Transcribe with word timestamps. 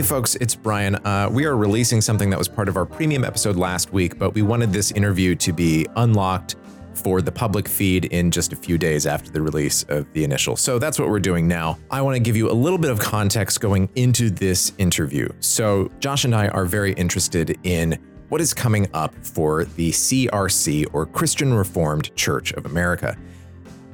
Hey, 0.00 0.06
folks, 0.06 0.34
it's 0.36 0.54
Brian. 0.54 0.94
Uh, 0.94 1.28
we 1.30 1.44
are 1.44 1.58
releasing 1.58 2.00
something 2.00 2.30
that 2.30 2.38
was 2.38 2.48
part 2.48 2.70
of 2.70 2.78
our 2.78 2.86
premium 2.86 3.22
episode 3.22 3.56
last 3.56 3.92
week, 3.92 4.18
but 4.18 4.32
we 4.32 4.40
wanted 4.40 4.72
this 4.72 4.92
interview 4.92 5.34
to 5.34 5.52
be 5.52 5.86
unlocked 5.96 6.56
for 6.94 7.20
the 7.20 7.30
public 7.30 7.68
feed 7.68 8.06
in 8.06 8.30
just 8.30 8.54
a 8.54 8.56
few 8.56 8.78
days 8.78 9.06
after 9.06 9.30
the 9.30 9.42
release 9.42 9.82
of 9.90 10.10
the 10.14 10.24
initial. 10.24 10.56
So 10.56 10.78
that's 10.78 10.98
what 10.98 11.10
we're 11.10 11.20
doing 11.20 11.46
now. 11.46 11.78
I 11.90 12.00
want 12.00 12.16
to 12.16 12.20
give 12.20 12.34
you 12.34 12.50
a 12.50 12.52
little 12.54 12.78
bit 12.78 12.90
of 12.90 12.98
context 12.98 13.60
going 13.60 13.90
into 13.94 14.30
this 14.30 14.72
interview. 14.78 15.28
So, 15.40 15.90
Josh 16.00 16.24
and 16.24 16.34
I 16.34 16.48
are 16.48 16.64
very 16.64 16.94
interested 16.94 17.58
in 17.64 17.98
what 18.30 18.40
is 18.40 18.54
coming 18.54 18.88
up 18.94 19.14
for 19.22 19.66
the 19.66 19.90
CRC, 19.90 20.86
or 20.94 21.04
Christian 21.04 21.52
Reformed 21.52 22.16
Church 22.16 22.54
of 22.54 22.64
America. 22.64 23.18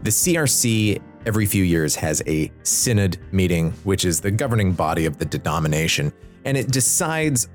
The 0.05 0.11
CRC 0.11 1.03
every 1.27 1.47
few 1.47 1.65
years 1.65 1.95
has 1.97 2.23
a 2.27 2.51
synod 2.63 3.19
meeting, 3.33 3.73
which 3.85 4.05
is 4.05 4.21
the 4.21 4.31
governing 4.31 4.73
body 4.73 5.07
of 5.07 5.19
the 5.19 5.25
denomination, 5.25 6.13
and 6.45 6.57
it 6.57 6.71
decides 6.71 7.49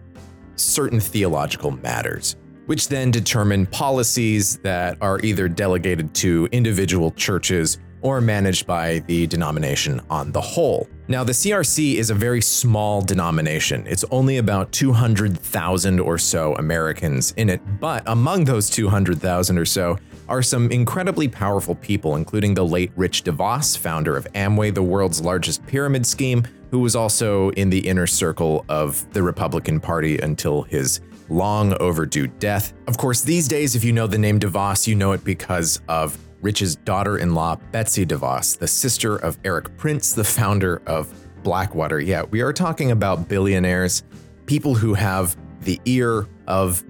certain 0.56 1.00
theological 1.00 1.72
matters 1.72 2.36
which 2.72 2.88
then 2.88 3.12
determine 3.12 3.66
policies 3.66 4.58
that 4.60 4.98
are 5.02 5.20
either 5.24 5.50
delegated 5.50 6.14
to 6.16 6.48
individual 6.54 7.12
churches 7.12 7.80
or 8.02 8.22
managed 8.22 8.66
by 8.66 9.00
the 9.08 9.28
denomination 9.28 10.02
on 10.10 10.32
the 10.32 10.42
whole. 10.42 10.88
Now, 11.08 11.24
the 11.24 11.34
CRC 11.34 11.96
is 11.96 12.10
a 12.10 12.16
very 12.16 12.42
small 12.42 13.02
denomination. 13.02 13.86
It's 13.86 14.06
only 14.10 14.38
about 14.38 14.72
200,000 14.72 16.00
or 16.00 16.18
so 16.18 16.56
Americans 16.56 17.34
in 17.38 17.50
it, 17.50 17.62
but 17.80 18.04
among 18.08 18.46
those 18.46 18.70
200,000 18.70 19.58
or 19.58 19.66
so 19.66 19.98
are 20.32 20.42
some 20.42 20.72
incredibly 20.72 21.28
powerful 21.28 21.76
people, 21.76 22.16
including 22.16 22.54
the 22.54 22.64
late 22.64 22.90
Rich 22.96 23.26
DeVos, 23.26 23.78
founder 23.78 24.16
of 24.16 24.26
Amway, 24.32 24.74
the 24.74 24.82
world's 24.82 25.20
largest 25.20 25.68
pyramid 25.68 26.06
scheme, 26.06 26.48
who 26.72 26.80
was 26.80 26.96
also 26.96 27.50
in 27.52 27.70
the 27.70 27.86
inner 27.86 28.08
circle 28.08 28.64
of 28.70 29.12
the 29.12 29.22
Republican 29.22 29.82
Party 29.82 30.18
until 30.20 30.62
his 30.62 31.02
long 31.28 31.74
overdue 31.82 32.28
death. 32.28 32.72
Of 32.88 32.98
course, 32.98 33.20
these 33.22 33.50
days, 33.50 33.76
if 33.76 33.84
you 33.84 33.92
know 33.92 34.08
the 34.08 34.18
name 34.18 34.40
DeVos, 34.40 34.88
you 34.88 34.96
know 34.96 35.12
it 35.12 35.22
because 35.26 35.82
of 35.90 36.18
Rich's 36.40 36.78
daughter 36.78 37.18
in 37.18 37.36
law, 37.36 37.58
Betsy 37.74 38.06
DeVos, 38.06 38.58
the 38.58 38.70
sister 38.70 39.18
of 39.18 39.38
Erik 39.44 39.76
Prince, 39.76 40.14
the 40.14 40.24
founder 40.24 40.82
of 40.88 41.14
Blackwater. 41.44 42.00
Yeah, 42.00 42.24
we 42.24 42.40
are 42.40 42.54
talking 42.54 42.92
about 42.92 43.28
billionaires, 43.28 44.04
people 44.46 44.76
who 44.76 44.94
have 44.94 45.36
the 45.60 45.78
ear 45.84 46.26
of 46.48 46.86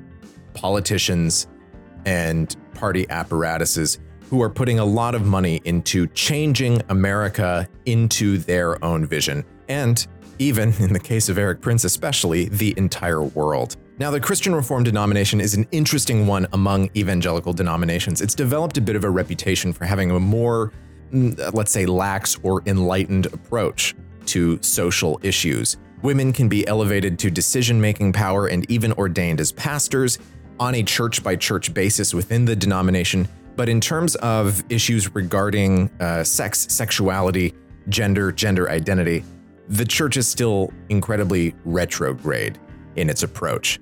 politicians 0.53 1.47
and 2.05 2.55
party 2.81 3.07
apparatuses 3.11 3.99
who 4.31 4.41
are 4.41 4.49
putting 4.49 4.79
a 4.79 4.85
lot 4.85 5.13
of 5.13 5.23
money 5.23 5.61
into 5.65 6.07
changing 6.07 6.81
America 6.89 7.67
into 7.85 8.39
their 8.39 8.83
own 8.83 9.05
vision. 9.05 9.45
And 9.69 10.05
even 10.39 10.73
in 10.79 10.91
the 10.91 10.99
case 10.99 11.29
of 11.29 11.37
Erik 11.37 11.61
Prince, 11.61 11.83
especially 11.83 12.49
the 12.49 12.73
entire 12.77 13.21
world. 13.21 13.77
Now, 13.99 14.09
the 14.09 14.19
Christian 14.19 14.55
Reformed 14.55 14.85
denomination 14.85 15.39
is 15.39 15.53
an 15.53 15.67
interesting 15.71 16.25
one 16.25 16.47
among 16.53 16.89
evangelical 16.95 17.53
denominations. 17.53 18.19
It's 18.19 18.33
developed 18.33 18.79
a 18.79 18.81
bit 18.81 18.95
of 18.95 19.03
a 19.03 19.09
reputation 19.11 19.73
for 19.73 19.85
having 19.85 20.09
a 20.09 20.19
more, 20.19 20.71
mm, 21.13 21.53
let's 21.53 21.71
say, 21.71 21.85
lax 21.85 22.39
or 22.41 22.63
enlightened 22.65 23.27
approach 23.27 23.93
to 24.25 24.57
social 24.63 25.19
issues. 25.21 25.77
Women 26.01 26.33
can 26.33 26.49
be 26.49 26.65
elevated 26.67 27.19
to 27.19 27.29
decision 27.29 27.79
making 27.79 28.13
power 28.13 28.47
and 28.47 28.69
even 28.71 28.91
ordained 28.93 29.39
as 29.39 29.51
pastors 29.51 30.17
on 30.61 30.75
a 30.75 30.83
church 30.83 31.21
by 31.21 31.35
church 31.35 31.73
basis 31.73 32.13
within 32.13 32.45
the 32.45 32.55
denomination. 32.55 33.27
But 33.57 33.67
in 33.67 33.81
terms 33.81 34.15
of 34.15 34.63
issues 34.69 35.13
regarding 35.13 35.91
uh, 35.99 36.23
sex, 36.23 36.67
sexuality, 36.69 37.53
gender, 37.89 38.31
gender 38.31 38.69
identity, 38.69 39.25
the 39.67 39.83
church 39.83 40.15
is 40.15 40.27
still 40.27 40.71
incredibly 40.87 41.53
retrograde 41.65 42.57
in 42.95 43.09
its 43.09 43.23
approach 43.23 43.79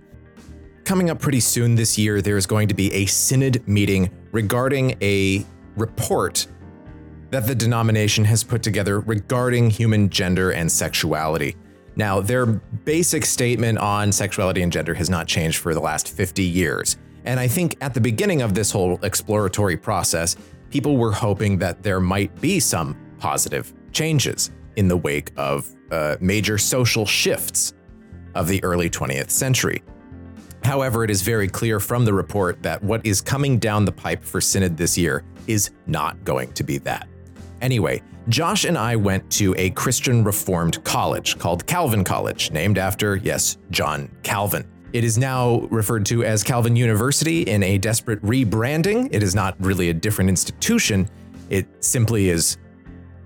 coming 0.90 1.12
up 1.12 1.20
pretty 1.20 1.40
soon 1.40 1.76
this 1.76 2.00
year, 2.00 2.20
there's 2.20 2.48
going 2.48 2.68
to 2.68 2.74
be 2.74 2.92
a 2.92 3.06
synod 3.06 3.62
meeting 3.68 4.10
regarding 4.32 4.98
a 5.04 5.46
report 5.76 6.48
that 7.30 7.46
the 7.46 7.54
denomination 7.54 8.26
has 8.26 8.44
put 8.44 8.64
together 8.64 9.02
regarding 9.02 9.70
human 9.70 10.10
gender 10.10 10.50
and 10.50 10.72
sexuality. 10.72 11.56
Now, 11.96 12.22
their 12.22 12.46
basic 12.46 13.26
statement 13.26 13.78
on 13.78 14.12
sexuality 14.12 14.62
and 14.62 14.72
gender 14.72 14.94
has 14.94 15.10
not 15.10 15.28
changed 15.28 15.58
for 15.58 15.74
the 15.74 15.80
last 15.80 16.10
50 16.10 16.44
years. 16.44 16.98
And 17.26 17.40
I 17.40 17.48
think 17.48 17.76
at 17.82 17.94
the 17.94 18.02
beginning 18.02 18.42
of 18.42 18.54
this 18.54 18.72
whole 18.72 19.00
exploratory 19.04 19.78
process, 19.78 20.36
people 20.70 20.98
were 20.98 21.12
hoping 21.12 21.58
that 21.60 21.84
there 21.84 22.00
might 22.00 22.40
be 22.42 22.60
some 22.60 22.98
positive 23.20 23.74
changes 23.92 24.52
in 24.76 24.88
the 24.88 24.98
wake 24.98 25.32
of 25.36 25.70
uh, 25.92 26.16
major 26.20 26.58
social 26.58 27.06
shifts 27.06 27.74
of 28.36 28.48
the 28.48 28.64
early 28.64 28.90
20th 28.90 29.30
century. 29.32 29.84
However, 30.64 31.04
it 31.04 31.10
is 31.10 31.22
very 31.22 31.48
clear 31.48 31.80
from 31.80 32.06
the 32.06 32.14
report 32.14 32.62
that 32.64 32.84
what 32.84 33.06
is 33.06 33.22
coming 33.22 33.60
down 33.60 33.86
the 33.86 33.92
pipe 33.92 34.24
for 34.24 34.40
Synod 34.40 34.78
this 34.78 34.98
year 34.98 35.24
is 35.48 35.72
not 35.88 36.24
going 36.24 36.52
to 36.54 36.64
be 36.64 36.78
that. 36.80 37.08
Anyway, 37.62 38.02
Josh 38.28 38.66
and 38.66 38.78
I 38.78 38.96
went 38.96 39.30
to 39.32 39.56
a 39.58 39.72
Christian 39.72 40.24
Reformed 40.24 40.84
college 40.84 41.38
called 41.38 41.66
Calvin 41.66 42.04
College, 42.04 42.52
named 42.52 42.78
after, 42.78 43.18
yes, 43.18 43.58
John 43.72 44.10
Calvin. 44.24 44.68
It 44.94 45.04
is 45.04 45.18
now 45.18 45.62
referred 45.70 46.06
to 46.08 46.24
as 46.24 46.44
Calvin 46.44 46.76
University 46.76 47.44
in 47.44 47.62
a 47.64 47.78
desperate 47.78 48.22
rebranding. 48.24 49.10
It 49.12 49.22
is 49.22 49.36
not 49.36 49.56
really 49.60 49.90
a 49.90 49.94
different 49.94 50.30
institution, 50.30 51.10
it 51.50 51.68
simply 51.84 52.30
is 52.30 52.58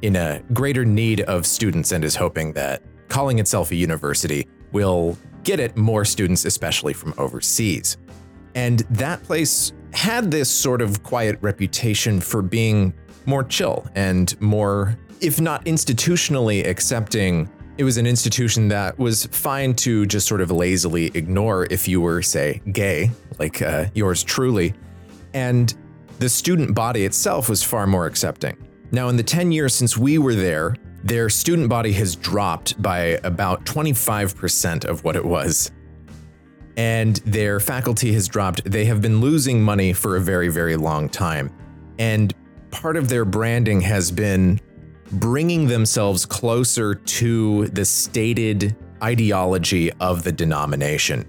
in 0.01 0.15
a 0.15 0.41
greater 0.53 0.83
need 0.83 1.21
of 1.21 1.45
students 1.45 1.91
and 1.93 2.03
is 2.03 2.15
hoping 2.15 2.51
that 2.53 2.81
calling 3.07 3.39
itself 3.39 3.71
a 3.71 3.75
university 3.75 4.47
will 4.73 5.17
get 5.43 5.59
it 5.59 5.77
more 5.77 6.03
students, 6.03 6.45
especially 6.45 6.93
from 6.93 7.13
overseas. 7.17 7.97
And 8.55 8.79
that 8.91 9.23
place 9.23 9.71
had 9.93 10.31
this 10.31 10.49
sort 10.49 10.81
of 10.81 11.03
quiet 11.03 11.37
reputation 11.41 12.19
for 12.19 12.41
being 12.41 12.93
more 13.25 13.43
chill 13.43 13.85
and 13.95 14.39
more, 14.41 14.97
if 15.21 15.39
not 15.39 15.65
institutionally 15.65 16.65
accepting. 16.67 17.49
It 17.77 17.83
was 17.83 17.97
an 17.97 18.05
institution 18.05 18.67
that 18.67 18.97
was 18.99 19.25
fine 19.27 19.73
to 19.75 20.05
just 20.05 20.27
sort 20.27 20.41
of 20.41 20.51
lazily 20.51 21.07
ignore 21.15 21.65
if 21.71 21.87
you 21.87 22.01
were, 22.01 22.21
say, 22.21 22.61
gay, 22.71 23.09
like 23.39 23.61
uh, 23.61 23.85
yours 23.95 24.23
truly. 24.23 24.75
And 25.33 25.73
the 26.19 26.29
student 26.29 26.75
body 26.75 27.05
itself 27.05 27.49
was 27.49 27.63
far 27.63 27.87
more 27.87 28.05
accepting. 28.05 28.55
Now, 28.91 29.09
in 29.09 29.17
the 29.17 29.23
10 29.23 29.51
years 29.51 29.73
since 29.73 29.97
we 29.97 30.19
were 30.19 30.35
there, 30.35 30.75
their 31.03 31.29
student 31.29 31.67
body 31.67 31.91
has 31.93 32.15
dropped 32.15 32.81
by 32.81 33.19
about 33.23 33.65
25% 33.65 34.85
of 34.85 35.03
what 35.03 35.15
it 35.15 35.25
was. 35.25 35.71
And 36.77 37.17
their 37.17 37.59
faculty 37.59 38.13
has 38.13 38.27
dropped. 38.27 38.63
They 38.63 38.85
have 38.85 39.01
been 39.01 39.19
losing 39.19 39.61
money 39.61 39.93
for 39.93 40.15
a 40.15 40.21
very, 40.21 40.47
very 40.47 40.75
long 40.75 41.09
time. 41.09 41.51
And 41.99 42.33
part 42.73 42.97
of 42.97 43.07
their 43.07 43.23
branding 43.23 43.81
has 43.81 44.11
been 44.11 44.59
bringing 45.11 45.67
themselves 45.67 46.25
closer 46.25 46.95
to 46.95 47.67
the 47.67 47.85
stated 47.85 48.75
ideology 49.01 49.91
of 49.93 50.23
the 50.23 50.31
denomination 50.31 51.23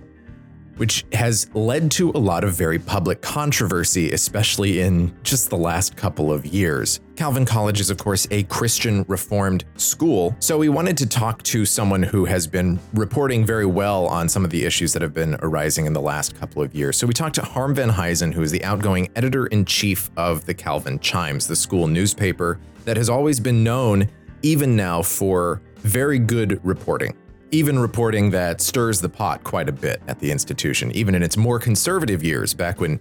which 0.77 1.05
has 1.13 1.49
led 1.55 1.91
to 1.93 2.11
a 2.11 2.19
lot 2.19 2.45
of 2.45 2.55
very 2.55 2.79
public 2.79 3.23
controversy, 3.23 4.11
especially 4.13 4.81
in 4.81 5.15
just 5.23 5.51
the 5.51 5.57
last 5.57 5.97
couple 5.97 6.33
of 6.33 6.47
years. 6.47 7.01
Calvin 7.17 7.45
College 7.45 7.81
is, 7.81 7.91
of 7.91 7.99
course, 7.99 8.27
a 8.31 8.43
Christian 8.45 9.05
Reformed 9.07 9.65
school, 9.77 10.35
so 10.41 10.59
we 10.59 10.69
wanted 10.69 10.97
to 10.99 11.07
talk 11.07 11.43
to 11.45 11.65
someone 11.65 12.03
who 12.03 12.25
has 12.25 12.47
been 12.47 12.81
reporting 12.93 13.47
very 13.47 13.67
well 13.67 14.07
on 14.07 14.29
some 14.29 14.45
of 14.45 14.51
the 14.51 14.65
issues 14.65 14.93
that 14.93 15.03
have 15.03 15.15
been 15.15 15.37
arising 15.41 15.87
in 15.87 15.93
the 15.93 16.01
last 16.01 16.35
couple 16.39 16.63
of 16.63 16.75
years. 16.75 16.97
So 16.97 17.07
we 17.07 17.15
talked 17.15 17.37
to 17.37 17.43
Harm 17.43 17.75
Venhuizen, 17.75 18.33
who 18.33 18.43
is 18.43 18.51
the 18.51 18.65
outgoing 18.65 19.09
editor 19.15 19.47
in 19.47 19.65
chief 19.65 20.11
of 20.17 20.45
the 20.47 20.55
Calvin 20.55 20.99
Chimes, 20.99 21.47
the 21.47 21.57
school 21.57 21.87
newspaper 21.87 22.59
that 22.85 22.97
has 22.97 23.09
always 23.09 23.39
been 23.41 23.63
known, 23.63 24.09
even 24.43 24.77
now, 24.77 25.03
for 25.03 25.63
very 25.77 26.19
good 26.19 26.61
reporting 26.65 27.15
even 27.51 27.79
reporting 27.79 28.31
that 28.31 28.61
stirs 28.61 29.01
the 29.01 29.09
pot 29.09 29.45
quite 29.45 29.69
a 29.69 29.73
bit 29.73 30.03
at 30.09 30.19
the 30.19 30.31
institution, 30.31 30.91
even 30.93 31.15
in 31.15 31.23
its 31.23 31.37
more 31.37 31.59
conservative 31.59 32.23
years, 32.23 32.55
back 32.55 32.81
when 32.81 33.01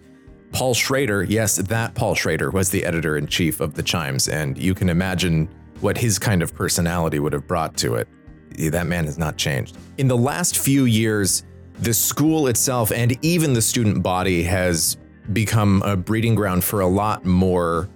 Paul 0.52 0.74
Schrader, 0.74 1.24
yes, 1.24 1.56
that 1.56 1.96
Paul 1.96 2.14
Schrader, 2.14 2.52
was 2.52 2.70
the 2.70 2.86
editor 2.86 3.18
in 3.18 3.26
chief 3.26 3.60
of 3.60 3.74
the 3.74 3.82
Chimes, 3.82 4.28
and 4.30 4.58
you 4.58 4.76
can 4.76 4.90
imagine 4.90 5.50
what 5.82 5.98
his 5.98 6.20
kind 6.20 6.44
of 6.44 6.54
personality 6.54 7.20
would 7.20 7.34
have 7.34 7.48
brought 7.48 7.76
to 7.78 7.96
it. 7.96 8.08
That 8.72 8.86
man 8.86 9.06
has 9.06 9.18
not 9.18 9.36
changed. 9.38 9.78
In 9.98 10.08
the 10.08 10.18
last 10.18 10.60
few 10.60 10.86
years, 10.86 11.44
the 11.80 11.94
school 11.94 12.48
itself 12.48 12.92
and 12.92 13.18
even 13.26 13.54
the 13.54 13.62
student 13.62 14.04
body 14.04 14.44
has 14.44 14.98
become 15.32 15.82
a 15.84 15.98
breeding 15.98 16.36
ground 16.36 16.64
for 16.64 16.82
a 16.82 16.88
lot 16.88 17.26
more 17.26 17.90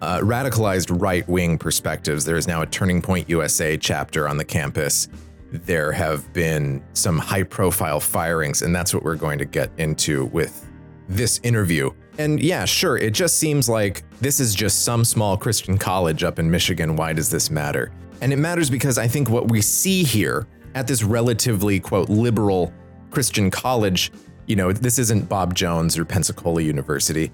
uh, 0.00 0.18
radicalized 0.18 1.00
right 1.00 1.28
wing 1.28 1.58
perspectives. 1.58 2.24
There 2.24 2.36
is 2.36 2.48
now 2.48 2.62
a 2.62 2.66
Turning 2.66 3.02
Point 3.02 3.28
USA 3.28 3.76
chapter 3.76 4.28
on 4.28 4.38
the 4.38 4.44
campus 4.44 5.08
there 5.52 5.92
have 5.92 6.32
been 6.32 6.82
some 6.94 7.18
high 7.18 7.42
profile 7.42 8.00
firings, 8.00 8.62
and 8.62 8.74
that's 8.74 8.94
what 8.94 9.02
we're 9.02 9.16
going 9.16 9.38
to 9.38 9.44
get 9.44 9.70
into 9.78 10.26
with 10.26 10.66
this 11.08 11.40
interview. 11.42 11.90
And 12.18 12.40
yeah, 12.40 12.64
sure, 12.64 12.96
it 12.96 13.12
just 13.12 13.38
seems 13.38 13.68
like 13.68 14.02
this 14.20 14.40
is 14.40 14.54
just 14.54 14.84
some 14.84 15.04
small 15.04 15.36
Christian 15.36 15.78
college 15.78 16.24
up 16.24 16.38
in 16.38 16.50
Michigan. 16.50 16.96
Why 16.96 17.12
does 17.12 17.30
this 17.30 17.50
matter? 17.50 17.92
And 18.20 18.32
it 18.32 18.36
matters 18.36 18.70
because 18.70 18.98
I 18.98 19.08
think 19.08 19.28
what 19.28 19.50
we 19.50 19.60
see 19.60 20.04
here 20.04 20.46
at 20.74 20.86
this 20.86 21.02
relatively, 21.02 21.80
quote, 21.80 22.08
liberal 22.08 22.72
Christian 23.10 23.50
college, 23.50 24.12
you 24.46 24.56
know, 24.56 24.72
this 24.72 24.98
isn't 24.98 25.28
Bob 25.28 25.54
Jones 25.54 25.98
or 25.98 26.04
Pensacola 26.04 26.62
University. 26.62 27.30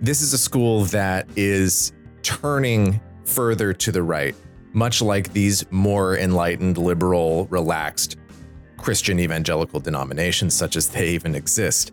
This 0.00 0.22
is 0.22 0.32
a 0.32 0.38
school 0.38 0.84
that 0.86 1.28
is 1.36 1.92
turning 2.22 3.00
further 3.24 3.72
to 3.72 3.92
the 3.92 4.02
right, 4.02 4.34
much 4.78 5.02
like 5.02 5.32
these 5.32 5.70
more 5.70 6.16
enlightened, 6.16 6.78
liberal, 6.78 7.46
relaxed 7.46 8.16
Christian 8.76 9.18
evangelical 9.18 9.80
denominations, 9.80 10.54
such 10.54 10.76
as 10.76 10.88
they 10.88 11.10
even 11.10 11.34
exist. 11.34 11.92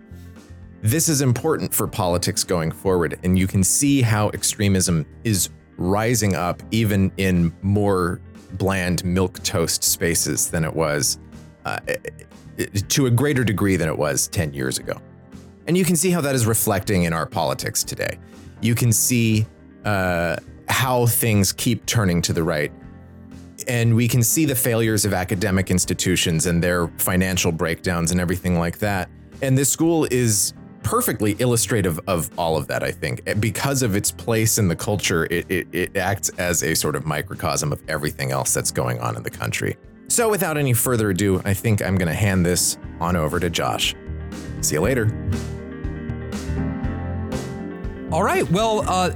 This 0.82 1.10
is 1.10 1.22
important 1.22 1.74
for 1.74 1.88
politics 1.88 2.44
going 2.44 2.72
forward, 2.72 3.20
and 3.24 3.40
you 3.40 3.48
can 3.48 3.64
see 3.64 4.04
how 4.04 4.30
extremism 4.30 5.06
is 5.24 5.50
rising 5.78 6.36
up 6.36 6.62
even 6.72 7.12
in 7.18 7.52
more 7.64 8.22
bland 8.54 9.04
milk 9.04 9.42
toast 9.44 9.84
spaces 9.84 10.50
than 10.50 10.64
it 10.64 10.74
was 10.74 11.18
uh, 11.66 11.80
to 12.88 13.08
a 13.08 13.12
greater 13.12 13.44
degree 13.44 13.76
than 13.76 13.90
it 13.90 13.98
was 13.98 14.28
10 14.28 14.54
years 14.54 14.78
ago. 14.78 15.02
And 15.68 15.76
you 15.76 15.84
can 15.84 15.96
see 15.96 16.12
how 16.12 16.22
that 16.22 16.36
is 16.36 16.46
reflecting 16.46 17.04
in 17.04 17.14
our 17.14 17.26
politics 17.26 17.84
today. 17.84 18.20
You 18.62 18.76
can 18.76 18.94
see 18.94 19.48
uh, 19.84 20.38
how 20.68 21.06
things 21.06 21.54
keep 21.54 21.86
turning 21.86 22.22
to 22.24 22.34
the 22.34 22.44
right. 22.44 22.72
And 23.68 23.96
we 23.96 24.08
can 24.08 24.22
see 24.22 24.46
the 24.46 24.56
failures 24.56 25.06
of 25.06 25.14
academic 25.14 25.72
institutions 25.72 26.46
and 26.46 26.64
their 26.64 26.88
financial 26.98 27.52
breakdowns 27.52 28.12
and 28.12 28.20
everything 28.20 28.60
like 28.60 28.80
that. 28.80 29.10
And 29.42 29.58
this 29.58 29.72
school 29.72 30.08
is 30.12 30.54
perfectly 30.84 31.36
illustrative 31.40 32.00
of 32.08 32.30
all 32.38 32.58
of 32.58 32.68
that, 32.68 32.84
I 32.84 32.92
think. 32.92 33.24
Because 33.40 33.82
of 33.82 33.96
its 33.96 34.12
place 34.12 34.58
in 34.58 34.68
the 34.68 34.76
culture, 34.76 35.26
it, 35.32 35.50
it, 35.50 35.68
it 35.72 35.98
acts 35.98 36.30
as 36.38 36.64
a 36.64 36.76
sort 36.76 36.96
of 36.96 37.06
microcosm 37.06 37.72
of 37.72 37.82
everything 37.88 38.32
else 38.32 38.54
that's 38.54 38.72
going 38.72 39.00
on 39.00 39.18
in 39.18 39.24
the 39.24 39.32
country. 39.32 39.78
So, 40.08 40.30
without 40.30 40.58
any 40.58 40.74
further 40.74 41.10
ado, 41.10 41.42
I 41.44 41.56
think 41.56 41.82
I'm 41.82 41.96
going 41.96 42.08
to 42.08 42.14
hand 42.14 42.46
this 42.46 42.78
on 43.00 43.16
over 43.16 43.40
to 43.40 43.50
Josh. 43.50 43.96
See 44.62 44.76
you 44.76 44.82
later. 44.82 45.10
All 48.12 48.24
right. 48.24 48.50
Well, 48.52 48.84
uh, 48.88 49.12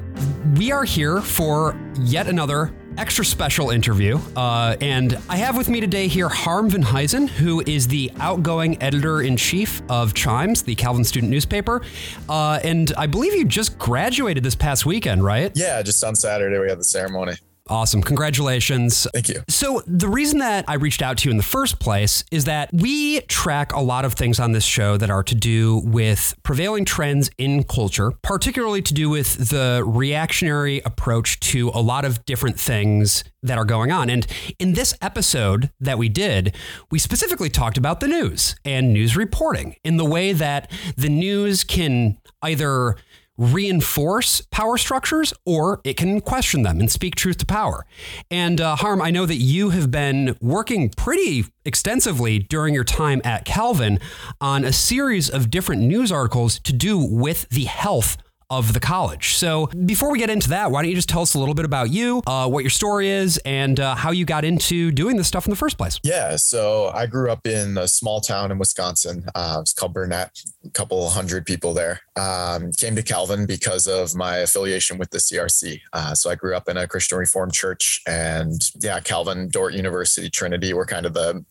we 0.57 0.71
are 0.71 0.83
here 0.83 1.21
for 1.21 1.77
yet 1.99 2.27
another 2.27 2.73
extra 2.97 3.23
special 3.23 3.69
interview. 3.69 4.19
Uh, 4.35 4.75
and 4.81 5.17
I 5.29 5.37
have 5.37 5.55
with 5.55 5.69
me 5.69 5.79
today 5.79 6.07
here 6.07 6.27
Harm 6.27 6.69
Venhuizen, 6.69 7.29
who 7.29 7.61
is 7.61 7.87
the 7.87 8.11
outgoing 8.19 8.81
editor 8.81 9.21
in 9.21 9.37
chief 9.37 9.81
of 9.89 10.13
Chimes, 10.15 10.63
the 10.63 10.75
Calvin 10.75 11.03
student 11.03 11.29
newspaper. 11.31 11.81
Uh, 12.27 12.59
and 12.63 12.91
I 12.97 13.05
believe 13.05 13.33
you 13.35 13.45
just 13.45 13.77
graduated 13.77 14.43
this 14.43 14.55
past 14.55 14.85
weekend, 14.85 15.23
right? 15.23 15.51
Yeah, 15.55 15.81
just 15.81 16.03
on 16.03 16.15
Saturday 16.15 16.59
we 16.59 16.67
had 16.67 16.79
the 16.79 16.83
ceremony. 16.83 17.33
Awesome. 17.69 18.01
Congratulations. 18.01 19.05
Thank 19.13 19.29
you. 19.29 19.43
So, 19.47 19.83
the 19.85 20.07
reason 20.07 20.39
that 20.39 20.65
I 20.67 20.73
reached 20.73 21.03
out 21.03 21.19
to 21.19 21.29
you 21.29 21.31
in 21.31 21.37
the 21.37 21.43
first 21.43 21.79
place 21.79 22.23
is 22.31 22.45
that 22.45 22.69
we 22.73 23.21
track 23.21 23.73
a 23.73 23.79
lot 23.79 24.05
of 24.05 24.13
things 24.13 24.39
on 24.39 24.53
this 24.53 24.63
show 24.63 24.97
that 24.97 25.11
are 25.11 25.21
to 25.23 25.35
do 25.35 25.81
with 25.85 26.33
prevailing 26.41 26.83
trends 26.83 27.29
in 27.37 27.63
culture, 27.63 28.11
particularly 28.23 28.81
to 28.81 28.93
do 28.93 29.09
with 29.09 29.49
the 29.49 29.83
reactionary 29.85 30.81
approach 30.83 31.39
to 31.41 31.69
a 31.69 31.81
lot 31.81 32.05
of 32.05 32.25
different 32.25 32.59
things 32.59 33.23
that 33.43 33.57
are 33.57 33.65
going 33.65 33.91
on. 33.91 34.09
And 34.09 34.25
in 34.57 34.73
this 34.73 34.95
episode 35.01 35.69
that 35.79 35.97
we 35.97 36.09
did, 36.09 36.55
we 36.89 36.97
specifically 36.97 37.49
talked 37.49 37.77
about 37.77 37.99
the 37.99 38.07
news 38.07 38.55
and 38.65 38.91
news 38.91 39.15
reporting 39.15 39.75
in 39.83 39.97
the 39.97 40.05
way 40.05 40.33
that 40.33 40.71
the 40.97 41.09
news 41.09 41.63
can 41.63 42.17
either 42.41 42.95
reinforce 43.39 44.41
power 44.51 44.77
structures 44.77 45.33
or 45.45 45.79
it 45.83 45.95
can 45.95 46.19
question 46.19 46.61
them 46.61 46.79
and 46.79 46.91
speak 46.91 47.15
truth 47.15 47.37
to 47.37 47.45
power. 47.45 47.85
And 48.29 48.59
uh, 48.59 48.75
Harm, 48.75 49.01
I 49.01 49.11
know 49.11 49.25
that 49.25 49.37
you 49.37 49.69
have 49.69 49.89
been 49.89 50.35
working 50.41 50.89
pretty 50.89 51.45
extensively 51.65 52.39
during 52.39 52.73
your 52.73 52.83
time 52.83 53.21
at 53.23 53.45
Calvin 53.45 53.99
on 54.41 54.65
a 54.65 54.73
series 54.73 55.29
of 55.29 55.49
different 55.49 55.81
news 55.81 56.11
articles 56.11 56.59
to 56.59 56.73
do 56.73 56.99
with 56.99 57.47
the 57.49 57.63
health 57.63 58.17
of 58.49 58.73
the 58.73 58.79
college. 58.79 59.35
So 59.35 59.67
before 59.67 60.11
we 60.11 60.17
get 60.17 60.29
into 60.29 60.49
that, 60.49 60.71
why 60.71 60.81
don't 60.81 60.89
you 60.89 60.95
just 60.95 61.09
tell 61.09 61.21
us 61.21 61.35
a 61.35 61.39
little 61.39 61.53
bit 61.53 61.65
about 61.65 61.91
you, 61.91 62.23
uh, 62.25 62.47
what 62.47 62.63
your 62.63 62.71
story 62.71 63.07
is, 63.09 63.37
and 63.45 63.79
uh, 63.79 63.93
how 63.95 64.11
you 64.11 64.25
got 64.25 64.43
into 64.43 64.91
doing 64.91 65.17
this 65.17 65.27
stuff 65.27 65.45
in 65.45 65.51
the 65.51 65.55
first 65.55 65.77
place? 65.77 65.99
Yeah, 66.03 66.35
so 66.35 66.89
I 66.93 67.05
grew 67.05 67.31
up 67.31 67.45
in 67.45 67.77
a 67.77 67.87
small 67.87 68.21
town 68.21 68.51
in 68.51 68.57
Wisconsin. 68.57 69.25
Uh, 69.35 69.59
it's 69.61 69.73
called 69.73 69.93
Burnett, 69.93 70.41
a 70.65 70.69
couple 70.71 71.07
hundred 71.09 71.45
people 71.45 71.73
there. 71.73 72.01
Um, 72.19 72.71
came 72.73 72.95
to 72.95 73.03
Calvin 73.03 73.45
because 73.45 73.87
of 73.87 74.15
my 74.15 74.37
affiliation 74.37 74.97
with 74.97 75.09
the 75.11 75.19
CRC. 75.19 75.79
Uh, 75.93 76.13
so 76.13 76.29
I 76.29 76.35
grew 76.35 76.55
up 76.55 76.67
in 76.67 76.75
a 76.77 76.87
Christian 76.87 77.17
Reformed 77.17 77.53
church, 77.53 78.01
and 78.07 78.61
yeah, 78.81 78.99
Calvin, 78.99 79.49
Dordt 79.49 79.73
University, 79.73 80.29
Trinity 80.29 80.73
were 80.73 80.85
kind 80.85 81.05
of 81.05 81.13
the 81.13 81.45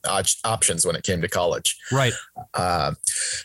options 0.44 0.84
when 0.84 0.96
it 0.96 1.04
came 1.04 1.20
to 1.22 1.28
college. 1.28 1.76
Right. 1.90 2.12
Uh, 2.54 2.92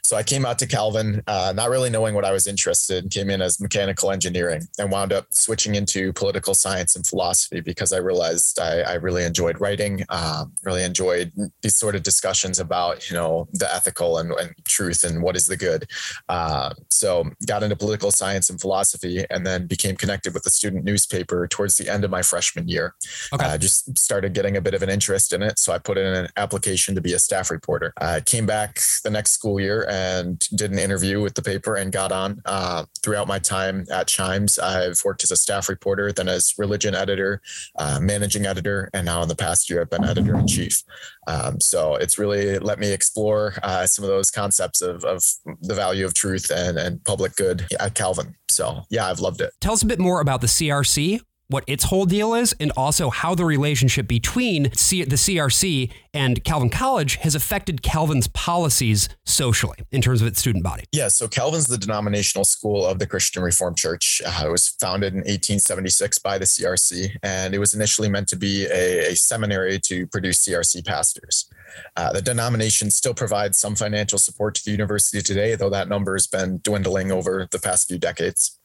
so 0.03 0.17
I 0.17 0.23
came 0.23 0.45
out 0.45 0.59
to 0.59 0.67
Calvin, 0.67 1.21
uh, 1.27 1.53
not 1.55 1.69
really 1.69 1.89
knowing 1.89 2.13
what 2.13 2.25
I 2.25 2.31
was 2.31 2.45
interested. 2.47 3.03
In, 3.03 3.09
came 3.09 3.29
in 3.29 3.41
as 3.41 3.61
mechanical 3.61 4.11
engineering 4.11 4.67
and 4.77 4.91
wound 4.91 5.13
up 5.13 5.27
switching 5.31 5.75
into 5.75 6.11
political 6.13 6.53
science 6.53 6.95
and 6.95 7.05
philosophy 7.07 7.61
because 7.61 7.93
I 7.93 7.97
realized 7.97 8.59
I, 8.59 8.81
I 8.81 8.93
really 8.95 9.23
enjoyed 9.23 9.59
writing, 9.61 10.03
um, 10.09 10.53
really 10.63 10.83
enjoyed 10.83 11.31
these 11.61 11.75
sort 11.75 11.95
of 11.95 12.03
discussions 12.03 12.59
about, 12.59 13.09
you 13.09 13.15
know, 13.15 13.47
the 13.53 13.73
ethical 13.73 14.17
and, 14.17 14.31
and 14.33 14.53
truth 14.65 15.03
and 15.03 15.21
what 15.21 15.35
is 15.35 15.47
the 15.47 15.57
good. 15.57 15.87
Uh, 16.27 16.73
so 17.13 17.29
got 17.45 17.63
into 17.63 17.75
political 17.75 18.11
science 18.11 18.49
and 18.49 18.61
philosophy 18.61 19.25
and 19.29 19.45
then 19.45 19.67
became 19.67 19.95
connected 19.97 20.33
with 20.33 20.43
the 20.43 20.49
student 20.49 20.85
newspaper 20.85 21.47
towards 21.47 21.77
the 21.77 21.89
end 21.89 22.05
of 22.05 22.11
my 22.11 22.21
freshman 22.21 22.67
year. 22.67 22.95
Okay. 23.33 23.45
Uh, 23.45 23.57
just 23.57 23.97
started 23.97 24.33
getting 24.33 24.55
a 24.55 24.61
bit 24.61 24.73
of 24.73 24.81
an 24.81 24.89
interest 24.89 25.33
in 25.33 25.41
it. 25.41 25.59
So 25.59 25.73
I 25.73 25.79
put 25.79 25.97
in 25.97 26.05
an 26.05 26.29
application 26.37 26.95
to 26.95 27.01
be 27.01 27.13
a 27.13 27.19
staff 27.19 27.51
reporter. 27.51 27.93
I 27.97 28.21
came 28.21 28.45
back 28.45 28.79
the 29.03 29.09
next 29.09 29.31
school 29.31 29.59
year 29.59 29.85
and 29.89 30.39
did 30.55 30.71
an 30.71 30.79
interview 30.79 31.21
with 31.21 31.33
the 31.35 31.41
paper 31.41 31.75
and 31.75 31.91
got 31.91 32.11
on 32.11 32.41
uh, 32.45 32.85
throughout 33.03 33.27
my 33.27 33.33
my 33.33 33.39
time 33.39 33.83
at 33.91 34.07
Chimes, 34.07 34.59
I've 34.59 34.99
worked 35.03 35.23
as 35.23 35.31
a 35.31 35.35
staff 35.35 35.67
reporter, 35.67 36.11
then 36.11 36.29
as 36.29 36.53
religion 36.59 36.93
editor, 36.93 37.41
uh, 37.79 37.99
managing 37.99 38.45
editor, 38.45 38.91
and 38.93 39.05
now 39.07 39.23
in 39.23 39.27
the 39.27 39.35
past 39.35 39.71
year, 39.71 39.81
I've 39.81 39.89
been 39.89 40.05
editor 40.05 40.37
in 40.37 40.45
chief. 40.45 40.83
Um, 41.25 41.59
so 41.59 41.95
it's 41.95 42.19
really 42.19 42.59
let 42.59 42.77
me 42.77 42.91
explore 42.93 43.55
uh, 43.63 43.87
some 43.87 44.05
of 44.05 44.09
those 44.09 44.29
concepts 44.29 44.83
of, 44.83 45.03
of 45.03 45.23
the 45.61 45.73
value 45.73 46.05
of 46.05 46.13
truth 46.13 46.51
and, 46.51 46.77
and 46.77 47.02
public 47.05 47.35
good 47.35 47.65
at 47.79 47.95
Calvin. 47.95 48.35
So 48.49 48.83
yeah, 48.89 49.07
I've 49.07 49.19
loved 49.19 49.41
it. 49.41 49.51
Tell 49.61 49.73
us 49.73 49.83
a 49.83 49.87
bit 49.87 49.99
more 49.99 50.21
about 50.21 50.41
the 50.41 50.47
CRC 50.47 51.21
what 51.53 51.63
its 51.67 51.85
whole 51.85 52.05
deal 52.05 52.33
is, 52.33 52.53
and 52.59 52.71
also 52.75 53.09
how 53.09 53.35
the 53.35 53.45
relationship 53.45 54.07
between 54.07 54.73
C- 54.73 55.03
the 55.03 55.15
CRC 55.15 55.91
and 56.13 56.43
Calvin 56.43 56.69
College 56.69 57.15
has 57.17 57.35
affected 57.35 57.81
Calvin's 57.83 58.27
policies 58.27 59.07
socially 59.25 59.77
in 59.91 60.01
terms 60.01 60.21
of 60.21 60.27
its 60.27 60.39
student 60.39 60.63
body. 60.63 60.83
Yeah, 60.91 61.07
so 61.07 61.27
Calvin's 61.27 61.67
the 61.67 61.77
denominational 61.77 62.43
school 62.43 62.85
of 62.85 62.99
the 62.99 63.07
Christian 63.07 63.43
Reformed 63.43 63.77
Church. 63.77 64.21
Uh, 64.25 64.43
it 64.47 64.51
was 64.51 64.69
founded 64.81 65.13
in 65.13 65.19
1876 65.19 66.19
by 66.19 66.37
the 66.37 66.45
CRC, 66.45 67.15
and 67.21 67.53
it 67.53 67.59
was 67.59 67.73
initially 67.73 68.09
meant 68.09 68.27
to 68.29 68.35
be 68.35 68.65
a, 68.65 69.11
a 69.11 69.15
seminary 69.15 69.79
to 69.79 70.07
produce 70.07 70.45
CRC 70.45 70.85
pastors. 70.85 71.47
Uh, 71.95 72.11
the 72.11 72.21
denomination 72.21 72.91
still 72.91 73.13
provides 73.13 73.57
some 73.57 73.75
financial 73.75 74.17
support 74.17 74.55
to 74.55 74.65
the 74.65 74.71
university 74.71 75.21
today, 75.21 75.55
though 75.55 75.69
that 75.69 75.87
number 75.87 76.13
has 76.13 76.27
been 76.27 76.59
dwindling 76.63 77.11
over 77.11 77.47
the 77.51 77.59
past 77.59 77.87
few 77.87 77.97
decades. 77.97 78.59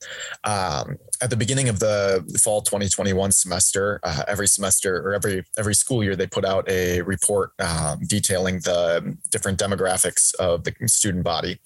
Um, 0.45 0.97
at 1.21 1.31
the 1.31 1.37
beginning 1.37 1.69
of 1.69 1.79
the 1.79 2.25
fall 2.43 2.63
2021 2.79 3.33
semester, 3.33 3.99
uh, 4.05 4.23
every 4.29 4.47
semester 4.47 4.97
or 4.97 5.15
every 5.15 5.45
every 5.59 5.75
school 5.75 6.05
year, 6.05 6.15
they 6.15 6.27
put 6.27 6.45
out 6.45 6.69
a 6.69 7.03
report 7.03 7.51
um, 7.59 8.01
detailing 8.07 8.61
the 8.61 9.17
different 9.31 9.59
demographics 9.59 10.33
of 10.37 10.63
the 10.63 10.73
student 10.87 11.25
body. 11.25 11.59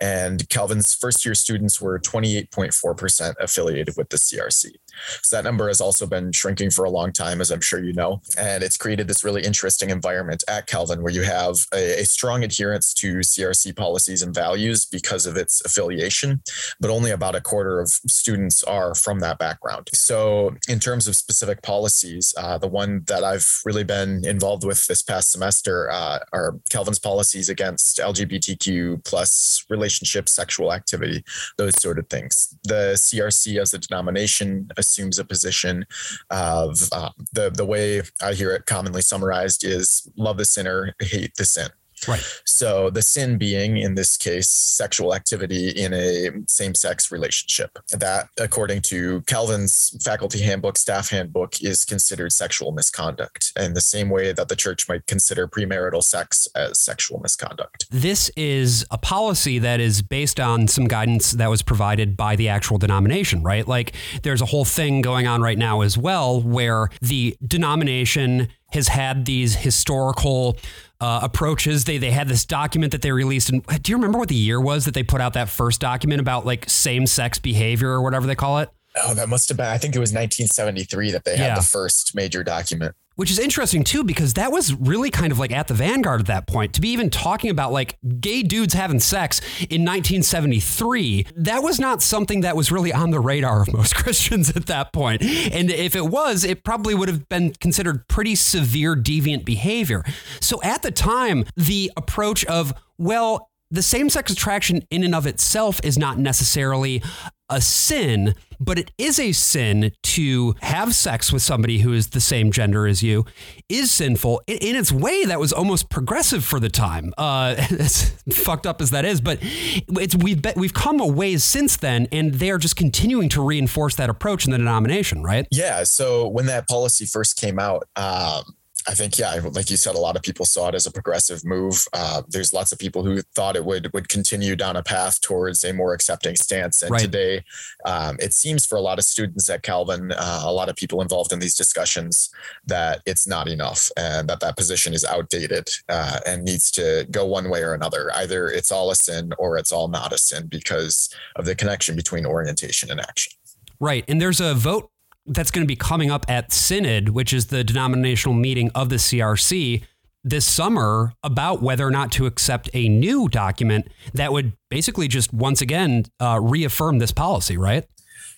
And 0.00 0.48
Calvin's 0.48 0.94
first 0.94 1.24
year 1.24 1.34
students 1.34 1.80
were 1.80 1.98
28.4% 1.98 3.34
affiliated 3.40 3.96
with 3.96 4.10
the 4.10 4.16
CRC. 4.16 4.74
So 5.22 5.36
that 5.36 5.44
number 5.44 5.68
has 5.68 5.80
also 5.80 6.06
been 6.06 6.32
shrinking 6.32 6.70
for 6.70 6.84
a 6.84 6.90
long 6.90 7.12
time, 7.12 7.40
as 7.40 7.50
I'm 7.50 7.60
sure 7.60 7.82
you 7.82 7.92
know. 7.92 8.20
And 8.38 8.62
it's 8.62 8.76
created 8.76 9.08
this 9.08 9.24
really 9.24 9.42
interesting 9.42 9.90
environment 9.90 10.44
at 10.48 10.66
Calvin 10.66 11.02
where 11.02 11.12
you 11.12 11.22
have 11.22 11.56
a, 11.74 12.00
a 12.00 12.04
strong 12.04 12.44
adherence 12.44 12.94
to 12.94 13.18
CRC 13.18 13.76
policies 13.76 14.22
and 14.22 14.34
values 14.34 14.84
because 14.84 15.26
of 15.26 15.36
its 15.36 15.62
affiliation, 15.64 16.42
but 16.80 16.90
only 16.90 17.10
about 17.10 17.34
a 17.34 17.40
quarter 17.40 17.80
of 17.80 17.88
students 17.88 18.62
are 18.64 18.94
from 18.94 19.20
that 19.20 19.38
background. 19.38 19.88
So, 19.92 20.54
in 20.68 20.80
terms 20.80 21.08
of 21.08 21.16
specific 21.16 21.62
policies, 21.62 22.34
uh, 22.36 22.58
the 22.58 22.68
one 22.68 23.02
that 23.06 23.24
I've 23.24 23.46
really 23.64 23.84
been 23.84 24.24
involved 24.24 24.64
with 24.64 24.86
this 24.86 25.02
past 25.02 25.32
semester 25.32 25.90
uh, 25.90 26.18
are 26.32 26.58
Calvin's 26.70 26.98
policies 26.98 27.48
against 27.48 27.98
LGBTQ 27.98 29.04
plus 29.04 29.64
relationships, 29.68 30.32
sexual 30.32 30.72
activity, 30.72 31.24
those 31.56 31.80
sort 31.80 31.98
of 31.98 32.08
things. 32.08 32.54
The 32.64 32.94
CRC 32.96 33.60
as 33.60 33.74
a 33.74 33.78
denomination 33.78 34.68
assumes 34.90 35.18
a 35.18 35.24
position 35.24 35.86
of 36.30 36.88
uh, 36.92 37.10
the 37.32 37.50
the 37.50 37.64
way 37.64 38.02
I 38.22 38.34
hear 38.34 38.50
it 38.50 38.66
commonly 38.66 39.02
summarized 39.02 39.64
is 39.64 40.10
love 40.16 40.36
the 40.36 40.44
sinner, 40.44 40.94
hate 41.00 41.36
the 41.36 41.44
sin. 41.44 41.70
Right. 42.08 42.22
So 42.44 42.90
the 42.90 43.02
sin 43.02 43.38
being, 43.38 43.76
in 43.76 43.94
this 43.94 44.16
case, 44.16 44.48
sexual 44.48 45.14
activity 45.14 45.70
in 45.70 45.92
a 45.92 46.30
same 46.46 46.74
sex 46.74 47.10
relationship. 47.10 47.78
That, 47.92 48.28
according 48.38 48.82
to 48.82 49.22
Calvin's 49.22 49.96
faculty 50.02 50.40
handbook, 50.40 50.78
staff 50.78 51.10
handbook, 51.10 51.62
is 51.62 51.84
considered 51.84 52.32
sexual 52.32 52.72
misconduct 52.72 53.52
in 53.58 53.74
the 53.74 53.80
same 53.80 54.10
way 54.10 54.32
that 54.32 54.48
the 54.48 54.56
church 54.56 54.88
might 54.88 55.06
consider 55.06 55.46
premarital 55.46 56.02
sex 56.02 56.48
as 56.54 56.78
sexual 56.78 57.20
misconduct. 57.20 57.86
This 57.90 58.30
is 58.36 58.86
a 58.90 58.98
policy 58.98 59.58
that 59.58 59.80
is 59.80 60.02
based 60.02 60.40
on 60.40 60.68
some 60.68 60.86
guidance 60.86 61.32
that 61.32 61.48
was 61.48 61.62
provided 61.62 62.16
by 62.16 62.36
the 62.36 62.48
actual 62.48 62.78
denomination, 62.78 63.42
right? 63.42 63.66
Like 63.66 63.94
there's 64.22 64.40
a 64.40 64.46
whole 64.46 64.64
thing 64.64 65.02
going 65.02 65.26
on 65.26 65.42
right 65.42 65.58
now 65.58 65.80
as 65.80 65.96
well 65.96 66.40
where 66.40 66.88
the 67.00 67.36
denomination 67.46 68.48
has 68.72 68.88
had 68.88 69.24
these 69.24 69.56
historical 69.56 70.56
uh, 71.00 71.20
approaches. 71.22 71.84
They 71.84 71.98
they 71.98 72.10
had 72.10 72.28
this 72.28 72.44
document 72.44 72.92
that 72.92 73.02
they 73.02 73.12
released. 73.12 73.50
And 73.50 73.64
do 73.82 73.90
you 73.92 73.96
remember 73.96 74.18
what 74.18 74.28
the 74.28 74.34
year 74.34 74.60
was 74.60 74.84
that 74.84 74.94
they 74.94 75.02
put 75.02 75.20
out 75.20 75.32
that 75.34 75.48
first 75.48 75.80
document 75.80 76.20
about 76.20 76.44
like 76.46 76.68
same 76.68 77.06
sex 77.06 77.38
behavior 77.38 77.88
or 77.90 78.02
whatever 78.02 78.26
they 78.26 78.34
call 78.34 78.58
it? 78.58 78.70
Oh, 78.96 79.14
that 79.14 79.28
must 79.28 79.48
have 79.48 79.56
been. 79.56 79.66
I 79.66 79.78
think 79.78 79.94
it 79.94 80.00
was 80.00 80.10
1973 80.12 81.12
that 81.12 81.24
they 81.24 81.36
had 81.36 81.46
Yeah. 81.46 81.54
the 81.54 81.62
first 81.62 82.14
major 82.14 82.42
document. 82.42 82.94
Which 83.16 83.30
is 83.30 83.38
interesting 83.38 83.84
too, 83.84 84.02
because 84.02 84.34
that 84.34 84.50
was 84.50 84.72
really 84.74 85.10
kind 85.10 85.30
of 85.30 85.38
like 85.38 85.52
at 85.52 85.68
the 85.68 85.74
vanguard 85.74 86.20
at 86.20 86.26
that 86.28 86.46
point. 86.46 86.72
To 86.74 86.80
be 86.80 86.88
even 86.90 87.10
talking 87.10 87.50
about 87.50 87.70
like 87.70 87.98
gay 88.20 88.42
dudes 88.42 88.72
having 88.72 88.98
sex 88.98 89.40
in 89.68 89.84
1973, 89.84 91.26
that 91.36 91.62
was 91.62 91.78
not 91.78 92.00
something 92.00 92.40
that 92.40 92.56
was 92.56 92.72
really 92.72 92.92
on 92.92 93.10
the 93.10 93.20
radar 93.20 93.62
of 93.62 93.72
most 93.72 93.94
Christians 94.02 94.50
at 94.50 94.66
that. 94.66 94.90
And 94.96 95.70
if 95.70 95.94
it 95.94 96.06
was, 96.06 96.44
it 96.44 96.64
probably 96.64 96.94
would 96.94 97.08
have 97.08 97.28
been 97.28 97.52
considered 97.60 98.08
pretty 98.08 98.34
severe 98.34 98.96
deviant 98.96 99.44
behavior. 99.44 100.02
So 100.40 100.60
at 100.62 100.82
the 100.82 100.90
time, 100.90 101.44
the 101.56 101.92
approach 101.96 102.44
of, 102.46 102.72
well, 102.98 103.50
the 103.70 103.82
same 103.82 104.10
sex 104.10 104.32
attraction 104.32 104.82
in 104.90 105.04
and 105.04 105.14
of 105.14 105.26
itself 105.26 105.80
is 105.84 105.96
not 105.96 106.18
necessarily 106.18 107.02
a 107.48 107.60
sin, 107.60 108.34
but 108.60 108.78
it 108.78 108.90
is 108.98 109.18
a 109.18 109.32
sin 109.32 109.92
to 110.02 110.54
have 110.60 110.94
sex 110.94 111.32
with 111.32 111.42
somebody 111.42 111.78
who 111.78 111.92
is 111.92 112.08
the 112.08 112.20
same 112.20 112.52
gender 112.52 112.86
as 112.86 113.02
you, 113.02 113.24
is 113.68 113.90
sinful. 113.90 114.42
In, 114.46 114.58
in 114.58 114.76
its 114.76 114.92
way, 114.92 115.24
that 115.24 115.40
was 115.40 115.52
almost 115.52 115.90
progressive 115.90 116.44
for 116.44 116.60
the 116.60 116.68
time. 116.68 117.12
Uh, 117.18 117.56
as 117.78 118.12
fucked 118.32 118.66
up 118.66 118.80
as 118.80 118.90
that 118.90 119.04
is, 119.04 119.20
but 119.20 119.38
it's 119.42 120.14
we've 120.14 120.42
be, 120.42 120.52
we've 120.56 120.74
come 120.74 121.00
a 121.00 121.06
ways 121.06 121.42
since 121.42 121.76
then, 121.76 122.06
and 122.12 122.34
they 122.34 122.50
are 122.50 122.58
just 122.58 122.76
continuing 122.76 123.28
to 123.30 123.42
reinforce 123.42 123.94
that 123.96 124.10
approach 124.10 124.44
in 124.44 124.52
the 124.52 124.58
denomination, 124.58 125.22
right? 125.22 125.46
Yeah. 125.50 125.84
So 125.84 126.28
when 126.28 126.46
that 126.46 126.68
policy 126.68 127.06
first 127.06 127.36
came 127.36 127.58
out, 127.58 127.84
um, 127.96 128.44
I 128.88 128.94
think, 128.94 129.18
yeah, 129.18 129.38
like 129.52 129.70
you 129.70 129.76
said, 129.76 129.94
a 129.94 129.98
lot 129.98 130.16
of 130.16 130.22
people 130.22 130.46
saw 130.46 130.68
it 130.68 130.74
as 130.74 130.86
a 130.86 130.90
progressive 130.90 131.44
move. 131.44 131.86
Uh, 131.92 132.22
there's 132.28 132.52
lots 132.52 132.72
of 132.72 132.78
people 132.78 133.04
who 133.04 133.20
thought 133.34 133.56
it 133.56 133.64
would 133.64 133.92
would 133.92 134.08
continue 134.08 134.56
down 134.56 134.76
a 134.76 134.82
path 134.82 135.20
towards 135.20 135.62
a 135.64 135.72
more 135.74 135.92
accepting 135.92 136.34
stance. 136.34 136.80
And 136.82 136.90
Right. 136.90 137.02
today, 137.02 137.44
um, 137.84 138.16
it 138.20 138.32
seems 138.32 138.64
for 138.64 138.76
a 138.76 138.80
lot 138.80 138.98
of 138.98 139.04
students 139.04 139.50
at 139.50 139.62
Calvin, 139.62 140.12
uh, 140.12 140.42
a 140.44 140.52
lot 140.52 140.68
of 140.68 140.76
people 140.76 141.02
involved 141.02 141.32
in 141.32 141.40
these 141.40 141.54
discussions, 141.54 142.30
that 142.66 143.02
it's 143.04 143.26
not 143.26 143.48
enough 143.48 143.90
and 143.96 144.28
that 144.28 144.40
that 144.40 144.56
position 144.56 144.94
is 144.94 145.04
outdated 145.04 145.68
uh, 145.88 146.20
and 146.26 146.44
needs 146.44 146.70
to 146.72 147.06
go 147.10 147.26
one 147.26 147.50
way 147.50 147.62
or 147.62 147.74
another. 147.74 148.10
Either 148.14 148.48
it's 148.48 148.72
all 148.72 148.90
a 148.90 148.96
sin 148.96 149.32
or 149.38 149.58
it's 149.58 149.72
all 149.72 149.88
not 149.88 150.12
a 150.12 150.18
sin 150.18 150.46
because 150.46 151.10
of 151.36 151.44
the 151.44 151.54
connection 151.54 151.96
between 151.96 152.24
orientation 152.24 152.90
and 152.90 153.00
action. 153.00 153.32
Right. 153.78 154.04
And 154.08 154.20
there's 154.20 154.40
a 154.40 154.54
vote 154.54 154.90
that's 155.26 155.50
going 155.50 155.64
to 155.64 155.68
be 155.68 155.76
coming 155.76 156.10
up 156.10 156.24
at 156.28 156.52
Synod, 156.52 157.10
which 157.10 157.32
is 157.32 157.46
the 157.46 157.62
denominational 157.64 158.34
meeting 158.34 158.70
of 158.74 158.88
the 158.88 158.96
CRC 158.96 159.84
this 160.22 160.46
summer 160.46 161.12
about 161.22 161.62
whether 161.62 161.86
or 161.86 161.90
not 161.90 162.12
to 162.12 162.26
accept 162.26 162.68
a 162.74 162.88
new 162.88 163.28
document 163.28 163.88
that 164.12 164.32
would 164.32 164.52
basically 164.68 165.08
just 165.08 165.32
once 165.32 165.62
again 165.62 166.04
uh, 166.20 166.38
reaffirm 166.40 166.98
this 166.98 167.12
policy, 167.12 167.56
right? 167.56 167.84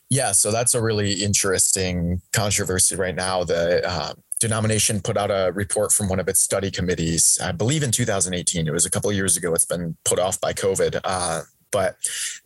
Yeah, 0.09 0.33
so 0.33 0.53
that's 0.53 0.75
a 0.75 0.83
really 0.83 1.15
interesting 1.15 2.21
controversy 2.33 2.97
right 2.97 3.15
now. 3.15 3.45
The 3.45 3.83
uh, 3.89 4.13
denomination 4.41 5.01
put 5.01 5.17
out 5.17 5.31
a 5.31 5.53
report 5.55 5.93
from 5.93 6.09
one 6.09 6.21
of 6.21 6.29
its 6.29 6.41
study 6.41 6.71
committees, 6.71 7.39
I 7.43 7.53
believe 7.53 7.83
in 7.83 7.91
2018. 7.91 8.69
It 8.69 8.73
was 8.73 8.85
a 8.85 8.91
couple 8.91 9.11
years 9.13 9.37
ago. 9.37 9.55
It's 9.55 9.65
been 9.65 9.97
put 10.05 10.19
off 10.19 10.41
by 10.41 10.53
COVID. 10.53 11.01
Uh, 11.03 11.43
but 11.73 11.97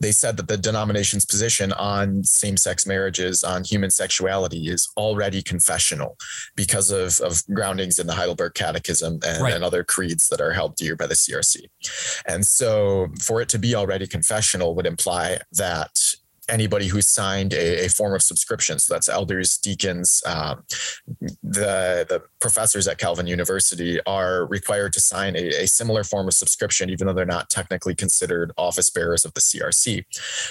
they 0.00 0.12
said 0.12 0.36
that 0.38 0.48
the 0.48 0.56
denomination's 0.56 1.24
position 1.24 1.72
on 1.74 2.24
same 2.24 2.56
sex 2.56 2.86
marriages, 2.86 3.44
on 3.44 3.64
human 3.64 3.90
sexuality, 3.90 4.68
is 4.68 4.88
already 4.96 5.42
confessional 5.42 6.16
because 6.56 6.90
of, 6.90 7.20
of 7.20 7.42
groundings 7.52 7.98
in 7.98 8.06
the 8.06 8.14
Heidelberg 8.14 8.54
Catechism 8.54 9.18
and, 9.26 9.42
Right. 9.42 9.52
and 9.54 9.62
other 9.64 9.84
creeds 9.84 10.28
that 10.28 10.40
are 10.40 10.52
held 10.52 10.76
dear 10.76 10.96
by 10.96 11.06
the 11.06 11.14
CRC. 11.14 11.56
And 12.26 12.46
so 12.46 13.08
for 13.20 13.40
it 13.40 13.48
to 13.50 13.58
be 13.58 13.74
already 13.74 14.06
confessional 14.06 14.74
would 14.74 14.86
imply 14.86 15.38
that 15.52 15.98
anybody 16.48 16.86
who 16.86 17.02
signed 17.02 17.52
a, 17.52 17.86
a 17.86 17.88
form 17.88 18.14
of 18.14 18.22
subscription, 18.22 18.78
so 18.78 18.94
that's 18.94 19.08
elders, 19.08 19.58
deacons, 19.58 20.22
um, 20.26 20.64
the, 21.42 22.06
the 22.08 22.22
professors 22.40 22.86
at 22.88 22.98
Calvin 22.98 23.26
University 23.26 23.98
are 24.06 24.46
required 24.46 24.92
to 24.92 25.00
sign 25.00 25.36
a, 25.36 25.48
a 25.48 25.66
similar 25.66 26.04
form 26.04 26.28
of 26.28 26.34
subscription, 26.34 26.90
even 26.90 27.06
though 27.06 27.12
they're 27.12 27.26
not 27.26 27.50
technically 27.50 27.94
considered 27.94 28.52
office 28.56 28.90
bearers 28.90 29.24
of 29.24 29.34
the 29.34 29.40
CRC. 29.40 30.04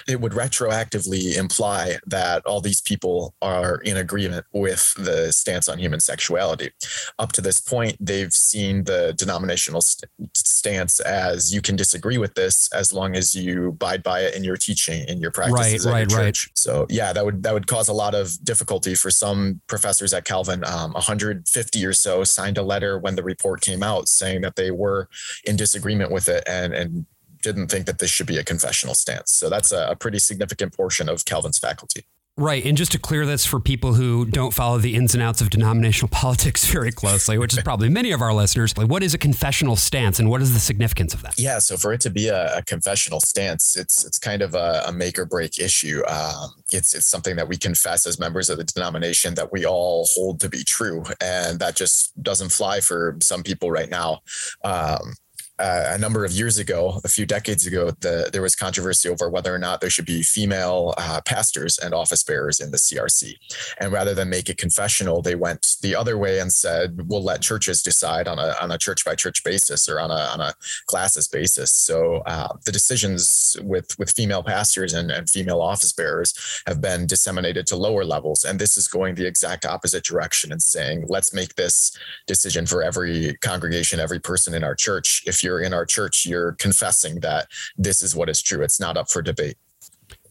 It 0.08 0.22
would 0.22 0.34
retroactively 0.34 1.38
imply 1.38 1.98
that 2.06 2.46
all 2.46 2.62
these 2.62 2.82
people 2.82 3.34
are 3.42 3.78
in 3.78 3.98
agreement 3.98 4.46
with 4.52 4.94
the 4.98 5.32
stance 5.32 5.70
on 5.70 5.80
human 5.80 6.00
sexuality. 6.00 6.72
Up 7.20 7.32
to 7.34 7.42
this 7.42 7.60
point, 7.60 7.98
they've 8.00 8.34
seen 8.34 8.84
the 8.84 9.14
denominational 9.18 9.82
st- 9.82 10.10
stance 10.36 11.00
as 11.00 11.54
you 11.54 11.62
can 11.62 11.76
disagree 11.76 12.18
with 12.18 12.34
this 12.36 12.70
as 12.74 12.92
long 12.92 13.16
as 13.16 13.36
you 13.36 13.70
abide 13.70 14.04
by 14.04 14.22
it 14.22 14.36
in 14.36 14.44
your 14.44 14.58
teaching, 14.58 15.08
in 15.08 15.20
your 15.20 15.32
practices 15.32 15.85
Right, 15.85 15.85
at 15.86 16.10
your 16.10 16.20
right, 16.20 16.26
right. 16.26 16.34
church. 16.34 16.52
So 16.56 16.86
yeah, 16.90 17.14
that 17.14 17.26
would 17.26 17.44
that 17.44 17.54
would 17.54 17.68
cause 17.68 17.88
a 17.88 17.94
lot 17.94 18.16
of 18.16 18.38
difficulty 18.44 18.96
for 18.96 19.12
some 19.12 19.62
professors 19.68 20.14
at 20.14 20.26
Calvin. 20.26 20.64
Um, 20.66 20.94
150 20.94 21.86
or 21.86 21.94
so 21.94 22.24
signed 22.24 22.58
a 22.58 22.64
letter 22.64 22.98
when 22.98 23.16
the 23.16 23.24
report 23.24 23.62
came 23.62 23.84
out 23.84 24.08
saying 24.08 24.42
that 24.42 24.56
they 24.56 24.72
were 24.72 25.10
in 25.46 25.56
disagreement 25.56 26.12
with 26.12 26.28
it 26.28 26.44
and 26.48 26.74
and 26.74 27.06
didn't 27.42 27.68
think 27.68 27.86
that 27.86 28.00
this 28.00 28.10
should 28.10 28.26
be 28.26 28.38
a 28.38 28.44
confessional 28.44 28.96
stance. 28.96 29.32
So 29.32 29.50
that's 29.50 29.72
a, 29.72 29.90
a 29.92 29.96
pretty 29.96 30.18
significant 30.18 30.76
portion 30.76 31.08
of 31.08 31.26
Calvin's 31.26 31.60
faculty. 31.60 32.08
Right. 32.38 32.66
And 32.66 32.76
just 32.76 32.92
to 32.92 33.00
clear 33.00 33.26
this 33.26 33.46
for 33.46 33.62
people 33.62 33.94
who 33.94 34.26
don't 34.26 34.54
follow 34.54 34.78
the 34.78 34.96
ins 34.96 35.14
and 35.14 35.24
outs 35.24 35.40
of 35.40 35.50
denominational 35.50 36.10
politics 36.12 36.66
very 36.66 36.92
closely, 36.92 37.38
which 37.38 37.54
is 37.54 37.64
probably 37.64 37.88
many 37.88 38.12
of 38.12 38.22
our 38.22 38.34
listeners, 38.34 38.78
like 38.78 38.90
what 38.90 39.04
is 39.04 39.14
a 39.14 39.18
confessional 39.18 39.78
stance 39.78 40.20
and 40.20 40.30
what 40.30 40.42
is 40.42 40.54
the 40.54 40.60
significance 40.60 41.14
of 41.14 41.22
that? 41.22 41.36
Yeah, 41.38 41.60
so 41.60 41.78
for 41.78 41.94
it 41.94 42.02
to 42.02 42.10
be 42.10 42.28
a, 42.28 42.58
a 42.58 42.62
confessional 42.64 43.22
stance, 43.22 43.78
it's 43.78 44.04
it's 44.04 44.20
kind 44.20 44.42
of 44.42 44.54
a, 44.54 44.84
a 44.86 44.92
make 44.92 45.18
or 45.18 45.26
break 45.26 45.60
issue. 45.60 46.04
Um, 46.08 46.56
it's 46.72 46.94
it's 46.94 47.08
something 47.08 47.38
that 47.38 47.48
we 47.48 47.56
confess 47.56 48.06
as 48.06 48.20
members 48.20 48.50
of 48.50 48.58
the 48.58 48.66
denomination 48.66 49.36
that 49.36 49.54
we 49.54 49.66
all 49.66 50.06
hold 50.14 50.42
to 50.42 50.50
be 50.50 50.66
true, 50.66 51.06
and 51.22 51.60
that 51.60 51.78
just 51.78 52.22
doesn't 52.22 52.52
fly 52.52 52.82
for 52.82 53.18
some 53.22 53.44
people 53.44 53.72
right 53.72 53.90
now. 53.90 54.20
Um, 54.66 55.14
uh, 55.58 55.92
a 55.94 55.98
number 55.98 56.26
of 56.26 56.32
years 56.32 56.58
ago, 56.58 57.00
a 57.04 57.08
few 57.08 57.26
decades 57.26 57.66
ago, 57.66 57.92
the, 58.02 58.30
there 58.32 58.42
was 58.42 58.56
controversy 58.56 59.08
over 59.08 59.30
whether 59.30 59.54
or 59.54 59.58
not 59.58 59.80
there 59.80 59.90
should 59.90 60.06
be 60.06 60.22
female 60.22 60.94
uh, 60.98 61.22
pastors 61.26 61.78
and 61.78 61.94
office 61.94 62.24
bearers 62.24 62.60
in 62.60 62.72
the 62.72 62.78
CRC. 62.78 63.34
And 63.80 63.94
rather 63.94 64.14
than 64.14 64.30
make 64.30 64.50
it 64.50 64.58
confessional, 64.58 65.22
they 65.22 65.36
went 65.36 65.78
the 65.82 65.96
other 65.96 66.18
way 66.18 66.40
and 66.40 66.52
said, 66.52 67.08
"We'll 67.08 67.24
let 67.24 67.42
churches 67.42 67.82
decide 67.82 68.28
on 68.28 68.38
a 68.38 68.56
on 68.62 68.72
a 68.72 68.78
church 68.78 69.06
by 69.06 69.16
church 69.16 69.44
basis 69.44 69.88
or 69.88 70.00
on 70.00 70.12
a 70.12 70.28
on 70.34 70.42
a 70.42 70.54
classes 70.88 71.28
basis." 71.28 71.74
So 71.74 72.18
uh, 72.26 72.50
the 72.66 72.72
decisions 72.72 73.56
with 73.64 73.98
with 73.98 74.12
female 74.12 74.44
pastors 74.44 74.94
and, 74.94 75.10
and 75.10 75.30
female 75.30 75.62
office 75.62 75.94
bearers 75.94 76.34
have 76.68 76.82
been 76.82 77.08
disseminated 77.08 77.66
to 77.68 77.78
lower 77.78 78.04
levels, 78.04 78.44
and 78.44 78.60
this 78.60 78.78
is 78.78 78.90
going 78.90 79.16
the 79.16 79.28
exact 79.28 79.66
opposite 79.66 80.04
direction 80.04 80.52
and 80.52 80.62
saying, 80.62 81.06
"Let's 81.08 81.34
make 81.34 81.56
this 81.56 81.98
decision 82.28 82.66
for 82.66 82.84
every 82.84 83.36
congregation, 83.42 84.02
every 84.02 84.20
person 84.20 84.54
in 84.54 84.64
our 84.64 84.76
church. 84.76 85.24
If 85.26 85.45
you're 85.46 85.62
in 85.62 85.74
our 85.74 85.86
church, 85.86 86.26
you're 86.26 86.54
confessing 86.54 87.22
that 87.22 87.48
this 87.78 88.04
is 88.04 88.14
what 88.14 88.28
is 88.28 88.42
true. 88.42 88.62
It's 88.62 88.80
not 88.80 88.98
up 88.98 89.10
for 89.10 89.22
debate." 89.22 89.56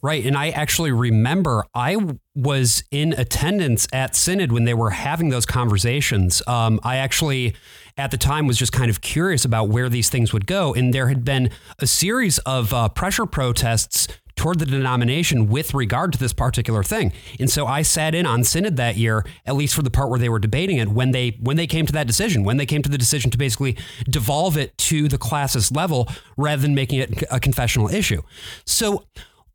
Right. 0.05 0.23
And 0.23 0.37
I 0.37 0.49
actually 0.49 0.91
remember 0.91 1.65
I 1.73 1.97
was 2.35 2.83
in 2.91 3.13
attendance 3.13 3.87
at 3.91 4.15
Synod 4.15 4.51
when 4.51 4.65
they 4.65 4.75
were 4.75 4.91
having 4.91 5.29
those 5.29 5.47
conversations. 5.47 6.43
Um, 6.45 6.79
I 6.83 6.97
actually, 6.97 7.55
at 7.97 8.11
the 8.11 8.17
time, 8.17 8.45
was 8.45 8.59
just 8.59 8.71
kind 8.71 8.91
of 8.91 9.01
curious 9.01 9.45
about 9.45 9.69
where 9.69 9.89
these 9.89 10.11
things 10.11 10.31
would 10.31 10.45
go. 10.45 10.75
And 10.75 10.93
there 10.93 11.07
had 11.07 11.25
been 11.25 11.49
a 11.79 11.87
series 11.87 12.37
of 12.39 12.71
uh, 12.71 12.89
pressure 12.89 13.25
protests 13.25 14.07
toward 14.35 14.59
the 14.59 14.65
denomination 14.65 15.47
with 15.47 15.73
regard 15.73 16.13
to 16.13 16.19
this 16.19 16.33
particular 16.33 16.83
thing. 16.83 17.13
And 17.39 17.49
so 17.49 17.65
I 17.65 17.81
sat 17.81 18.13
in 18.13 18.25
on 18.25 18.43
synod 18.43 18.77
that 18.77 18.97
year, 18.97 19.25
at 19.45 19.55
least 19.55 19.73
for 19.73 19.81
the 19.81 19.89
part 19.89 20.09
where 20.09 20.19
they 20.19 20.29
were 20.29 20.39
debating 20.39 20.77
it, 20.77 20.89
when 20.89 21.11
they 21.11 21.37
when 21.39 21.57
they 21.57 21.67
came 21.67 21.85
to 21.85 21.93
that 21.93 22.07
decision, 22.07 22.43
when 22.43 22.57
they 22.57 22.65
came 22.65 22.81
to 22.81 22.89
the 22.89 22.97
decision 22.97 23.31
to 23.31 23.37
basically 23.37 23.77
devolve 24.09 24.57
it 24.57 24.77
to 24.77 25.07
the 25.07 25.17
classes 25.17 25.71
level 25.71 26.07
rather 26.37 26.61
than 26.61 26.75
making 26.75 26.99
it 26.99 27.23
a 27.31 27.39
confessional 27.39 27.87
issue. 27.89 28.21
So 28.65 29.05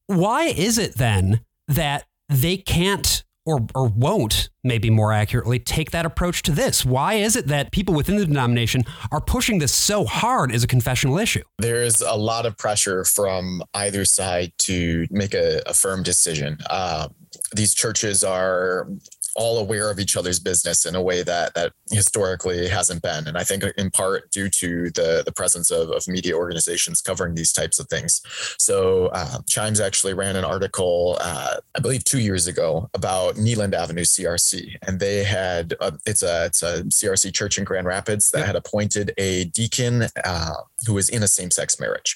why 0.07 0.47
is 0.47 0.79
it 0.79 0.97
then 0.97 1.41
that 1.69 2.07
they 2.29 2.57
can't 2.57 3.25
or, 3.47 3.67
or 3.75 3.89
won't, 3.89 4.51
maybe 4.63 4.91
more 4.91 5.13
accurately, 5.13 5.59
take 5.59 5.91
that 5.91 6.07
approach 6.07 6.43
to 6.43 6.53
this? 6.53 6.85
Why 6.85 7.15
is 7.15 7.37
it 7.37 7.47
that 7.49 7.73
people 7.73 7.95
within 7.95 8.17
the 8.17 8.27
denomination 8.27 8.85
are 9.11 9.21
pushing 9.21 9.59
this 9.59 9.73
so 9.73 10.05
hard 10.05 10.53
as 10.53 10.63
a 10.63 10.67
confessional 10.67 11.19
issue? 11.19 11.43
There's 11.59 12.01
a 12.01 12.17
lot 12.17 12.47
of 12.47 12.57
pressure 12.57 13.05
from 13.05 13.63
either 13.75 14.05
side 14.05 14.53
to 14.59 15.07
make 15.11 15.35
a, 15.35 15.63
a 15.67 15.75
firm 15.75 16.03
decision. 16.03 16.59
Uh, 16.69 17.09
these 17.55 17.75
churches 17.75 18.23
are 18.25 18.89
all 19.37 19.59
aware 19.59 19.91
of 19.91 19.99
each 19.99 20.17
other's 20.17 20.41
business 20.41 20.87
in 20.87 20.95
a 20.95 21.03
way 21.03 21.23
that 21.23 21.55
that 21.55 21.73
historically 21.91 22.69
hasn't 22.69 23.03
been. 23.03 23.27
And 23.27 23.37
i 23.39 23.45
think 23.45 23.65
in 23.77 23.91
part 23.91 24.31
due 24.31 24.49
to 24.49 24.91
the 24.91 25.23
the 25.25 25.33
presence 25.33 25.71
of, 25.71 25.91
of 25.91 26.07
media 26.09 26.35
organizations 26.35 27.01
covering 27.01 27.35
these 27.35 27.53
types 27.53 27.79
of 27.79 27.89
things. 27.89 28.23
So 28.59 29.07
uh, 29.13 29.39
chimes 29.49 29.81
actually 29.81 30.15
ran 30.15 30.37
an 30.37 30.45
article 30.45 31.19
uh, 31.21 31.57
i 31.77 31.81
believe 31.81 32.05
two 32.05 32.21
years 32.21 32.47
ago 32.47 32.89
about 32.95 33.37
Neland 33.37 33.75
avenue 33.75 34.03
crc 34.03 34.77
and 34.87 34.99
they 35.01 35.25
had 35.25 35.75
a, 35.81 35.93
it's 36.07 36.23
a 36.23 36.47
it's 36.47 36.63
a 36.63 36.83
crc 36.85 37.33
church 37.35 37.59
in 37.59 37.65
grand 37.65 37.87
rapids 37.87 38.31
that 38.31 38.47
had 38.47 38.57
appointed 38.57 39.13
a 39.19 39.45
deacon 39.47 40.07
uh, 40.25 40.55
who 40.87 40.95
was 40.95 41.09
in 41.09 41.23
a 41.23 41.29
same-sex 41.29 41.79
marriage. 41.79 42.11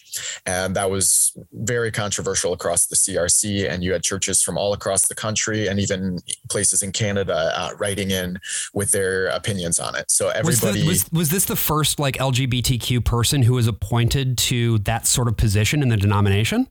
And 0.46 0.74
that 0.76 0.90
was 0.90 1.36
very 1.52 1.90
controversial 1.90 2.52
across 2.52 2.86
the 2.86 2.96
crc 2.96 3.70
and 3.70 3.84
you 3.84 3.92
had 3.92 4.02
churches 4.02 4.42
from 4.42 4.58
all 4.58 4.72
across 4.72 5.08
the 5.08 5.14
country 5.14 5.68
and 5.68 5.78
even 5.78 6.18
places 6.48 6.82
in 6.82 6.92
canada 6.92 7.03
uh, 7.12 7.70
writing 7.78 8.10
in 8.10 8.38
with 8.72 8.90
their 8.92 9.26
opinions 9.26 9.78
on 9.78 9.94
it. 9.96 10.10
So 10.10 10.28
everybody 10.28 10.84
was, 10.86 11.04
the, 11.04 11.10
was, 11.10 11.12
was 11.12 11.30
this 11.30 11.44
the 11.44 11.56
first 11.56 11.98
like 11.98 12.16
lgbtq 12.16 13.04
person 13.04 13.42
who 13.42 13.54
was 13.54 13.66
appointed 13.66 14.38
to 14.38 14.78
that 14.80 15.06
sort 15.06 15.28
of 15.28 15.36
position 15.36 15.82
in 15.82 15.88
the 15.88 15.96
denomination? 15.96 16.68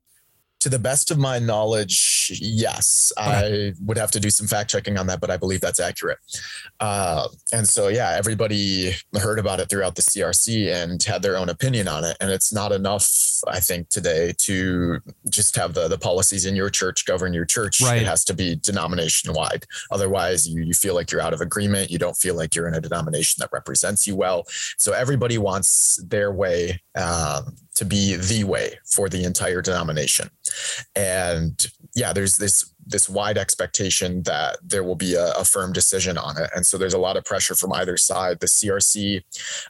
To 0.61 0.69
the 0.69 0.79
best 0.79 1.11
of 1.11 1.17
my 1.17 1.39
knowledge, 1.39 2.12
yes. 2.29 3.11
Okay. 3.17 3.69
I 3.69 3.73
would 3.85 3.97
have 3.97 4.11
to 4.11 4.19
do 4.19 4.29
some 4.29 4.47
fact 4.47 4.69
checking 4.69 4.97
on 4.97 5.07
that, 5.07 5.19
but 5.21 5.29
I 5.29 5.37
believe 5.37 5.61
that's 5.61 5.79
accurate. 5.79 6.19
Uh, 6.79 7.27
and 7.51 7.67
so, 7.67 7.87
yeah, 7.87 8.15
everybody 8.17 8.93
heard 9.19 9.39
about 9.39 9.59
it 9.59 9.69
throughout 9.69 9.95
the 9.95 10.01
CRC 10.01 10.71
and 10.73 11.01
had 11.03 11.21
their 11.21 11.37
own 11.37 11.49
opinion 11.49 11.87
on 11.87 12.03
it. 12.03 12.17
And 12.19 12.31
it's 12.31 12.53
not 12.53 12.71
enough, 12.71 13.09
I 13.47 13.59
think, 13.59 13.89
today 13.89 14.33
to 14.39 14.99
just 15.29 15.55
have 15.55 15.73
the, 15.73 15.87
the 15.87 15.97
policies 15.97 16.45
in 16.45 16.55
your 16.55 16.69
church 16.69 17.05
govern 17.05 17.33
your 17.33 17.45
church. 17.45 17.81
Right. 17.81 18.01
It 18.01 18.07
has 18.07 18.23
to 18.25 18.33
be 18.33 18.55
denomination 18.55 19.33
wide. 19.33 19.65
Otherwise, 19.91 20.47
you, 20.47 20.63
you 20.63 20.73
feel 20.73 20.95
like 20.95 21.11
you're 21.11 21.21
out 21.21 21.33
of 21.33 21.41
agreement. 21.41 21.91
You 21.91 21.99
don't 21.99 22.17
feel 22.17 22.35
like 22.35 22.55
you're 22.55 22.67
in 22.67 22.73
a 22.73 22.81
denomination 22.81 23.39
that 23.41 23.49
represents 23.51 24.07
you 24.07 24.15
well. 24.15 24.45
So, 24.77 24.93
everybody 24.93 25.37
wants 25.37 26.03
their 26.07 26.31
way 26.31 26.81
um, 26.95 27.55
to 27.75 27.85
be 27.85 28.15
the 28.15 28.43
way 28.43 28.77
for 28.85 29.09
the 29.09 29.23
entire 29.23 29.61
denomination. 29.61 30.29
And 30.95 31.65
yeah, 31.95 32.13
there's 32.13 32.37
this 32.37 32.73
this 32.85 33.09
wide 33.09 33.37
expectation 33.37 34.23
that 34.23 34.57
there 34.63 34.83
will 34.83 34.95
be 34.95 35.15
a, 35.15 35.31
a, 35.33 35.45
firm 35.45 35.71
decision 35.71 36.17
on 36.17 36.37
it. 36.37 36.49
And 36.55 36.65
so 36.65 36.77
there's 36.77 36.93
a 36.93 36.99
lot 36.99 37.17
of 37.17 37.23
pressure 37.23 37.55
from 37.55 37.73
either 37.73 37.97
side. 37.97 38.39
The 38.39 38.47
CRC 38.47 39.21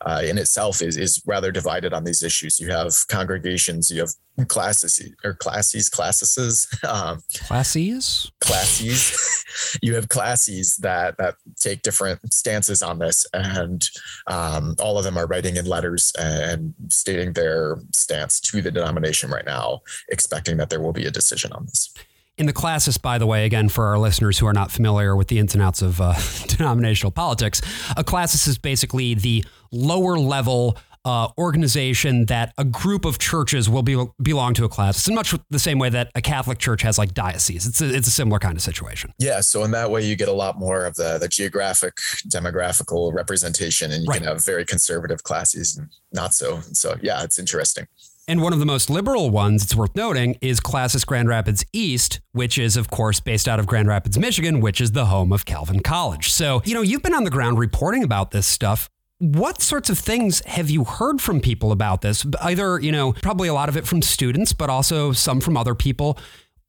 uh, 0.01 0.21
in 0.25 0.37
itself 0.37 0.81
is, 0.81 0.97
is 0.97 1.21
rather 1.25 1.51
divided 1.51 1.93
on 1.93 2.03
these 2.03 2.23
issues. 2.23 2.59
You 2.59 2.71
have 2.71 2.91
congregations, 3.07 3.91
you 3.91 4.01
have 4.01 4.47
classes 4.47 4.99
or 5.23 5.33
classes, 5.35 5.89
classes, 5.89 6.67
um, 6.87 7.21
classes, 7.45 8.31
classes. 8.41 9.45
you 9.81 9.95
have 9.95 10.09
classes 10.09 10.77
that, 10.77 11.17
that 11.17 11.35
take 11.59 11.81
different 11.83 12.33
stances 12.33 12.81
on 12.81 12.99
this. 12.99 13.27
And 13.33 13.87
um, 14.27 14.75
all 14.79 14.97
of 14.97 15.03
them 15.03 15.17
are 15.17 15.27
writing 15.27 15.57
in 15.57 15.65
letters 15.65 16.11
and 16.17 16.73
stating 16.89 17.33
their 17.33 17.77
stance 17.91 18.39
to 18.39 18.61
the 18.61 18.71
denomination 18.71 19.29
right 19.29 19.45
now, 19.45 19.81
expecting 20.09 20.57
that 20.57 20.69
there 20.69 20.81
will 20.81 20.93
be 20.93 21.05
a 21.05 21.11
decision 21.11 21.51
on 21.53 21.65
this. 21.65 21.93
In 22.37 22.47
the 22.47 22.53
classis, 22.53 22.97
by 22.97 23.19
the 23.19 23.27
way, 23.27 23.45
again, 23.45 23.69
for 23.69 23.85
our 23.85 23.99
listeners 23.99 24.39
who 24.39 24.47
are 24.47 24.53
not 24.53 24.71
familiar 24.71 25.15
with 25.15 25.27
the 25.27 25.37
ins 25.37 25.53
and 25.53 25.61
outs 25.61 25.83
of 25.83 26.01
uh, 26.01 26.15
denominational 26.47 27.11
politics, 27.11 27.61
a 27.95 28.03
classis 28.03 28.47
is 28.47 28.57
basically 28.57 29.13
the 29.13 29.45
lower 29.71 30.17
level 30.17 30.77
uh, 31.05 31.27
organization 31.37 32.25
that 32.27 32.53
a 32.57 32.63
group 32.63 33.05
of 33.05 33.19
churches 33.19 33.69
will 33.69 33.83
be, 33.83 34.03
belong 34.21 34.53
to 34.55 34.63
a 34.63 34.69
class. 34.69 34.97
It's 34.97 35.07
in 35.07 35.15
much 35.15 35.35
the 35.49 35.59
same 35.59 35.77
way 35.77 35.89
that 35.89 36.09
a 36.15 36.21
Catholic 36.21 36.57
church 36.59 36.81
has 36.81 36.97
like 36.97 37.13
diocese. 37.13 37.67
It's 37.67 37.81
a, 37.81 37.93
it's 37.93 38.07
a 38.07 38.11
similar 38.11 38.39
kind 38.39 38.55
of 38.55 38.63
situation. 38.63 39.13
Yeah. 39.19 39.41
So 39.41 39.63
in 39.63 39.71
that 39.71 39.91
way, 39.91 40.03
you 40.03 40.15
get 40.15 40.29
a 40.29 40.33
lot 40.33 40.57
more 40.57 40.85
of 40.85 40.95
the, 40.95 41.17
the 41.19 41.27
geographic, 41.27 41.97
demographical 42.27 43.13
representation, 43.13 43.91
and 43.91 44.03
you 44.03 44.09
right. 44.09 44.19
can 44.19 44.27
have 44.27 44.43
very 44.43 44.65
conservative 44.65 45.23
classes 45.23 45.77
and 45.77 45.89
not 46.11 46.33
so. 46.33 46.61
So 46.71 46.95
yeah, 47.01 47.23
it's 47.23 47.37
interesting. 47.37 47.85
And 48.25 48.41
one 48.41 48.53
of 48.53 48.59
the 48.59 48.65
most 48.65 48.89
liberal 48.89 49.29
ones, 49.29 49.63
it's 49.63 49.75
worth 49.75 49.97
noting, 49.97 50.37
is 50.39 50.61
Classis 50.61 51.05
Grand 51.05 51.27
Rapids 51.27 51.65
East, 51.73 52.21
which 52.31 52.57
is, 52.57 52.77
of 52.77 52.89
course, 52.89 53.19
based 53.19 53.49
out 53.49 53.59
of 53.59 53.67
Grand 53.67 53.89
Rapids, 53.89 54.17
Michigan, 54.17 54.61
which 54.61 54.79
is 54.79 54.93
the 54.93 55.07
home 55.07 55.33
of 55.33 55.45
Calvin 55.45 55.81
College. 55.81 56.31
So, 56.31 56.61
you 56.63 56.73
know, 56.73 56.81
you've 56.81 57.03
been 57.03 57.13
on 57.13 57.25
the 57.25 57.29
ground 57.29 57.59
reporting 57.59 58.01
about 58.01 58.31
this 58.31 58.47
stuff. 58.47 58.89
What 59.19 59.61
sorts 59.61 59.89
of 59.89 59.99
things 59.99 60.39
have 60.45 60.69
you 60.69 60.85
heard 60.85 61.19
from 61.19 61.41
people 61.41 61.73
about 61.73 62.01
this? 62.01 62.25
Either, 62.41 62.79
you 62.79 62.93
know, 62.93 63.11
probably 63.11 63.49
a 63.49 63.53
lot 63.53 63.67
of 63.67 63.75
it 63.75 63.85
from 63.85 64.01
students, 64.01 64.53
but 64.53 64.69
also 64.69 65.11
some 65.11 65.41
from 65.41 65.57
other 65.57 65.75
people. 65.75 66.17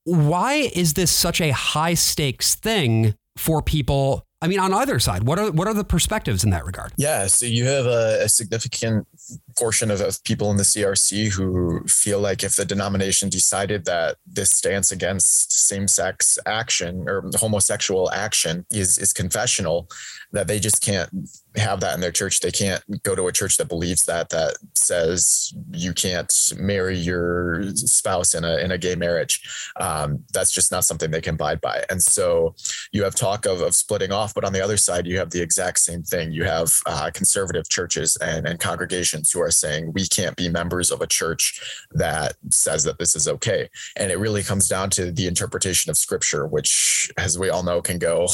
Why 0.02 0.54
is 0.74 0.94
this 0.94 1.12
such 1.12 1.40
a 1.40 1.52
high 1.52 1.94
stakes 1.94 2.56
thing 2.56 3.14
for 3.36 3.62
people 3.62 4.26
I 4.42 4.46
mean, 4.46 4.60
on 4.60 4.74
either 4.74 4.98
side, 4.98 5.22
what 5.22 5.38
are 5.38 5.50
what 5.52 5.66
are 5.68 5.72
the 5.72 5.84
perspectives 5.84 6.44
in 6.44 6.50
that 6.50 6.66
regard? 6.66 6.92
Yeah, 6.98 7.28
so 7.28 7.46
you 7.46 7.64
have 7.64 7.86
a, 7.86 8.24
a 8.24 8.28
significant 8.28 9.08
portion 9.56 9.90
of, 9.90 10.00
of, 10.00 10.22
people 10.24 10.50
in 10.50 10.56
the 10.56 10.62
CRC 10.62 11.32
who 11.32 11.84
feel 11.86 12.20
like 12.20 12.42
if 12.42 12.56
the 12.56 12.64
denomination 12.64 13.28
decided 13.28 13.84
that 13.84 14.16
this 14.26 14.50
stance 14.50 14.90
against 14.90 15.66
same-sex 15.68 16.38
action 16.46 17.04
or 17.08 17.30
homosexual 17.34 18.10
action 18.12 18.64
is 18.70 18.98
is 18.98 19.12
confessional, 19.12 19.88
that 20.32 20.48
they 20.48 20.58
just 20.58 20.82
can't 20.82 21.10
have 21.56 21.80
that 21.80 21.94
in 21.94 22.00
their 22.00 22.10
church. 22.10 22.40
They 22.40 22.50
can't 22.50 22.82
go 23.02 23.14
to 23.14 23.28
a 23.28 23.32
church 23.32 23.56
that 23.58 23.68
believes 23.68 24.02
that 24.04 24.30
that 24.30 24.56
says 24.74 25.54
you 25.72 25.92
can't 25.92 26.32
marry 26.56 26.96
your 26.96 27.70
spouse 27.74 28.34
in 28.34 28.44
a 28.44 28.56
in 28.58 28.72
a 28.72 28.78
gay 28.78 28.94
marriage. 28.94 29.40
Um, 29.80 30.24
that's 30.32 30.52
just 30.52 30.72
not 30.72 30.84
something 30.84 31.10
they 31.10 31.20
can 31.20 31.34
abide 31.34 31.60
by. 31.60 31.84
And 31.90 32.02
so 32.02 32.54
you 32.92 33.04
have 33.04 33.14
talk 33.14 33.46
of, 33.46 33.60
of 33.60 33.74
splitting 33.74 34.12
off, 34.12 34.34
but 34.34 34.44
on 34.44 34.52
the 34.52 34.62
other 34.62 34.76
side, 34.76 35.06
you 35.06 35.18
have 35.18 35.30
the 35.30 35.42
exact 35.42 35.78
same 35.78 36.02
thing. 36.02 36.32
You 36.32 36.44
have 36.44 36.72
uh, 36.86 37.10
conservative 37.12 37.68
churches 37.68 38.16
and, 38.16 38.46
and 38.46 38.58
congregations 38.58 39.30
who 39.30 39.40
are 39.40 39.43
saying 39.50 39.92
we 39.92 40.06
can't 40.06 40.36
be 40.36 40.48
members 40.48 40.90
of 40.90 41.00
a 41.00 41.06
church 41.06 41.60
that 41.92 42.34
says 42.50 42.84
that 42.84 42.98
this 42.98 43.14
is 43.14 43.28
okay. 43.28 43.68
And 43.96 44.10
it 44.10 44.18
really 44.18 44.42
comes 44.42 44.68
down 44.68 44.90
to 44.90 45.10
the 45.10 45.26
interpretation 45.26 45.90
of 45.90 45.96
scripture, 45.96 46.46
which, 46.46 47.10
as 47.16 47.38
we 47.38 47.50
all 47.50 47.62
know, 47.62 47.80
can 47.82 47.98
go 47.98 48.28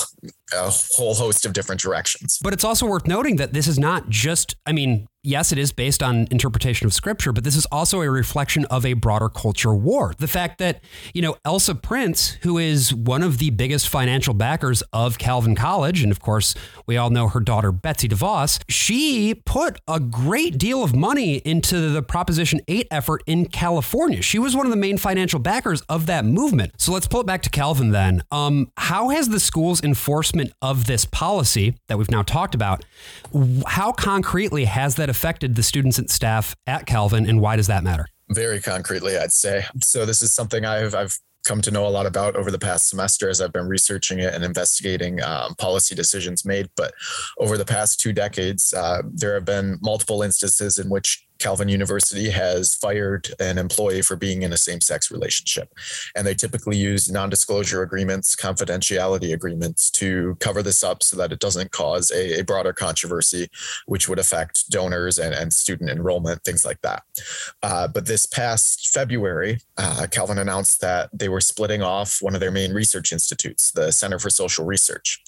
a 0.53 0.71
whole 0.71 1.15
host 1.15 1.47
of 1.47 1.53
different 1.53 1.81
directions. 1.81 2.39
But 2.43 2.53
it's 2.53 2.65
also 2.65 2.87
worth 2.87 3.07
noting 3.07 3.37
that 3.37 3.53
this 3.53 3.67
is 3.67 3.79
not 3.79 4.09
just, 4.09 4.57
I 4.67 4.73
mean, 4.73 5.07
yes, 5.23 5.53
it 5.53 5.59
is 5.59 5.73
based 5.73 6.03
on 6.03 6.27
interpretation 6.31 6.87
of 6.87 6.95
scripture, 6.95 7.33
but 7.33 7.45
this 7.45 7.57
is 7.57 7.67
also 7.67 8.01
a 8.01 8.11
reflection 8.11 8.65
of 8.67 8.87
a 8.87 8.95
broader 8.95 9.29
culture 9.29 9.75
war. 9.75 10.15
The 10.19 10.29
fact 10.29 10.59
that, 10.59 10.83
you 11.13 11.21
know, 11.21 11.37
Elsa 11.45 11.75
Prince, 11.75 12.39
who 12.43 12.59
is 12.59 12.95
one 12.95 13.23
of 13.23 13.39
the 13.39 13.51
biggest 13.51 13.89
financial 13.89 14.35
backers 14.35 14.83
of 14.93 15.19
Calvin 15.19 15.55
College, 15.55 16.03
and 16.03 16.11
of 16.11 16.21
course, 16.21 16.55
we 16.87 16.97
all 16.97 17.11
know 17.11 17.29
her 17.29 17.41
daughter, 17.41 17.71
Betsy 17.71 18.09
DeVos, 18.09 18.61
she 18.69 19.35
put 19.45 19.79
a 19.87 20.01
great 20.01 20.57
deal 20.57 20.83
of 20.83 20.95
money 20.95 21.37
into 21.39 21.91
the 21.91 22.03
Proposition 22.03 22.61
8 22.67 22.89
effort 22.91 23.23
in 23.27 23.47
California. 23.47 24.23
She 24.23 24.39
was 24.39 24.57
one 24.57 24.67
of 24.67 24.71
the 24.71 24.77
main 24.77 24.97
financial 24.97 25.39
backers 25.39 25.83
of 25.83 26.07
that 26.07 26.25
movement. 26.25 26.73
So 26.79 26.93
let's 26.93 27.07
pull 27.07 27.21
it 27.21 27.27
back 27.27 27.43
to 27.43 27.51
Calvin 27.51 27.91
then. 27.91 28.23
Um, 28.31 28.73
how 28.77 29.11
has 29.11 29.29
the 29.29 29.41
school's 29.41 29.83
enforcement 29.83 30.40
of 30.63 30.87
this 30.87 31.05
policy 31.05 31.75
that 31.89 31.99
we've 31.99 32.11
now 32.11 32.23
talked 32.23 32.55
about, 32.55 32.85
how 33.67 33.93
concretely 33.93 34.65
has 34.65 34.97
that 34.97 35.09
affected 35.09 35.55
the 35.55 35.63
students 35.63 35.99
and 35.99 36.11
staff 36.11 36.55
at 36.67 36.87
Calvin, 36.87 37.29
and 37.29 37.41
why 37.41 37.57
does 37.57 37.67
that 37.67 37.85
matter? 37.85 38.07
Very 38.31 38.61
concretely, 38.61 39.17
I'd 39.17 39.33
say. 39.33 39.65
So 39.81 40.07
this 40.07 40.23
is 40.23 40.33
something 40.33 40.65
I've 40.65 40.95
I've 40.95 41.19
come 41.45 41.61
to 41.63 41.71
know 41.71 41.87
a 41.87 41.89
lot 41.89 42.07
about 42.07 42.37
over 42.37 42.51
the 42.51 42.59
past 42.59 42.89
semester 42.89 43.29
as 43.29 43.41
I've 43.41 43.53
been 43.53 43.67
researching 43.67 44.19
it 44.19 44.35
and 44.35 44.45
investigating 44.45 45.23
um, 45.23 45.55
policy 45.55 45.95
decisions 45.95 46.45
made. 46.45 46.69
But 46.77 46.93
over 47.39 47.57
the 47.57 47.65
past 47.65 47.99
two 47.99 48.13
decades, 48.13 48.75
uh, 48.75 49.03
there 49.11 49.35
have 49.35 49.45
been 49.45 49.79
multiple 49.81 50.23
instances 50.23 50.79
in 50.79 50.91
which 50.91 51.27
Calvin 51.41 51.69
University 51.69 52.31
has 52.31 52.75
fired 52.75 53.29
an 53.41 53.59
employee 53.59 54.03
for 54.03 54.15
being 54.15 54.43
in 54.43 54.53
a 54.53 54.57
same 54.57 54.81
sex 54.81 55.11
relationship. 55.11 55.73
And 56.15 56.27
they 56.27 56.35
typically 56.35 56.77
use 56.77 57.11
non 57.11 57.31
disclosure 57.31 57.83
agreements, 57.83 58.37
confidentiality 58.37 59.33
agreements 59.33 59.91
to 59.93 60.37
cover 60.39 60.63
this 60.63 60.85
up 60.85 61.03
so 61.03 61.17
that 61.17 61.33
it 61.33 61.41
doesn't 61.41 61.73
cause 61.73 62.11
a, 62.13 62.41
a 62.41 62.45
broader 62.45 62.73
controversy, 62.73 63.49
which 63.87 64.09
would 64.09 64.19
affect 64.19 64.71
donors 64.71 65.19
and, 65.19 65.35
and 65.35 65.53
student 65.53 65.91
enrollment, 65.91 66.45
things 66.45 66.65
like 66.65 66.81
that. 66.83 67.03
Uh, 67.63 67.89
but 67.89 68.07
this 68.07 68.27
past 68.27 68.89
February, 68.89 69.59
uh, 69.79 70.07
Calvin 70.11 70.39
announced 70.39 70.81
that 70.81 71.11
they 71.13 71.29
were 71.29 71.41
splitting 71.41 71.83
off 71.83 72.19
one 72.21 72.35
of 72.35 72.41
their 72.41 72.51
main 72.51 72.73
research 72.73 73.13
institutes, 73.13 73.73
the 73.73 73.91
Center 73.91 74.19
for 74.19 74.31
Social 74.31 74.65
Research. 74.65 75.23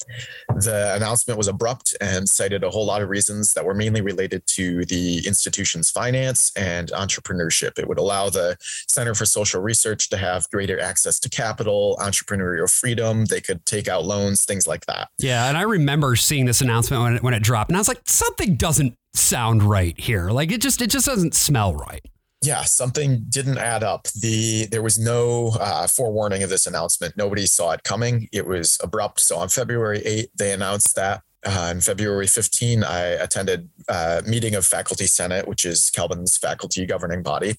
The 0.49 0.95
announcement 0.95 1.39
was 1.39 1.49
abrupt 1.49 1.97
and 2.01 2.29
cited 2.29 2.63
a 2.63 2.71
whole 2.71 2.87
lot 2.87 3.03
of 3.03 3.09
reasons 3.09 3.55
that 3.55 3.65
were 3.65 3.75
mainly 3.75 4.03
related 4.03 4.47
to 4.49 4.85
the 4.85 5.27
institution's 5.27 5.91
finance 6.03 6.51
and 6.57 6.89
entrepreneurship. 6.89 7.79
It 7.79 7.89
would 7.89 7.99
allow 7.99 8.29
the 8.29 8.57
Center 8.61 9.15
for 9.15 9.25
Social 9.25 9.61
Research 9.61 10.11
to 10.11 10.17
have 10.17 10.49
greater 10.51 10.81
access 10.81 11.21
to 11.21 11.29
capital, 11.29 11.97
entrepreneurial 12.01 12.71
freedom. 12.71 13.27
They 13.27 13.41
could 13.41 13.65
take 13.67 13.87
out 13.87 14.05
loans, 14.05 14.45
things 14.45 14.67
like 14.67 14.87
that. 14.87 15.09
Yeah. 15.19 15.49
And 15.49 15.57
I 15.57 15.63
remember 15.63 16.17
seeing 16.17 16.47
this 16.47 16.61
announcement 16.61 17.03
when 17.03 17.15
it, 17.17 17.23
when 17.23 17.35
it 17.35 17.43
dropped, 17.43 17.71
and 17.71 17.77
I 17.77 17.81
was 17.81 17.89
like, 17.89 18.01
something 18.07 18.57
doesn't 18.57 18.95
sound 19.15 19.63
right 19.63 19.99
here. 19.99 20.31
Like 20.31 20.51
it 20.51 20.61
just 20.61 20.83
it 20.83 20.91
just 20.91 21.07
doesn't 21.07 21.35
smell 21.35 21.75
right 21.75 22.05
yeah, 22.43 22.63
something 22.65 23.25
didn't 23.29 23.59
add 23.59 23.85
up. 23.85 24.09
The 24.21 24.67
there 24.67 24.83
was 24.83 24.99
no 24.99 25.53
uh, 25.61 25.87
forewarning 25.87 26.43
of 26.43 26.51
this 26.51 26.67
announcement. 26.67 27.17
Nobody 27.17 27.47
saw 27.47 27.71
it 27.71 27.85
coming. 27.85 28.29
It 28.33 28.47
was 28.47 28.79
abrupt. 28.83 29.21
So 29.21 29.39
on 29.39 29.49
February 29.49 30.01
8th, 30.01 30.31
they 30.37 30.53
announced 30.53 30.97
that. 30.97 31.23
Uh, 31.45 31.71
on 31.71 31.81
February 31.81 32.27
15, 32.27 32.85
I 32.85 33.01
attended 33.01 33.69
a 33.89 33.93
uh, 33.93 34.23
meeting 34.27 34.55
of 34.55 34.65
Faculty 34.65 35.07
Senate, 35.07 35.49
which 35.49 35.65
is 35.65 35.91
Calvin's 35.91 36.37
faculty 36.37 36.87
governing 36.87 37.23
body, 37.23 37.57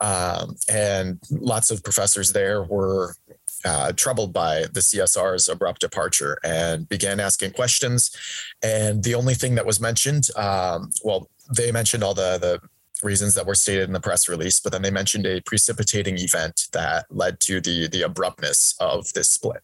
um, 0.00 0.56
and 0.68 1.18
lots 1.30 1.70
of 1.70 1.84
professors 1.84 2.32
there 2.32 2.62
were 2.62 3.14
uh, 3.64 3.92
troubled 3.92 4.32
by 4.32 4.62
the 4.72 4.80
CSR's 4.80 5.48
abrupt 5.48 5.80
departure 5.80 6.38
and 6.42 6.88
began 6.88 7.20
asking 7.20 7.52
questions. 7.52 8.10
And 8.62 9.02
the 9.02 9.14
only 9.14 9.34
thing 9.34 9.54
that 9.56 9.66
was 9.66 9.80
mentioned, 9.80 10.28
um, 10.36 10.90
well, 11.04 11.28
they 11.54 11.72
mentioned 11.72 12.02
all 12.02 12.14
the 12.14 12.38
the 12.38 12.60
reasons 13.02 13.34
that 13.34 13.46
were 13.46 13.54
stated 13.54 13.84
in 13.84 13.92
the 13.92 14.00
press 14.00 14.28
release, 14.28 14.60
but 14.60 14.72
then 14.72 14.82
they 14.82 14.90
mentioned 14.90 15.26
a 15.26 15.40
precipitating 15.42 16.18
event 16.18 16.68
that 16.72 17.06
led 17.10 17.40
to 17.40 17.60
the 17.60 17.88
the 17.88 18.02
abruptness 18.02 18.74
of 18.80 19.12
this 19.12 19.30
split. 19.30 19.62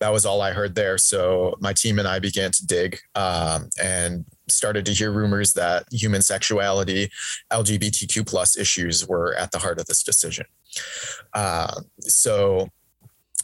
That 0.00 0.12
was 0.12 0.26
all 0.26 0.40
I 0.40 0.52
heard 0.52 0.74
there. 0.74 0.98
So 0.98 1.54
my 1.60 1.72
team 1.72 1.98
and 1.98 2.08
I 2.08 2.18
began 2.18 2.50
to 2.52 2.66
dig 2.66 2.98
um, 3.14 3.70
and 3.82 4.24
started 4.48 4.84
to 4.86 4.92
hear 4.92 5.10
rumors 5.10 5.54
that 5.54 5.84
human 5.90 6.22
sexuality, 6.22 7.10
LGBTQ 7.52 8.26
plus 8.26 8.56
issues 8.56 9.06
were 9.06 9.34
at 9.36 9.50
the 9.52 9.58
heart 9.58 9.78
of 9.78 9.86
this 9.86 10.02
decision. 10.02 10.46
Uh, 11.34 11.80
so 12.00 12.68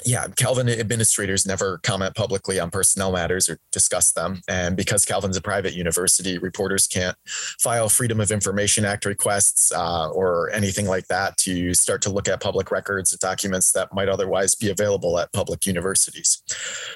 yeah, 0.05 0.27
Calvin 0.37 0.69
administrators 0.69 1.47
never 1.47 1.79
comment 1.79 2.15
publicly 2.15 2.61
on 2.61 2.71
personnel 2.71 3.13
matters 3.13 3.49
or 3.49 3.59
discuss 3.73 4.13
them. 4.13 4.41
And 4.49 4.77
because 4.77 5.05
Calvin's 5.05 5.37
a 5.37 5.43
private 5.43 5.75
university, 5.75 6.39
reporters 6.39 6.87
can't 6.87 7.17
file 7.27 7.89
Freedom 7.89 8.21
of 8.21 8.31
Information 8.31 8.85
Act 8.85 9.05
requests 9.05 9.73
uh, 9.73 10.11
or 10.11 10.51
anything 10.51 10.87
like 10.87 11.09
that 11.09 11.37
to 11.39 11.75
start 11.75 12.03
to 12.03 12.11
look 12.11 12.29
at 12.29 12.41
public 12.41 12.71
records 12.71 13.13
or 13.13 13.19
documents 13.19 13.73
that 13.73 13.93
might 13.93 14.09
otherwise 14.09 14.55
be 14.55 14.71
available 14.71 15.19
at 15.19 15.33
public 15.33 15.67
universities. 15.67 16.43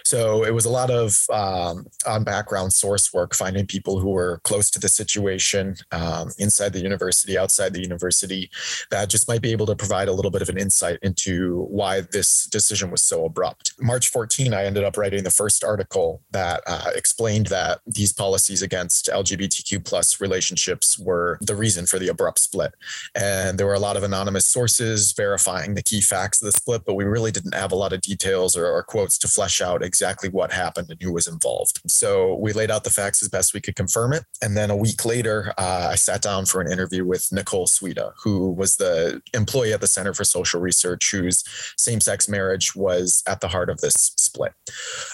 So 0.05 0.45
it 0.45 0.55
was 0.55 0.65
a 0.65 0.71
lot 0.71 0.91
of 0.91 1.19
um, 1.33 1.87
on 2.07 2.25
background 2.25 2.73
source 2.73 3.13
work, 3.13 3.35
finding 3.35 3.67
people 3.67 3.99
who 3.99 4.11
were 4.11 4.41
close 4.45 4.71
to 4.71 4.79
the 4.79 4.89
situation 4.89 5.77
um, 5.91 6.31
inside 6.39 6.73
the 6.73 6.81
university, 6.81 7.37
outside 7.37 7.73
the 7.73 7.83
university, 7.83 8.51
that 8.91 9.09
just 9.09 9.29
might 9.29 9.43
be 9.43 9.51
able 9.51 9.67
to 9.67 9.75
provide 9.75 10.09
a 10.09 10.13
little 10.13 10.31
bit 10.31 10.43
of 10.43 10.49
an 10.49 10.59
insight 10.59 10.99
into 11.03 11.67
why 11.69 12.01
this 12.01 12.47
decision 12.47 12.92
was 12.93 13.03
so 13.03 13.25
abrupt. 13.25 13.73
March 13.81 14.09
14, 14.09 14.55
I 14.55 14.65
ended 14.65 14.85
up 14.85 14.97
writing 14.97 15.25
the 15.25 15.31
first 15.31 15.65
article 15.65 16.23
that 16.31 16.63
uh, 16.67 16.91
explained 16.95 17.47
that 17.47 17.81
these 17.87 18.13
policies 18.13 18.63
against 18.63 19.09
LGBTQ 19.13 19.85
plus 19.85 20.21
relationships 20.21 20.99
were 20.99 21.39
the 21.41 21.57
reason 21.57 21.87
for 21.87 21.99
the 21.99 22.09
abrupt 22.09 22.39
split. 22.39 22.75
And 23.15 23.59
there 23.59 23.67
were 23.67 23.75
a 23.75 23.81
lot 23.81 23.97
of 23.97 24.03
anonymous 24.03 24.47
sources 24.47 25.13
verifying 25.13 25.75
the 25.75 25.83
key 25.83 26.01
facts 26.01 26.41
of 26.41 26.47
the 26.47 26.53
split, 26.53 26.83
but 26.87 26.95
we 26.95 27.05
really 27.05 27.33
didn't 27.33 27.55
have 27.55 27.73
a 27.73 27.77
lot 27.77 27.93
of 27.93 28.01
details 28.01 28.57
or, 28.57 28.67
or 28.67 28.83
quotes 28.83 29.19
to 29.19 29.29
flesh 29.29 29.61
out 29.61 29.83
exactly 29.83 30.29
what 30.29 30.53
happened 30.53 30.91
and 30.91 31.03
who 31.03 31.13
was 31.13 31.27
involved. 31.27 31.81
So 31.87 32.37
we 32.37 32.53
laid 32.53 32.71
out 32.71 32.85
the 32.85 32.91
facts 32.91 33.23
as 33.23 33.29
best 33.29 33.55
we 33.55 33.61
could 33.61 33.77
confirm 33.77 34.13
it. 34.13 34.25
And 34.43 34.57
then 34.57 34.71
a 34.71 34.77
week 34.77 35.05
later, 35.05 35.53
uh, 35.59 35.89
I 35.93 35.95
sat 35.97 36.23
down 36.23 36.47
for 36.47 36.61
an 36.61 36.71
interview 36.71 37.05
with 37.05 37.33
Nicole 37.33 37.67
Sweda, 37.67 38.13
who 38.23 38.51
was 38.51 38.77
the 38.77 39.21
employee 39.35 39.73
at 39.73 39.81
the 39.81 39.87
Center 39.87 40.15
for 40.15 40.25
Social 40.25 40.61
Research, 40.61 41.11
whose 41.11 41.45
same 41.77 42.01
sex 42.01 42.29
marriage 42.29 42.75
was 42.83 43.23
at 43.27 43.41
the 43.41 43.49
heart 43.49 43.71
of 43.71 43.81
this 43.81 44.13
split. 44.19 44.53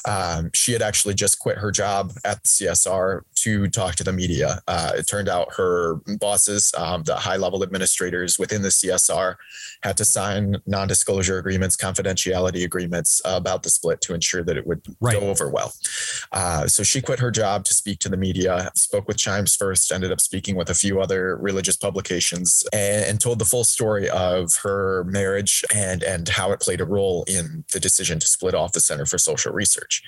Um, 0.07 0.50
she 0.54 0.72
had 0.72 0.83
actually 0.83 1.14
just 1.14 1.38
quit 1.38 1.59
her 1.59 1.70
job 1.70 2.12
at 2.24 2.42
the 2.42 2.48
CSR 2.48 3.22
to 3.37 3.68
talk 3.68 3.94
to 3.96 4.04
the 4.04 4.12
media. 4.12 4.61
Uh, 4.66 4.92
it 4.96 5.07
turned 5.07 5.28
out 5.28 5.54
her 5.57 5.96
bosses, 6.18 6.72
um, 6.76 7.02
the 7.04 7.16
high 7.16 7.37
level 7.37 7.62
administrators 7.62 8.38
within 8.38 8.62
the 8.62 8.68
CSR, 8.68 9.37
had 9.83 9.96
to 9.96 10.04
sign 10.04 10.57
non 10.66 10.88
disclosure 10.88 11.38
agreements, 11.38 11.76
confidentiality 11.76 12.64
agreements 12.64 13.22
about 13.24 13.62
the 13.62 13.70
split 13.70 14.00
to 14.02 14.14
ensure 14.14 14.42
that 14.42 14.57
it 14.57 14.66
would 14.66 14.83
right. 15.00 15.18
go 15.18 15.28
over 15.28 15.48
well. 15.48 15.72
Uh, 16.33 16.66
so 16.66 16.83
she 16.83 17.00
quit 17.00 17.20
her 17.20 17.31
job 17.31 17.64
to 17.64 17.74
speak 17.74 17.98
to 18.00 18.09
the 18.09 18.16
media, 18.16 18.70
spoke 18.74 19.07
with 19.07 19.16
Chimes 19.16 19.54
first, 19.54 19.92
ended 19.92 20.12
up 20.12 20.20
speaking 20.20 20.57
with 20.57 20.70
a 20.70 20.74
few 20.74 21.00
other 21.00 21.37
religious 21.37 21.76
publications, 21.76 22.64
and, 22.72 23.04
and 23.04 23.20
told 23.20 23.38
the 23.38 23.44
full 23.44 23.64
story 23.64 24.09
of 24.11 24.54
her 24.62 25.04
marriage 25.04 25.64
and, 25.74 26.02
and 26.02 26.28
how 26.28 26.50
it 26.52 26.61
played 26.61 26.81
a 26.81 26.85
role 26.85 27.24
in 27.28 27.57
the 27.72 27.80
decision 27.80 28.18
to 28.18 28.26
split 28.26 28.54
off 28.54 28.72
the 28.72 28.80
Center 28.80 29.06
for 29.06 29.18
Social 29.18 29.52
Research. 29.52 30.02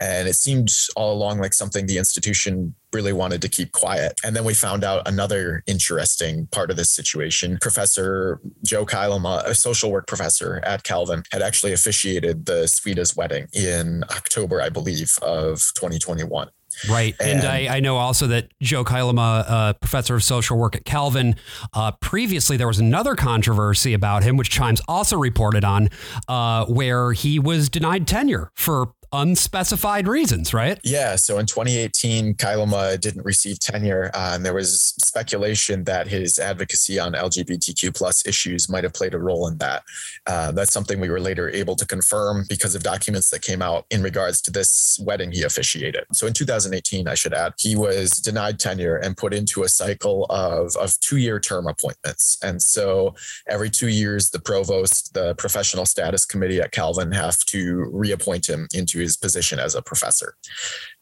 And 0.00 0.28
it 0.28 0.34
seemed 0.34 0.72
all 0.96 1.12
along 1.12 1.38
like 1.38 1.54
something 1.54 1.86
the 1.86 1.98
institution 1.98 2.74
really 2.92 3.12
wanted 3.12 3.42
to 3.42 3.48
keep 3.48 3.72
quiet. 3.72 4.18
And 4.24 4.36
then 4.36 4.44
we 4.44 4.54
found 4.54 4.84
out 4.84 5.06
another 5.06 5.62
interesting 5.66 6.46
part 6.46 6.70
of 6.70 6.76
this 6.76 6.90
situation. 6.90 7.58
Professor 7.60 8.40
Joe 8.64 8.86
Kuilema, 8.86 9.44
a 9.44 9.54
social 9.54 9.90
work 9.90 10.06
professor 10.06 10.60
at 10.64 10.84
Calvin, 10.84 11.24
had 11.32 11.42
actually 11.42 11.72
officiated 11.72 12.46
the 12.46 12.68
Sweda's 12.68 13.16
wedding 13.16 13.48
in 13.52 14.04
October, 14.10 14.62
I 14.62 14.68
believe, 14.68 15.18
of 15.22 15.58
2021. 15.74 16.48
Right. 16.88 17.14
And, 17.20 17.40
and 17.40 17.48
I, 17.48 17.76
I, 17.76 17.80
know 17.80 17.96
also 17.96 18.26
that 18.28 18.48
Joe 18.60 18.84
Kuilema, 18.84 19.44
uh, 19.48 19.72
professor 19.74 20.14
of 20.14 20.22
social 20.22 20.58
work 20.58 20.76
at 20.76 20.84
Calvin, 20.84 21.36
uh, 21.72 21.92
previously 21.92 22.56
there 22.56 22.66
was 22.66 22.78
another 22.78 23.14
controversy 23.14 23.94
about 23.94 24.22
him, 24.22 24.36
which 24.36 24.50
Chimes 24.50 24.80
also 24.88 25.16
reported 25.16 25.64
on, 25.64 25.90
uh, 26.28 26.64
where 26.66 27.12
he 27.12 27.38
was 27.38 27.68
denied 27.68 28.06
tenure 28.06 28.50
for 28.54 28.93
unspecified 29.14 30.08
reasons, 30.08 30.52
right? 30.52 30.78
Yeah. 30.82 31.16
So 31.16 31.38
in 31.38 31.46
2018, 31.46 32.34
Kuilema 32.34 33.00
didn't 33.00 33.24
receive 33.24 33.60
tenure, 33.60 34.10
uh, 34.12 34.34
and 34.34 34.44
there 34.44 34.54
was 34.54 34.94
speculation 35.00 35.84
that 35.84 36.08
his 36.08 36.38
advocacy 36.38 36.98
on 36.98 37.12
LGBTQ 37.12 37.94
plus 37.94 38.26
issues 38.26 38.68
might 38.68 38.82
have 38.82 38.92
played 38.92 39.14
a 39.14 39.18
role 39.18 39.46
in 39.46 39.58
that. 39.58 39.84
Uh, 40.26 40.50
that's 40.52 40.72
something 40.72 40.98
we 40.98 41.08
were 41.08 41.20
later 41.20 41.48
able 41.50 41.76
to 41.76 41.86
confirm 41.86 42.44
because 42.48 42.74
of 42.74 42.82
documents 42.82 43.30
that 43.30 43.42
came 43.42 43.62
out 43.62 43.86
in 43.90 44.02
regards 44.02 44.40
to 44.42 44.50
this 44.50 44.98
wedding 45.02 45.30
he 45.30 45.42
officiated. 45.44 46.04
So 46.12 46.26
in 46.26 46.32
2018, 46.32 47.06
I 47.06 47.14
should 47.14 47.32
add, 47.32 47.52
he 47.58 47.76
was 47.76 48.10
denied 48.10 48.58
tenure 48.58 48.96
and 48.96 49.16
put 49.16 49.32
into 49.32 49.62
a 49.62 49.68
cycle 49.68 50.26
of, 50.30 50.74
of 50.76 50.98
two-year 51.00 51.38
term 51.38 51.68
appointments. 51.68 52.38
And 52.42 52.60
so 52.60 53.14
every 53.46 53.70
two 53.70 53.88
years, 53.88 54.30
the 54.30 54.40
provost, 54.40 55.14
the 55.14 55.34
professional 55.36 55.86
status 55.86 56.24
committee 56.24 56.60
at 56.60 56.72
Calvin 56.72 57.12
have 57.12 57.38
to 57.46 57.88
reappoint 57.92 58.48
him 58.48 58.66
into 58.74 59.03
his 59.04 59.16
position 59.16 59.58
as 59.58 59.74
a 59.74 59.82
professor. 59.82 60.34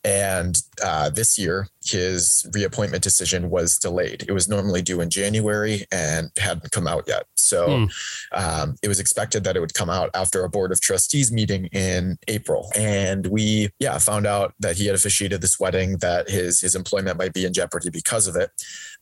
And 0.04 0.60
uh, 0.84 1.10
this 1.10 1.38
year, 1.38 1.68
his 1.84 2.46
reappointment 2.52 3.02
decision 3.02 3.50
was 3.50 3.78
delayed. 3.78 4.24
It 4.28 4.32
was 4.32 4.48
normally 4.48 4.82
due 4.82 5.00
in 5.00 5.10
January 5.10 5.86
and 5.92 6.30
hadn't 6.38 6.72
come 6.72 6.86
out 6.86 7.04
yet. 7.06 7.26
So 7.52 7.68
mm. 7.68 7.90
um, 8.32 8.76
it 8.82 8.88
was 8.88 8.98
expected 8.98 9.44
that 9.44 9.56
it 9.56 9.60
would 9.60 9.74
come 9.74 9.90
out 9.90 10.08
after 10.14 10.42
a 10.42 10.48
board 10.48 10.72
of 10.72 10.80
trustees 10.80 11.30
meeting 11.30 11.66
in 11.66 12.16
April. 12.26 12.70
And 12.74 13.26
we, 13.26 13.68
yeah, 13.78 13.98
found 13.98 14.26
out 14.26 14.54
that 14.60 14.78
he 14.78 14.86
had 14.86 14.94
officiated 14.94 15.42
this 15.42 15.60
wedding, 15.60 15.98
that 15.98 16.30
his 16.30 16.62
his 16.62 16.74
employment 16.74 17.18
might 17.18 17.34
be 17.34 17.44
in 17.44 17.52
jeopardy 17.52 17.90
because 17.90 18.26
of 18.26 18.36
it. 18.36 18.50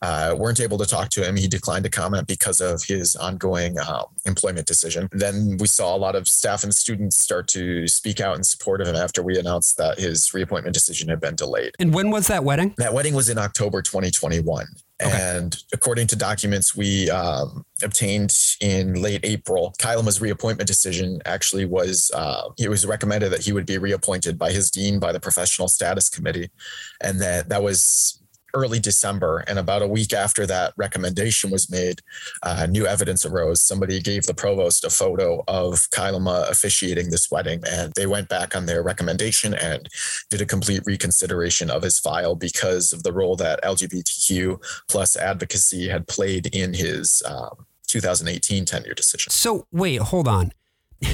Uh, 0.02 0.34
weren't 0.36 0.58
able 0.58 0.78
to 0.78 0.86
talk 0.86 1.10
to 1.10 1.22
him. 1.22 1.36
He 1.36 1.46
declined 1.46 1.84
to 1.84 1.90
comment 1.90 2.26
because 2.26 2.60
of 2.60 2.82
his 2.82 3.14
ongoing 3.14 3.78
uh, 3.78 4.04
employment 4.26 4.66
decision. 4.66 5.08
Then 5.12 5.58
we 5.60 5.68
saw 5.68 5.94
a 5.94 5.98
lot 6.06 6.16
of 6.16 6.26
staff 6.26 6.64
and 6.64 6.74
students 6.74 7.18
start 7.18 7.46
to 7.48 7.86
speak 7.86 8.20
out 8.20 8.36
in 8.36 8.42
support 8.42 8.80
of 8.80 8.88
him 8.88 8.96
after 8.96 9.22
we 9.22 9.38
announced 9.38 9.76
that 9.76 9.98
his 9.98 10.34
reappointment 10.34 10.74
decision 10.74 11.08
had 11.08 11.20
been 11.20 11.36
delayed. 11.36 11.72
And 11.78 11.94
when 11.94 12.10
was 12.10 12.26
that 12.26 12.42
wedding? 12.42 12.74
That 12.78 12.94
wedding 12.94 13.14
was 13.14 13.28
in 13.28 13.38
October 13.38 13.82
2021. 13.82 14.66
Okay. 15.02 15.36
And 15.36 15.56
according 15.72 16.06
to 16.08 16.16
documents 16.16 16.76
we 16.76 17.08
um, 17.10 17.64
obtained 17.82 18.36
in 18.60 19.00
late 19.00 19.20
April, 19.24 19.74
Kuilema's 19.78 20.20
reappointment 20.20 20.66
decision 20.66 21.20
actually 21.24 21.64
was 21.64 22.10
uh, 22.14 22.48
it 22.58 22.68
was 22.68 22.86
recommended 22.86 23.30
that 23.32 23.42
he 23.42 23.52
would 23.52 23.66
be 23.66 23.78
reappointed 23.78 24.38
by 24.38 24.52
his 24.52 24.70
dean 24.70 24.98
by 24.98 25.12
the 25.12 25.20
professional 25.20 25.68
status 25.68 26.08
committee, 26.08 26.50
and 27.00 27.20
that 27.20 27.48
that 27.48 27.62
was 27.62 28.19
early 28.54 28.80
December. 28.80 29.44
And 29.46 29.58
about 29.58 29.82
a 29.82 29.86
week 29.86 30.12
after 30.12 30.46
that 30.46 30.72
recommendation 30.76 31.50
was 31.50 31.70
made, 31.70 32.00
uh, 32.42 32.66
new 32.68 32.86
evidence 32.86 33.24
arose. 33.24 33.62
Somebody 33.62 34.00
gave 34.00 34.24
the 34.24 34.34
provost 34.34 34.84
a 34.84 34.90
photo 34.90 35.42
of 35.48 35.88
Kuilema 35.90 36.48
officiating 36.50 37.10
this 37.10 37.30
wedding, 37.30 37.62
and 37.70 37.92
they 37.94 38.06
went 38.06 38.28
back 38.28 38.56
on 38.56 38.66
their 38.66 38.82
recommendation 38.82 39.54
and 39.54 39.88
did 40.28 40.40
a 40.40 40.46
complete 40.46 40.82
reconsideration 40.86 41.70
of 41.70 41.82
his 41.82 41.98
file 41.98 42.34
because 42.34 42.92
of 42.92 43.02
the 43.02 43.12
role 43.12 43.36
that 43.36 43.62
LGBTQ 43.62 44.62
plus 44.88 45.16
advocacy 45.16 45.88
had 45.88 46.06
played 46.08 46.46
in 46.54 46.74
his 46.74 47.22
um, 47.26 47.66
2018 47.86 48.64
tenure 48.64 48.94
decision. 48.94 49.30
So, 49.30 49.66
wait, 49.72 50.00
hold 50.00 50.28
on. 50.28 50.52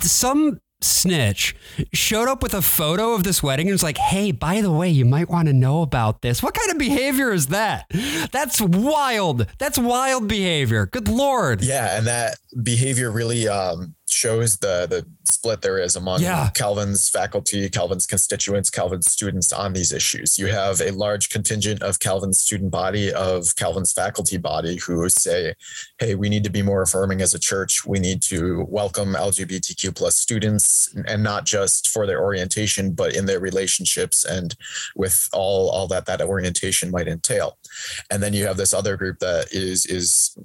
Some 0.00 0.60
snitch 0.82 1.54
showed 1.92 2.28
up 2.28 2.42
with 2.42 2.54
a 2.54 2.62
photo 2.62 3.14
of 3.14 3.24
this 3.24 3.42
wedding 3.42 3.66
and 3.68 3.74
was 3.74 3.82
like, 3.82 3.98
hey, 3.98 4.32
by 4.32 4.60
the 4.60 4.70
way, 4.70 4.88
you 4.88 5.04
might 5.04 5.28
want 5.28 5.48
to 5.48 5.52
know 5.52 5.82
about 5.82 6.22
this. 6.22 6.42
What 6.42 6.54
kind 6.54 6.70
of 6.70 6.78
behavior 6.78 7.32
is 7.32 7.48
that? 7.48 7.86
That's 8.32 8.60
wild. 8.60 9.46
That's 9.58 9.78
wild 9.78 10.28
behavior. 10.28 10.86
Good 10.86 11.08
Lord. 11.08 11.62
Yeah. 11.62 11.96
And 11.96 12.06
that 12.06 12.36
behavior 12.62 13.10
really 13.10 13.48
um, 13.48 13.94
shows 14.12 14.58
the 14.58 14.86
the 14.88 15.06
split 15.24 15.62
there 15.62 15.78
is 15.78 15.96
among 15.96 16.20
Yeah. 16.22 16.50
Calvin's 16.54 17.08
faculty, 17.08 17.68
Calvin's 17.68 18.06
constituents, 18.06 18.70
Calvin's 18.70 19.10
students 19.10 19.52
on 19.52 19.72
these 19.72 19.92
issues. 19.92 20.38
You 20.38 20.46
have 20.48 20.80
a 20.80 20.90
large 20.90 21.30
contingent 21.30 21.82
of 21.82 21.98
Calvin's 21.98 22.38
student 22.40 22.70
body, 22.70 23.12
of 23.12 23.54
Calvin's 23.56 23.92
faculty 23.92 24.36
body, 24.36 24.76
who 24.76 25.08
say, 25.08 25.54
"Hey, 25.98 26.14
we 26.14 26.28
need 26.28 26.44
to 26.44 26.50
be 26.50 26.62
more 26.62 26.82
affirming 26.82 27.20
as 27.22 27.34
a 27.34 27.38
church. 27.38 27.84
We 27.86 27.98
need 27.98 28.22
to 28.24 28.66
welcome 28.68 29.14
LGBTQ 29.16 29.92
plus 29.92 30.16
students, 30.16 30.92
and 31.06 31.22
not 31.22 31.44
just 31.46 31.88
for 31.88 32.06
their 32.06 32.20
orientation, 32.22 32.92
but 32.92 33.14
in 33.14 33.26
their 33.26 33.40
relationships 33.40 34.24
and 34.24 34.54
with 34.94 35.28
all 35.32 35.70
all 35.70 35.86
that 35.88 36.06
that 36.06 36.20
orientation 36.20 36.90
might 36.90 37.08
entail." 37.08 37.58
And 38.10 38.22
then 38.22 38.32
you 38.34 38.46
have 38.46 38.56
this 38.56 38.74
other 38.74 38.96
group 38.96 39.18
that 39.20 39.52
is 39.52 39.86
is 39.86 40.36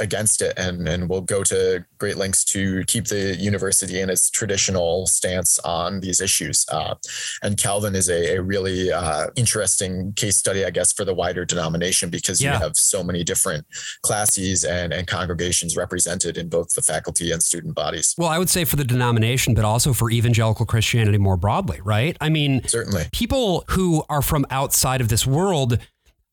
against 0.00 0.42
it 0.42 0.52
and 0.58 0.88
and 0.88 1.08
will 1.08 1.20
go 1.20 1.42
to 1.44 1.84
great 1.98 2.16
lengths 2.16 2.44
to 2.44 2.84
keep 2.86 3.06
the 3.06 3.36
university 3.36 4.00
in 4.00 4.10
its 4.10 4.30
traditional 4.30 5.06
stance 5.06 5.58
on 5.60 6.00
these 6.00 6.20
issues. 6.20 6.64
Uh, 6.70 6.94
and 7.42 7.56
Calvin 7.56 7.94
is 7.94 8.08
a, 8.08 8.36
a 8.36 8.42
really 8.42 8.92
uh, 8.92 9.26
interesting 9.36 10.12
case 10.14 10.36
study, 10.36 10.64
I 10.64 10.70
guess, 10.70 10.92
for 10.92 11.04
the 11.04 11.14
wider 11.14 11.44
denomination 11.44 12.10
because 12.10 12.42
Yeah. 12.42 12.54
you 12.54 12.58
have 12.60 12.76
so 12.76 13.02
many 13.02 13.24
different 13.24 13.66
classes 14.02 14.64
and, 14.64 14.92
and 14.92 15.06
congregations 15.06 15.76
represented 15.76 16.36
in 16.36 16.48
both 16.48 16.74
the 16.74 16.82
faculty 16.82 17.32
and 17.32 17.42
student 17.42 17.74
bodies. 17.74 18.14
Well, 18.18 18.28
I 18.28 18.38
would 18.38 18.50
say 18.50 18.64
for 18.64 18.76
the 18.76 18.84
denomination, 18.84 19.54
but 19.54 19.64
also 19.64 19.92
for 19.92 20.10
evangelical 20.10 20.66
Christianity 20.66 21.18
more 21.18 21.36
broadly, 21.36 21.80
right? 21.84 22.16
I 22.20 22.28
mean, 22.28 22.66
Certainly. 22.68 23.04
people 23.12 23.64
who 23.70 24.04
are 24.08 24.22
from 24.22 24.46
outside 24.50 25.00
of 25.00 25.08
this 25.08 25.26
world, 25.26 25.78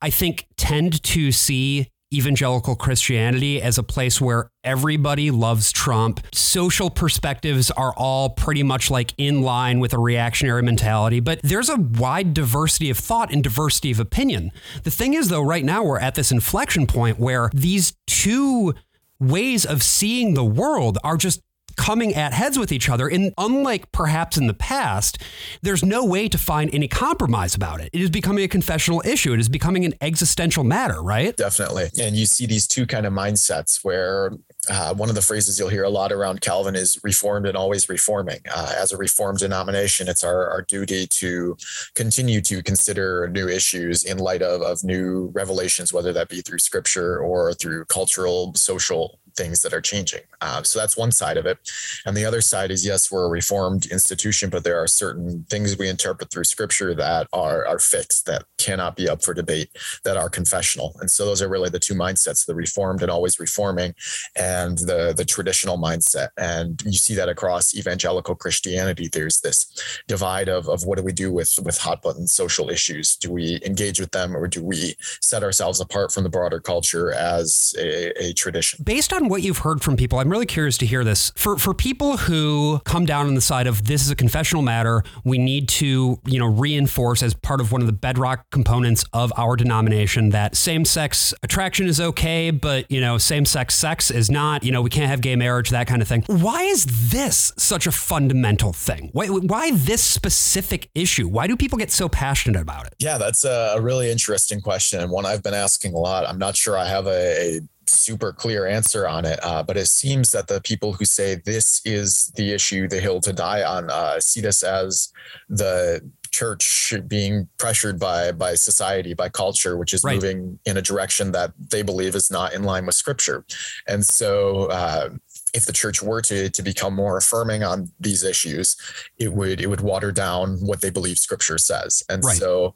I 0.02 0.10
think, 0.10 0.47
tend 0.58 1.02
to 1.04 1.32
see 1.32 1.89
evangelical 2.15 2.76
Christianity 2.76 3.62
as 3.62 3.78
a 3.78 3.84
place 3.84 4.21
where 4.21 4.49
everybody 4.63 5.32
loves 5.32 5.71
Trump. 5.71 6.19
Social 6.34 6.89
perspectives 6.89 7.71
are 7.71 7.93
all 7.95 8.30
pretty 8.30 8.63
much 8.63 8.91
like 8.91 9.13
in 9.17 9.41
line 9.41 9.80
with 9.80 9.93
a 9.93 9.99
reactionary 9.99 10.62
mentality, 10.62 11.19
but 11.19 11.39
there's 11.43 11.69
a 11.69 11.78
wide 11.78 12.34
diversity 12.34 12.89
of 12.89 12.97
thought 12.97 13.32
and 13.32 13.43
diversity 13.43 13.91
of 13.91 13.99
opinion. 13.99 14.52
The 14.84 14.91
thing 14.91 15.13
is, 15.13 15.30
though, 15.30 15.41
right 15.41 15.65
now 15.65 15.84
we're 15.84 15.99
at 15.99 16.15
this 16.15 16.32
inflection 16.32 16.88
point 16.88 17.19
where 17.19 17.49
these 17.54 17.93
two 18.08 18.73
ways 19.19 19.65
of 19.65 19.82
seeing 19.84 20.34
the 20.34 20.45
world 20.45 20.97
are 21.04 21.17
just 21.17 21.41
coming 21.75 22.13
at 22.13 22.33
heads 22.33 22.57
with 22.57 22.71
each 22.71 22.89
other. 22.89 23.07
And 23.07 23.33
unlike 23.38 23.91
perhaps 23.91 24.38
in 24.38 24.47
the 24.47 24.53
past, 24.53 25.17
there's 25.62 25.83
no 25.83 26.05
way 26.05 26.27
to 26.29 26.38
find 26.38 26.73
any 26.73 26.88
compromise 26.88 27.55
about 27.55 27.81
it. 27.81 27.89
It 27.93 28.01
is 28.01 28.09
becoming 28.09 28.43
a 28.43 28.47
confessional 28.47 29.01
issue. 29.05 29.33
It 29.33 29.39
is 29.39 29.49
becoming 29.49 29.86
an 29.86 29.93
existential 30.01 30.63
matter, 30.63 31.01
right? 31.01 31.36
Definitely. 31.36 31.89
And 31.99 32.15
you 32.15 32.25
see 32.25 32.45
these 32.45 32.67
two 32.67 32.86
kind 32.86 33.05
of 33.05 33.13
mindsets 33.13 33.83
where 33.83 34.31
uh, 34.69 34.93
one 34.93 35.09
of 35.09 35.15
the 35.15 35.21
phrases 35.21 35.59
you'll 35.59 35.69
hear 35.69 35.83
a 35.83 35.89
lot 35.89 36.12
around 36.12 36.41
Calvin 36.41 36.75
is 36.75 36.99
reformed 37.03 37.45
and 37.45 37.57
always 37.57 37.89
reforming. 37.89 38.39
Uh, 38.53 38.73
as 38.77 38.91
a 38.91 38.97
reformed 38.97 39.39
denomination, 39.39 40.07
it's 40.07 40.23
our, 40.23 40.49
our 40.49 40.62
duty 40.62 41.05
to 41.07 41.57
continue 41.95 42.41
to 42.41 42.63
consider 42.63 43.29
new 43.29 43.47
issues 43.47 44.03
in 44.03 44.17
light 44.17 44.41
of, 44.41 44.62
of 44.62 44.83
new 44.83 45.31
revelations, 45.33 45.91
whether 45.91 46.13
that 46.13 46.29
be 46.29 46.41
through 46.41 46.59
scripture 46.59 47.19
or 47.19 47.53
through 47.53 47.86
cultural, 47.86 48.53
social 48.55 49.19
things 49.35 49.61
that 49.61 49.73
are 49.73 49.81
changing. 49.81 50.21
Uh, 50.41 50.63
so 50.63 50.79
that's 50.79 50.97
one 50.97 51.11
side 51.11 51.37
of 51.37 51.45
it. 51.45 51.57
And 52.05 52.15
the 52.15 52.25
other 52.25 52.41
side 52.41 52.71
is 52.71 52.85
yes, 52.85 53.11
we're 53.11 53.25
a 53.25 53.29
reformed 53.29 53.85
institution, 53.87 54.49
but 54.49 54.63
there 54.63 54.81
are 54.81 54.87
certain 54.87 55.45
things 55.49 55.77
we 55.77 55.89
interpret 55.89 56.31
through 56.31 56.43
scripture 56.45 56.93
that 56.95 57.27
are, 57.33 57.65
are 57.65 57.79
fixed, 57.79 58.25
that 58.25 58.43
cannot 58.57 58.95
be 58.95 59.09
up 59.09 59.23
for 59.23 59.33
debate, 59.33 59.69
that 60.03 60.17
are 60.17 60.29
confessional. 60.29 60.95
And 60.99 61.09
so 61.09 61.25
those 61.25 61.41
are 61.41 61.49
really 61.49 61.69
the 61.69 61.79
two 61.79 61.93
mindsets, 61.93 62.45
the 62.45 62.55
reformed 62.55 63.01
and 63.01 63.11
always 63.11 63.39
reforming 63.39 63.93
and 64.35 64.77
the, 64.77 65.13
the 65.15 65.25
traditional 65.25 65.77
mindset. 65.77 66.29
And 66.37 66.81
you 66.85 66.93
see 66.93 67.15
that 67.15 67.29
across 67.29 67.75
evangelical 67.75 68.35
Christianity. 68.35 69.09
There's 69.11 69.41
this 69.41 69.67
divide 70.07 70.49
of, 70.49 70.67
of 70.67 70.85
what 70.85 70.97
do 70.97 71.03
we 71.03 71.11
do 71.11 71.31
with, 71.31 71.53
with 71.63 71.77
hot 71.77 72.01
button 72.01 72.27
social 72.27 72.69
issues? 72.69 73.15
Do 73.15 73.31
we 73.31 73.59
engage 73.65 73.99
with 73.99 74.11
them 74.11 74.35
or 74.35 74.47
do 74.47 74.63
we 74.63 74.95
set 75.21 75.43
ourselves 75.43 75.79
apart 75.79 76.11
from 76.11 76.23
the 76.23 76.29
broader 76.29 76.59
culture 76.59 77.11
as 77.11 77.75
a, 77.77 78.11
a 78.23 78.33
tradition? 78.33 78.83
Based 78.83 79.13
on 79.13 79.22
what 79.29 79.41
you've 79.41 79.59
heard 79.59 79.81
from 79.81 79.95
people, 79.95 80.19
I'm 80.19 80.29
really 80.29 80.45
curious 80.45 80.77
to 80.79 80.86
hear 80.86 81.03
this. 81.03 81.31
For 81.36 81.57
for 81.57 81.73
people 81.73 82.17
who 82.17 82.79
come 82.86 83.05
down 83.05 83.27
on 83.27 83.36
the 83.36 83.41
side 83.41 83.67
of 83.67 83.86
this 83.86 84.03
is 84.03 84.12
a 84.12 84.15
confessional 84.15 84.62
matter, 84.62 85.03
we 85.23 85.38
need 85.38 85.67
to, 85.69 86.19
you 86.25 86.39
know, 86.39 86.47
reinforce 86.47 87.23
as 87.23 87.33
part 87.33 87.62
of 87.62 87.71
one 87.71 87.81
of 87.81 87.88
the 87.88 87.93
bedrock 87.93 88.49
components 88.51 89.05
of 89.13 89.31
our 89.38 89.55
denomination 89.55 90.29
that 90.29 90.55
same-sex 90.55 91.33
attraction 91.43 91.88
is 91.88 91.99
okay, 91.99 92.51
but, 92.51 92.89
you 92.89 93.01
know, 93.01 93.17
same-sex 93.17 93.75
sex 93.75 94.12
is 94.12 94.29
not, 94.29 94.63
you 94.63 94.71
know, 94.71 94.81
we 94.81 94.89
can't 94.89 95.09
have 95.09 95.21
gay 95.21 95.36
marriage, 95.36 95.69
that 95.69 95.88
kind 95.88 96.01
of 96.01 96.07
thing. 96.07 96.23
Why 96.27 96.63
is 96.63 97.12
this 97.12 97.51
such 97.57 97.88
a 97.88 97.91
fundamental 97.91 98.73
thing? 98.73 99.09
Why 99.13 99.27
why 99.27 99.71
this 99.71 100.03
specific 100.03 100.89
issue? 100.95 101.27
Why 101.27 101.47
do 101.47 101.55
people 101.55 101.77
get 101.77 101.91
so 101.91 102.09
passionate 102.09 102.62
about 102.62 102.88
it? 102.88 102.95
Yeah, 102.99 103.17
that's 103.17 103.43
a, 103.43 103.73
a 103.75 103.81
really 103.81 104.12
interesting 104.12 104.62
question 104.62 104.99
and 104.99 105.12
one 105.12 105.25
I've 105.25 105.43
been 105.43 105.53
asking 105.53 105.93
a 105.93 105.97
lot. 105.97 106.27
I'm 106.27 106.38
not 106.38 106.55
sure 106.55 106.77
I 106.77 106.88
have 106.88 107.07
a, 107.07 107.57
a 107.57 107.62
super 107.87 108.31
clear 108.33 108.65
answer 108.67 109.07
on 109.07 109.25
it, 109.25 109.39
uh, 109.43 109.63
but 109.63 109.77
it 109.77 109.87
seems 109.87 110.31
that 110.31 110.47
the 110.47 110.61
people 110.61 110.93
who 110.93 111.05
say 111.05 111.35
this 111.45 111.81
is 111.85 112.31
the 112.35 112.51
issue, 112.51 112.87
the 112.87 112.99
hill 112.99 113.19
to 113.21 113.33
die 113.33 113.63
on, 113.63 113.89
uh, 113.89 114.19
see 114.19 114.41
this 114.41 114.63
as 114.63 115.09
the 115.49 116.01
church 116.31 116.93
being 117.07 117.47
pressured 117.59 117.99
by 117.99 118.31
by 118.31 118.55
society 118.55 119.13
by 119.13 119.29
culture 119.29 119.77
which 119.77 119.93
is 119.93 120.03
Right. 120.03 120.15
moving 120.15 120.57
in 120.65 120.77
a 120.77 120.81
direction 120.81 121.31
that 121.33 121.51
they 121.69 121.83
believe 121.83 122.15
is 122.15 122.31
not 122.31 122.53
in 122.55 122.63
line 122.63 122.87
with 122.87 122.95
scripture 122.95 123.45
and 123.87 124.03
so 124.03 124.65
uh, 124.71 125.09
if 125.53 125.65
the 125.65 125.73
church 125.73 126.01
were 126.01 126.21
to 126.21 126.49
to 126.49 126.61
become 126.61 126.93
more 126.95 127.17
affirming 127.17 127.63
on 127.63 127.91
these 127.99 128.23
issues 128.23 128.75
it 129.17 129.33
would 129.33 129.61
it 129.61 129.67
would 129.67 129.81
water 129.81 130.11
down 130.11 130.57
what 130.59 130.81
they 130.81 130.89
believe 130.89 131.17
scripture 131.17 131.57
says 131.57 132.03
and 132.09 132.23
Right. 132.23 132.37
so 132.37 132.75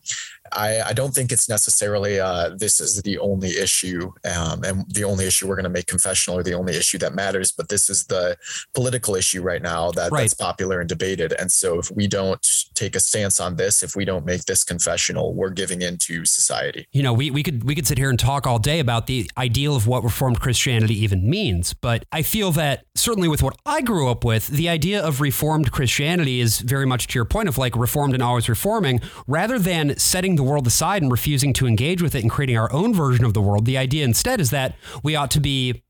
I, 0.54 0.82
I 0.82 0.94
don't 0.94 1.14
think 1.14 1.34
it's 1.34 1.50
necessarily 1.50 2.22
uh, 2.22 2.52
this 2.56 2.80
is 2.80 3.02
the 3.02 3.18
only 3.20 3.50
issue 3.58 4.12
um, 4.34 4.64
and 4.64 4.86
the 4.94 5.04
only 5.04 5.26
issue 5.26 5.46
we're 5.48 5.56
going 5.58 5.66
to 5.66 5.70
make 5.70 5.88
confessional 5.88 6.40
or 6.40 6.44
the 6.44 6.54
only 6.54 6.74
issue 6.74 6.98
that 7.00 7.14
matters, 7.14 7.52
but 7.52 7.68
this 7.68 7.90
is 7.90 8.06
the 8.06 8.38
political 8.74 9.14
issue 9.16 9.42
right 9.42 9.62
now 9.62 9.92
that, 9.92 10.10
Right. 10.10 10.22
that's 10.22 10.34
popular 10.34 10.80
and 10.80 10.88
debated. 10.88 11.34
And 11.38 11.52
so 11.52 11.80
if 11.80 11.92
we 11.92 12.08
don't 12.08 12.40
take 12.76 12.96
a 12.96 13.02
stance 13.02 13.42
on 13.42 13.58
this, 13.58 13.84
if 13.84 13.94
we 13.96 14.06
don't 14.06 14.26
make 14.26 14.46
this 14.46 14.64
confessional, 14.64 15.34
we're 15.34 15.50
giving 15.50 15.82
in 15.82 15.98
to 16.08 16.24
society. 16.26 16.88
you 16.94 17.04
know, 17.04 17.12
we, 17.12 17.30
we 17.30 17.44
could 17.44 17.66
we 17.66 17.76
could 17.76 17.86
sit 17.88 17.98
here 17.98 18.10
and 18.10 18.18
talk 18.20 18.48
all 18.48 18.60
day 18.60 18.80
about 18.80 19.08
the 19.08 19.30
ideal 19.38 19.76
of 19.76 19.86
what 19.86 20.02
Reformed 20.04 20.40
Christianity 20.40 20.98
even 21.04 21.30
means, 21.30 21.74
but 21.74 22.06
I 22.14 22.22
feel 22.22 22.52
that 22.54 22.67
certainly 22.96 23.28
with 23.28 23.44
what 23.44 23.58
I 23.66 23.82
grew 23.82 24.10
up 24.10 24.24
with, 24.24 24.48
the 24.48 24.70
idea 24.70 25.04
of 25.04 25.22
Reformed 25.22 25.72
Christianity 25.72 26.40
is 26.40 26.60
very 26.60 26.86
much 26.86 27.08
to 27.08 27.16
your 27.20 27.26
point 27.26 27.48
of 27.50 27.58
like 27.58 27.76
Reformed 27.76 28.14
and 28.14 28.24
always 28.24 28.50
reforming, 28.50 29.02
rather 29.28 29.60
than 29.60 29.98
setting 29.98 30.36
the 30.36 30.44
world 30.44 30.68
aside 30.68 31.02
and 31.02 31.12
refusing 31.12 31.54
to 31.54 31.68
engage 31.68 32.02
with 32.02 32.16
it 32.16 32.22
and 32.22 32.32
creating 32.32 32.58
our 32.58 32.72
own 32.72 32.94
version 32.94 33.26
of 33.26 33.34
the 33.34 33.42
world. 33.42 33.66
The 33.66 33.78
idea 33.78 34.04
instead 34.06 34.40
is 34.40 34.50
that 34.52 34.76
we 35.04 35.16
ought 35.16 35.32
to 35.32 35.40
be 35.40 35.84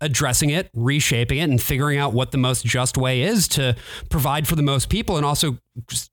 addressing 0.00 0.50
it, 0.50 0.70
reshaping 0.74 1.38
it, 1.38 1.48
and 1.50 1.62
figuring 1.62 1.98
out 1.98 2.12
what 2.12 2.30
the 2.30 2.38
most 2.38 2.64
just 2.64 2.96
way 2.96 3.22
is 3.22 3.48
to 3.48 3.76
provide 4.10 4.46
for 4.46 4.56
the 4.56 4.62
most 4.62 4.88
people 4.88 5.16
and 5.16 5.24
also 5.24 5.58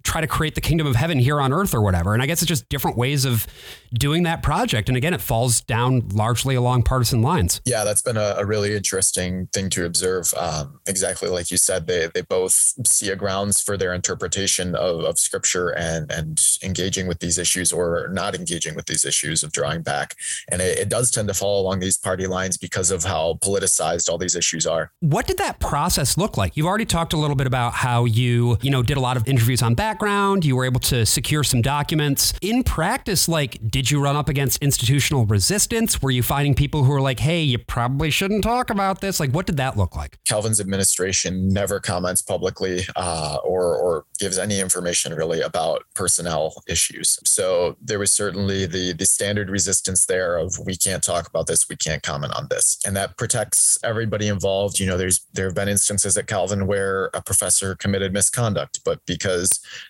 try 0.04 0.22
to 0.22 0.28
create 0.28 0.56
the 0.56 0.62
kingdom 0.62 0.88
of 0.88 0.96
heaven 0.96 1.20
here 1.20 1.40
on 1.40 1.54
earth 1.54 1.74
or 1.74 1.82
whatever. 1.82 2.14
And 2.14 2.24
I 2.24 2.26
guess 2.26 2.42
it's 2.42 2.50
just 2.50 2.68
different 2.70 2.98
ways 2.98 3.26
of 3.26 3.46
doing 3.94 4.24
that 4.24 4.42
project. 4.42 4.90
And 4.90 4.98
again, 4.98 5.14
it 5.14 5.22
falls 5.22 5.62
down 5.62 6.10
largely 6.10 6.56
along 6.56 6.84
partisan 6.84 7.22
lines. 7.22 7.62
Yeah, 7.66 7.84
that's 7.84 8.02
been 8.02 8.18
a, 8.18 8.36
a 8.38 8.46
really 8.46 8.76
interesting 8.76 9.48
thing 9.54 9.70
to 9.72 9.86
observe. 9.86 10.34
Um, 10.36 10.80
exactly 10.88 11.30
like 11.30 11.52
you 11.52 11.58
said, 11.58 11.88
they 11.88 12.08
they 12.08 12.22
both 12.22 12.74
see 12.88 13.10
a 13.10 13.16
grounds 13.16 13.62
for 13.62 13.78
their 13.78 13.94
interpretation 13.94 14.76
of, 14.76 15.02
of 15.02 15.20
scripture 15.20 15.70
and 15.70 16.12
and 16.12 16.44
engaging 16.64 17.08
with 17.08 17.20
these 17.20 17.38
issues 17.38 17.72
or 17.72 18.10
not 18.12 18.34
engaging 18.34 18.76
with 18.76 18.88
these 18.88 19.06
issues 19.06 19.44
of 19.44 19.52
drawing 19.52 19.84
back. 19.84 20.16
And 20.52 20.62
it, 20.62 20.80
it 20.80 20.90
does 20.90 21.12
tend 21.12 21.28
to 21.28 21.34
fall 21.34 21.62
along 21.62 21.80
these 21.80 21.98
party 21.98 22.26
lines 22.26 22.58
because 22.58 22.90
of 22.90 23.04
how 23.04 23.38
politicized 23.42 24.10
all 24.10 24.18
these 24.18 24.36
issues 24.36 24.66
are. 24.66 24.92
What 25.02 25.28
did 25.28 25.38
that 25.38 25.60
process 25.60 26.18
look 26.18 26.36
like? 26.36 26.58
You've 26.58 26.66
already 26.66 26.86
talked 26.86 27.14
a 27.14 27.18
little 27.18 27.36
bit 27.36 27.48
about 27.48 27.74
how 27.74 28.06
you, 28.06 28.58
you 28.62 28.72
know, 28.72 28.82
did 28.82 28.98
a 28.98 29.00
lot 29.00 29.18
of 29.18 29.28
interviews 29.28 29.51
interviews 29.52 29.62
on 29.62 29.76
background. 29.76 30.46
You 30.46 30.56
were 30.56 30.66
able 30.66 30.80
to 30.82 31.06
secure 31.06 31.44
some 31.44 31.62
documents. 31.62 32.34
In 32.42 32.64
practice, 32.64 33.28
like, 33.28 33.60
did 33.70 33.92
you 33.92 34.02
run 34.02 34.16
up 34.16 34.30
against 34.30 34.64
institutional 34.64 35.26
resistance? 35.26 36.02
Were 36.02 36.12
you 36.12 36.24
finding 36.24 36.56
people 36.56 36.84
who 36.84 36.92
were 36.92 37.02
like, 37.02 37.20
hey, 37.20 37.42
you 37.42 37.58
probably 37.58 38.12
shouldn't 38.12 38.44
talk 38.44 38.70
about 38.70 39.02
this? 39.02 39.20
Like, 39.20 39.32
what 39.32 39.46
did 39.46 39.58
that 39.58 39.78
look 39.78 39.96
like? 39.96 40.20
Calvin's 40.26 40.62
administration 40.62 41.50
never 41.50 41.80
comments 41.80 42.22
publicly 42.22 42.84
uh, 42.96 43.40
or, 43.44 43.76
or 43.76 44.06
gives 44.20 44.38
any 44.38 44.60
information 44.60 45.14
really 45.14 45.42
about 45.42 45.84
personnel 45.96 46.64
issues. 46.68 47.20
So 47.26 47.76
there 47.82 48.00
was 48.00 48.12
certainly 48.12 48.66
the, 48.66 48.94
the 48.94 49.06
standard 49.06 49.50
resistance 49.50 50.06
there 50.06 50.38
of 50.38 50.58
we 50.66 50.78
can't 50.78 51.04
talk 51.04 51.28
about 51.28 51.48
this, 51.48 51.68
we 51.68 51.76
can't 51.76 52.04
comment 52.04 52.34
on 52.36 52.48
this. 52.50 52.80
And 52.86 52.96
that 52.96 53.18
protects 53.18 53.78
everybody 53.84 54.28
involved. 54.28 54.80
You 54.80 54.88
know, 54.88 54.98
there's 54.98 55.26
there 55.34 55.46
have 55.46 55.56
been 55.56 55.68
instances 55.68 56.18
at 56.18 56.28
Calvin 56.28 56.68
where 56.68 57.10
a 57.14 57.22
professor 57.22 57.76
committed 57.76 58.14
misconduct, 58.14 58.80
but 58.86 59.06
because 59.06 59.41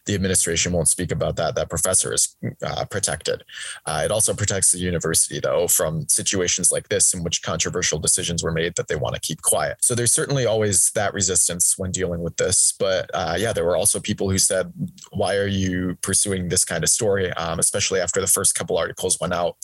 the 0.06 0.16
administration 0.16 0.72
won't 0.72 0.88
speak 0.88 1.12
about 1.12 1.36
that, 1.36 1.56
that 1.56 1.70
professor 1.70 2.14
is 2.14 2.36
uh, 2.66 2.86
protected. 2.86 3.44
Uh, 3.86 4.02
it 4.06 4.12
also 4.12 4.34
protects 4.34 4.72
the 4.72 4.80
university, 4.80 5.40
though, 5.40 5.68
from 5.68 6.08
situations 6.08 6.72
like 6.72 6.90
this 6.90 7.14
in 7.14 7.24
which 7.24 7.42
controversial 7.42 8.00
decisions 8.00 8.44
were 8.44 8.52
made 8.52 8.76
that 8.76 8.88
they 8.88 8.96
want 8.96 9.16
to 9.16 9.22
keep 9.22 9.42
quiet. 9.42 9.78
So 9.82 9.96
there's 9.96 10.12
certainly 10.12 10.46
always 10.46 10.92
that 10.92 11.14
resistance 11.14 11.78
when 11.78 11.92
dealing 11.92 12.22
with 12.22 12.38
this. 12.38 12.74
But 12.78 13.10
uh, 13.14 13.36
yeah, 13.38 13.54
there 13.54 13.66
were 13.66 13.78
also 13.78 14.00
people 14.00 14.30
who 14.30 14.38
said, 14.38 14.72
"Why 15.12 15.36
are 15.36 15.48
you 15.48 15.98
pursuing 16.02 16.50
this 16.50 16.66
kind 16.66 16.84
of 16.84 16.90
story?" 16.90 17.32
Um, 17.34 17.60
especially 17.60 18.00
after 18.00 18.22
the 18.22 18.28
first 18.28 18.56
couple 18.56 18.78
articles 18.78 19.20
went 19.20 19.34
out. 19.34 19.58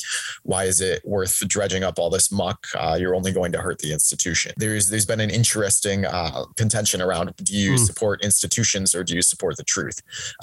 Why 0.44 0.66
is 0.66 0.82
it 0.82 1.02
worth 1.06 1.40
dredging 1.48 1.84
up 1.84 2.00
all 2.00 2.10
this 2.10 2.32
muck? 2.32 2.68
Uh, 2.76 2.98
you're 3.00 3.16
only 3.16 3.32
going 3.32 3.52
to 3.54 3.60
hurt 3.60 3.80
the 3.80 3.94
institution. 3.94 4.54
There's 4.58 4.90
there's 4.90 5.06
been 5.06 5.20
an 5.20 5.30
interesting 5.30 6.06
uh, 6.06 6.46
contention 6.56 7.02
around: 7.02 7.34
Do 7.44 7.56
you 7.56 7.74
mm. 7.74 7.80
support 7.80 8.24
institutions 8.24 8.96
or 8.96 9.04
do 9.04 9.16
you 9.16 9.22
support 9.22 9.58
the 9.58 9.64
truth? 9.64 9.77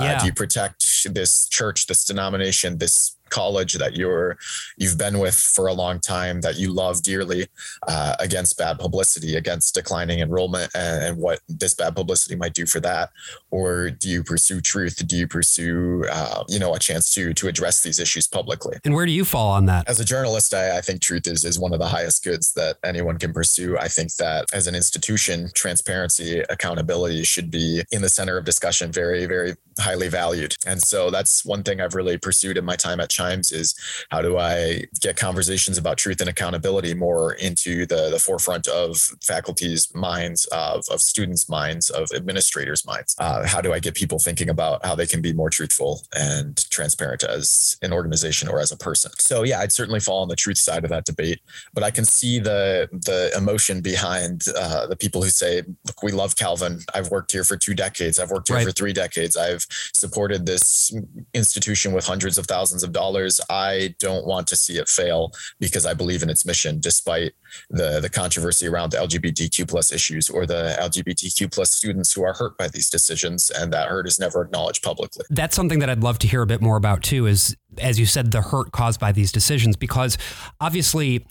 Uh, 0.00 0.04
yeah. 0.04 0.20
do 0.20 0.26
you 0.26 0.32
protect 0.32 1.12
this 1.12 1.48
church, 1.48 1.86
this 1.86 2.04
denomination, 2.04 2.78
this 2.78 3.16
college 3.34 3.74
that 3.74 3.96
you're 3.96 4.38
you've 4.78 4.96
been 4.96 5.18
with 5.18 5.34
for 5.34 5.66
a 5.66 5.72
long 5.72 5.98
time 5.98 6.40
that 6.42 6.56
you 6.56 6.72
love 6.72 7.02
dearly 7.02 7.48
uh, 7.88 8.14
against 8.20 8.56
bad 8.56 8.78
publicity 8.78 9.34
against 9.34 9.74
declining 9.74 10.20
enrollment 10.20 10.70
and, 10.74 11.04
and, 11.04 11.14
what 11.24 11.40
this 11.48 11.74
bad 11.74 11.94
publicity 11.96 12.36
might 12.36 12.54
do 12.54 12.66
for 12.66 12.80
that? 12.80 13.10
Or 13.50 13.90
do 13.90 14.08
you 14.08 14.22
pursue 14.22 14.60
truth? 14.60 14.96
Do 15.06 15.16
you 15.16 15.26
pursue 15.26 16.04
uh, 16.10 16.44
you 16.48 16.60
know 16.60 16.74
a 16.74 16.78
chance 16.78 17.12
to 17.14 17.34
to 17.34 17.48
address 17.48 17.82
these 17.82 17.98
issues 17.98 18.28
publicly? 18.28 18.78
And 18.84 18.94
where 18.94 19.06
do 19.06 19.12
you 19.12 19.24
fall 19.24 19.50
on 19.50 19.66
that? 19.66 19.88
As 19.88 19.98
a 19.98 20.04
journalist 20.04 20.54
I, 20.54 20.78
I 20.78 20.80
think 20.80 21.00
truth 21.00 21.26
is 21.26 21.44
is 21.44 21.58
one 21.58 21.72
of 21.72 21.80
the 21.80 21.88
highest 21.88 22.22
goods 22.22 22.52
that 22.54 22.76
anyone 22.84 23.18
can 23.18 23.32
pursue. 23.32 23.76
I 23.78 23.88
think 23.88 24.14
that 24.16 24.46
as 24.52 24.66
an 24.68 24.76
institution 24.76 25.50
transparency 25.54 26.40
accountability 26.50 27.24
should 27.24 27.50
be 27.50 27.82
in 27.90 28.02
the 28.02 28.08
center 28.08 28.36
of 28.36 28.44
discussion 28.44 28.92
very 28.92 29.26
very 29.26 29.54
highly 29.80 30.08
valued. 30.08 30.56
And 30.66 30.80
so 30.82 31.10
that's 31.10 31.44
one 31.44 31.62
thing 31.62 31.80
I've 31.80 31.94
really 31.94 32.18
pursued 32.18 32.56
in 32.56 32.64
my 32.64 32.76
time 32.76 33.00
at 33.00 33.08
Chimes 33.24 33.52
is 33.52 33.74
how 34.10 34.22
do 34.22 34.38
I 34.38 34.84
get 35.00 35.16
conversations 35.16 35.78
about 35.78 35.98
truth 35.98 36.20
and 36.20 36.28
accountability 36.28 36.94
more 36.94 37.32
into 37.34 37.86
the, 37.86 38.10
the 38.10 38.18
forefront 38.18 38.66
of 38.68 38.98
faculty's 39.22 39.94
minds, 39.94 40.46
of, 40.46 40.84
of 40.90 41.00
students' 41.00 41.48
minds, 41.48 41.90
of 41.90 42.08
administrators' 42.14 42.86
minds? 42.86 43.16
Uh, 43.18 43.46
how 43.46 43.60
do 43.60 43.72
I 43.72 43.78
get 43.78 43.94
people 43.94 44.18
thinking 44.18 44.48
about 44.48 44.84
how 44.84 44.94
they 44.94 45.06
can 45.06 45.22
be 45.22 45.32
more 45.32 45.50
truthful 45.50 46.02
and 46.14 46.56
transparent 46.70 47.22
as 47.24 47.76
an 47.82 47.92
organization 47.92 48.48
or 48.48 48.60
as 48.60 48.72
a 48.72 48.76
person? 48.76 49.10
So 49.18 49.42
yeah, 49.42 49.60
I'd 49.60 49.72
certainly 49.72 50.00
fall 50.00 50.22
on 50.22 50.28
the 50.28 50.36
truth 50.36 50.58
side 50.58 50.84
of 50.84 50.90
that 50.90 51.04
debate, 51.04 51.40
but 51.72 51.82
I 51.82 51.90
can 51.90 52.04
see 52.04 52.38
the 52.38 52.88
the 52.92 53.32
emotion 53.36 53.80
behind 53.80 54.44
uh, 54.56 54.86
the 54.86 54.96
people 54.96 55.22
who 55.22 55.30
say, 55.30 55.62
"Look, 55.86 56.02
we 56.02 56.12
love 56.12 56.36
Calvin. 56.36 56.80
I've 56.94 57.10
worked 57.10 57.32
here 57.32 57.44
for 57.44 57.56
two 57.56 57.74
decades. 57.74 58.18
I've 58.18 58.30
worked 58.30 58.48
here 58.48 58.58
right. 58.58 58.66
for 58.66 58.72
three 58.72 58.92
decades. 58.92 59.36
I've 59.36 59.66
supported 59.92 60.46
this 60.46 60.94
institution 61.32 61.92
with 61.92 62.06
hundreds 62.06 62.38
of 62.38 62.46
thousands 62.46 62.82
of 62.82 62.92
dollars." 62.92 63.03
Dollars. 63.04 63.40
I 63.50 63.94
don't 63.98 64.26
want 64.26 64.46
to 64.48 64.56
see 64.56 64.74
it 64.78 64.88
fail 64.88 65.32
because 65.60 65.84
I 65.86 65.94
believe 65.94 66.22
in 66.22 66.30
its 66.30 66.44
mission, 66.46 66.80
despite 66.80 67.32
the 67.70 68.00
the 68.00 68.08
controversy 68.08 68.66
around 68.66 68.92
the 68.92 68.98
LGBTQ 68.98 69.68
plus 69.68 69.92
issues 69.92 70.28
or 70.28 70.46
the 70.46 70.76
LGBTQ 70.80 71.52
plus 71.52 71.70
students 71.70 72.12
who 72.12 72.24
are 72.24 72.34
hurt 72.34 72.56
by 72.56 72.68
these 72.68 72.88
decisions, 72.90 73.50
and 73.50 73.72
that 73.72 73.88
hurt 73.88 74.06
is 74.06 74.18
never 74.18 74.42
acknowledged 74.42 74.82
publicly. 74.82 75.24
That's 75.30 75.56
something 75.56 75.80
that 75.80 75.90
I'd 75.90 76.02
love 76.02 76.18
to 76.20 76.26
hear 76.26 76.42
a 76.42 76.46
bit 76.46 76.60
more 76.60 76.76
about 76.76 77.02
too. 77.02 77.26
Is 77.26 77.56
as 77.78 77.98
you 77.98 78.06
said, 78.06 78.30
the 78.30 78.42
hurt 78.42 78.72
caused 78.72 79.00
by 79.00 79.12
these 79.12 79.32
decisions, 79.32 79.76
because 79.76 80.16
obviously 80.60 81.26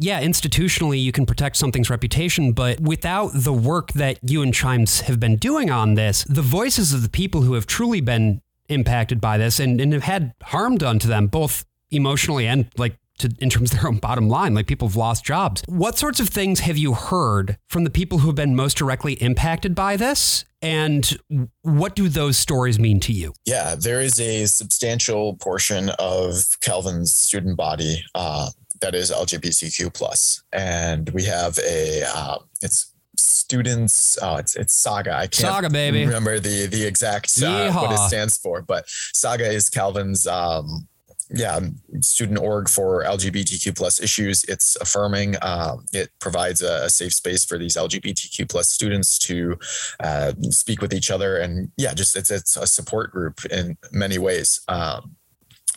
yeah, 0.00 0.22
institutionally, 0.22 1.02
you 1.02 1.10
can 1.10 1.26
protect 1.26 1.56
something's 1.56 1.90
reputation, 1.90 2.52
but 2.52 2.80
without 2.80 3.30
the 3.34 3.52
work 3.52 3.92
that 3.94 4.18
you 4.22 4.42
and 4.42 4.54
Chimes 4.54 5.00
have 5.02 5.18
been 5.18 5.34
doing 5.36 5.70
on 5.70 5.94
this, 5.94 6.22
the 6.22 6.40
voices 6.40 6.94
of 6.94 7.02
the 7.02 7.08
people 7.08 7.42
who 7.42 7.54
have 7.54 7.66
truly 7.66 8.00
been 8.00 8.40
impacted 8.68 9.20
by 9.20 9.38
this 9.38 9.60
and, 9.60 9.80
and 9.80 9.92
have 9.92 10.04
had 10.04 10.34
harm 10.42 10.76
done 10.76 10.98
to 11.00 11.08
them, 11.08 11.26
both 11.26 11.64
emotionally 11.90 12.46
and 12.46 12.66
like 12.76 12.98
to, 13.18 13.34
in 13.40 13.50
terms 13.50 13.72
of 13.72 13.80
their 13.80 13.88
own 13.88 13.98
bottom 14.00 14.28
line, 14.28 14.54
like 14.54 14.66
people 14.66 14.88
have 14.88 14.96
lost 14.96 15.24
jobs. 15.24 15.62
What 15.66 15.98
sorts 15.98 16.20
of 16.20 16.28
things 16.28 16.60
have 16.60 16.76
you 16.76 16.94
heard 16.94 17.58
from 17.68 17.84
the 17.84 17.90
people 17.90 18.18
who 18.18 18.28
have 18.28 18.36
been 18.36 18.54
most 18.54 18.76
directly 18.76 19.14
impacted 19.14 19.74
by 19.74 19.96
this? 19.96 20.44
And 20.60 21.18
what 21.62 21.94
do 21.94 22.08
those 22.08 22.36
stories 22.36 22.78
mean 22.78 22.98
to 23.00 23.12
you? 23.12 23.32
Yeah, 23.44 23.76
there 23.76 24.00
is 24.00 24.20
a 24.20 24.46
substantial 24.46 25.36
portion 25.36 25.90
of 25.98 26.44
Calvin's 26.60 27.14
student 27.14 27.56
body 27.56 28.04
uh, 28.14 28.50
that 28.80 28.94
is 28.94 29.10
LGBTQ 29.10 29.94
plus, 29.94 30.42
and 30.52 31.10
we 31.10 31.24
have 31.24 31.58
a 31.58 32.02
uh, 32.12 32.38
it's 32.60 32.92
students. 33.18 34.18
Oh, 34.22 34.36
it's 34.36 34.56
it's 34.56 34.74
Saga. 34.74 35.14
I 35.14 35.26
can't 35.26 35.52
Saga, 35.52 35.70
baby. 35.70 36.04
remember 36.06 36.38
the 36.40 36.66
the 36.66 36.84
exact 36.84 37.30
uh, 37.42 37.72
what 37.72 37.92
it 37.92 37.98
stands 37.98 38.36
for, 38.38 38.62
but 38.62 38.84
Saga 38.88 39.46
is 39.50 39.68
Calvin's. 39.68 40.26
Um, 40.26 40.88
yeah, 41.30 41.60
student 42.00 42.38
org 42.38 42.70
for 42.70 43.04
LGBTQ 43.04 43.76
plus 43.76 44.00
issues. 44.00 44.44
It's 44.44 44.76
affirming. 44.76 45.36
Um, 45.42 45.84
it 45.92 46.08
provides 46.20 46.62
a, 46.62 46.84
a, 46.84 46.90
safe 46.90 47.12
space 47.12 47.44
for 47.44 47.58
these 47.58 47.76
LGBTQ 47.76 48.48
plus 48.48 48.70
students 48.70 49.18
to 49.20 49.58
uh, 50.00 50.32
speak 50.44 50.80
with 50.80 50.94
each 50.94 51.10
other, 51.10 51.36
and 51.36 51.70
yeah, 51.76 51.92
just 51.92 52.16
it's 52.16 52.30
it's 52.30 52.56
a 52.56 52.66
support 52.66 53.10
group 53.10 53.44
in 53.46 53.76
many 53.92 54.16
ways. 54.16 54.62
Um, 54.68 55.16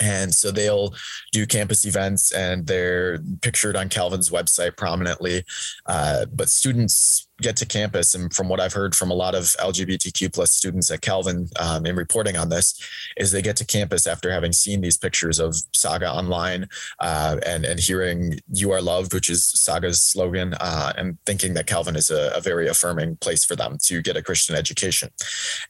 and 0.02 0.34
so 0.34 0.52
they'll 0.52 0.94
do 1.32 1.46
campus 1.46 1.86
events 1.86 2.32
and 2.32 2.66
they're 2.66 3.20
pictured 3.42 3.76
on 3.76 3.88
Calvin's 3.88 4.30
website 4.30 4.76
prominently. 4.76 5.44
Uh, 5.86 6.26
but 6.34 6.50
students 6.50 7.28
get 7.42 7.56
to 7.58 7.66
campus, 7.66 8.16
and 8.16 8.34
from 8.34 8.50
what 8.50 8.60
I've 8.60 8.74
heard 8.74 8.96
from 8.96 9.12
a 9.12 9.16
lot 9.16 9.36
of 9.36 9.44
LGBTQ 9.60 10.34
plus 10.34 10.52
students 10.52 10.90
at 10.92 11.02
Calvin 11.02 11.50
um, 11.60 11.86
in 11.86 11.96
reporting 11.96 12.38
on 12.38 12.50
this, 12.50 12.80
is 13.18 13.32
they 13.32 13.42
get 13.42 13.58
to 13.58 13.66
campus 13.66 14.08
after 14.08 14.32
having 14.32 14.54
seen 14.54 14.82
these 14.82 14.98
pictures 14.98 15.40
of 15.40 15.56
Saga 15.74 16.12
online 16.12 16.68
uh, 17.00 17.38
and 17.46 17.66
and 17.66 17.80
hearing 17.80 18.40
"You 18.52 18.72
Are 18.72 18.82
Loved," 18.82 19.14
which 19.14 19.30
is 19.30 19.46
Saga's 19.46 20.02
slogan, 20.02 20.54
uh, 20.60 20.94
and 20.98 21.18
thinking 21.26 21.54
that 21.56 21.68
Calvin 21.68 21.96
is 21.96 22.12
a, 22.12 22.32
a, 22.36 22.42
very 22.42 22.68
affirming 22.68 23.18
place 23.18 23.46
for 23.46 23.56
them 23.56 23.78
to 23.84 24.02
get 24.02 24.18
a 24.18 24.22
Christian 24.22 24.56
education. 24.56 25.10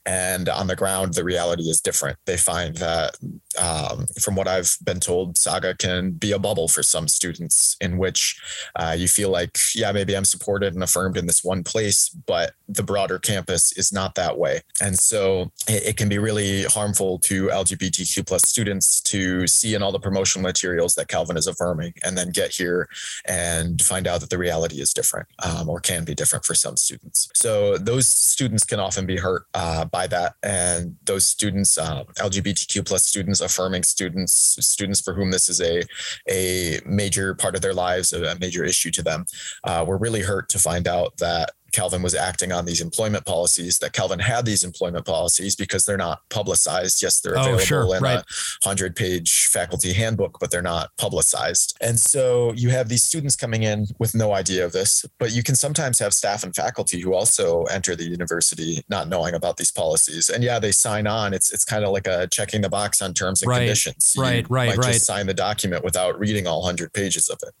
And 0.06 0.48
on 0.48 0.66
the 0.66 0.76
ground, 0.76 1.14
the 1.14 1.24
reality 1.24 1.64
is 1.64 1.80
different. 1.80 2.18
They 2.26 2.36
find 2.36 2.76
that, 2.76 3.16
um, 3.60 4.06
from 4.20 4.36
what 4.36 4.48
I've 4.48 4.76
been 4.84 5.00
told, 5.00 5.36
Saga 5.36 5.74
can 5.74 6.12
be 6.12 6.32
a 6.32 6.38
bubble 6.38 6.68
for 6.68 6.82
some 6.82 7.08
students 7.08 7.76
in 7.80 7.98
which 7.98 8.40
uh, 8.76 8.94
you 8.98 9.08
feel 9.08 9.30
like, 9.30 9.58
yeah, 9.74 9.92
maybe 9.92 10.16
I'm 10.16 10.24
supported 10.24 10.74
and 10.74 10.82
affirmed 10.82 11.16
in 11.16 11.26
this 11.26 11.44
one 11.44 11.61
place, 11.62 12.08
but 12.08 12.52
the 12.68 12.82
broader 12.82 13.18
campus 13.18 13.72
is 13.72 13.92
not 13.92 14.14
that 14.14 14.38
way. 14.38 14.60
And 14.80 14.98
so 14.98 15.52
it, 15.68 15.88
it, 15.88 15.96
can 15.96 16.08
be 16.08 16.18
really 16.18 16.64
harmful 16.64 17.18
to 17.20 17.48
LGBTQ 17.48 18.26
plus 18.26 18.42
students 18.48 19.00
to 19.02 19.46
see 19.46 19.74
in 19.74 19.82
all 19.82 19.92
the 19.92 20.00
promotional 20.00 20.42
materials 20.42 20.94
that 20.94 21.08
Calvin 21.08 21.36
is 21.36 21.46
affirming 21.46 21.92
and 22.02 22.16
then 22.16 22.30
get 22.30 22.52
here 22.52 22.88
and 23.26 23.80
find 23.82 24.06
out 24.06 24.20
that 24.20 24.30
the 24.30 24.38
reality 24.38 24.80
is 24.80 24.94
different 24.94 25.28
um, 25.44 25.68
or 25.68 25.80
can 25.80 26.04
be 26.04 26.14
different 26.14 26.44
for 26.44 26.54
some 26.54 26.76
students. 26.76 27.28
So 27.34 27.76
those 27.76 28.06
students 28.06 28.64
can 28.64 28.80
often 28.80 29.06
be 29.06 29.16
hurt 29.16 29.46
uh, 29.54 29.84
by 29.84 30.06
that. 30.08 30.34
And 30.42 30.96
those 31.04 31.26
students, 31.26 31.76
uh, 31.76 32.04
LGBTQ 32.16 32.86
plus 32.86 33.04
students, 33.04 33.40
affirming 33.40 33.82
students, 33.82 34.56
students 34.66 35.00
for 35.00 35.14
whom 35.14 35.30
this 35.30 35.48
is 35.48 35.60
a, 35.60 35.82
a 36.30 36.80
major 36.86 37.34
part 37.34 37.54
of 37.54 37.60
their 37.60 37.74
lives, 37.74 38.12
a, 38.12 38.36
major 38.42 38.64
issue 38.64 38.90
to 38.90 39.02
them, 39.02 39.24
uh, 39.64 39.84
were 39.86 39.98
really 39.98 40.22
hurt 40.22 40.48
to 40.48 40.58
find 40.58 40.88
out 40.88 41.16
that 41.18 41.51
Calvin 41.72 42.02
was 42.02 42.14
acting 42.14 42.52
on 42.52 42.66
these 42.66 42.80
employment 42.80 43.24
policies, 43.24 43.78
that 43.78 43.92
Calvin 43.92 44.18
had 44.18 44.44
these 44.44 44.62
employment 44.62 45.06
policies 45.06 45.56
because 45.56 45.84
they're 45.84 45.96
not 45.96 46.20
publicized. 46.28 47.02
Yes, 47.02 47.20
they're 47.20 47.36
oh, 47.36 47.40
available 47.40 47.64
sure, 47.64 47.96
in 47.96 48.02
right. 48.02 48.18
a 48.18 48.24
hundred 48.62 48.94
page 48.94 49.46
faculty 49.46 49.92
handbook, 49.92 50.38
but 50.38 50.50
they're 50.50 50.62
not 50.62 50.90
publicized. 50.98 51.76
And 51.80 51.98
so 51.98 52.52
you 52.52 52.68
have 52.70 52.88
these 52.88 53.02
students 53.02 53.36
coming 53.36 53.62
in 53.62 53.86
with 53.98 54.14
no 54.14 54.34
idea 54.34 54.64
of 54.64 54.72
this, 54.72 55.04
but 55.18 55.32
you 55.32 55.42
can 55.42 55.54
sometimes 55.54 55.98
have 55.98 56.12
staff 56.12 56.44
and 56.44 56.54
faculty 56.54 57.00
who 57.00 57.14
also 57.14 57.64
enter 57.64 57.96
the 57.96 58.04
university 58.04 58.84
not 58.88 59.08
knowing 59.08 59.34
about 59.34 59.56
these 59.56 59.72
policies. 59.72 60.28
And 60.28 60.44
yeah, 60.44 60.58
they 60.58 60.72
sign 60.72 61.06
on. 61.06 61.32
It's 61.32 61.52
it's 61.52 61.64
kind 61.64 61.84
of 61.84 61.92
like 61.92 62.06
a 62.06 62.28
checking 62.28 62.60
the 62.60 62.68
box 62.68 63.00
on 63.00 63.14
terms 63.14 63.42
and 63.42 63.48
right, 63.48 63.60
conditions. 63.60 64.14
Right, 64.16 64.46
you 64.48 64.54
right, 64.54 64.68
might 64.68 64.78
right. 64.78 64.92
Just 64.92 65.06
sign 65.06 65.26
the 65.26 65.34
document 65.34 65.84
without 65.84 66.18
reading 66.18 66.46
all 66.46 66.64
hundred 66.64 66.92
pages 66.92 67.30
of 67.30 67.38
it. 67.42 67.54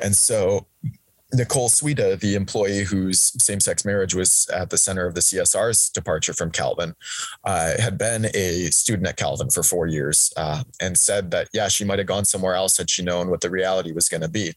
And 0.00 0.16
so 0.16 0.66
Nicole 1.32 1.68
Sweda, 1.68 2.18
the 2.20 2.34
employee 2.34 2.84
whose 2.84 3.32
same 3.42 3.60
sex 3.60 3.84
marriage 3.84 4.14
was 4.14 4.46
at 4.52 4.70
the 4.70 4.76
center 4.76 5.06
of 5.06 5.14
the 5.14 5.20
CSR's 5.20 5.88
departure 5.88 6.34
from 6.34 6.50
Calvin, 6.50 6.94
uh, 7.44 7.72
had 7.80 7.96
been 7.96 8.26
a 8.34 8.66
student 8.66 9.08
at 9.08 9.16
Calvin 9.16 9.48
for 9.48 9.62
four 9.62 9.86
years 9.86 10.32
uh, 10.36 10.62
and 10.80 10.98
said 10.98 11.30
that, 11.30 11.48
yeah, 11.54 11.68
she 11.68 11.84
might 11.84 11.98
have 11.98 12.06
gone 12.06 12.24
somewhere 12.24 12.54
else 12.54 12.76
had 12.76 12.90
she 12.90 13.02
known 13.02 13.30
what 13.30 13.40
the 13.40 13.50
reality 13.50 13.92
was 13.92 14.08
going 14.08 14.20
to 14.20 14.28
be. 14.28 14.52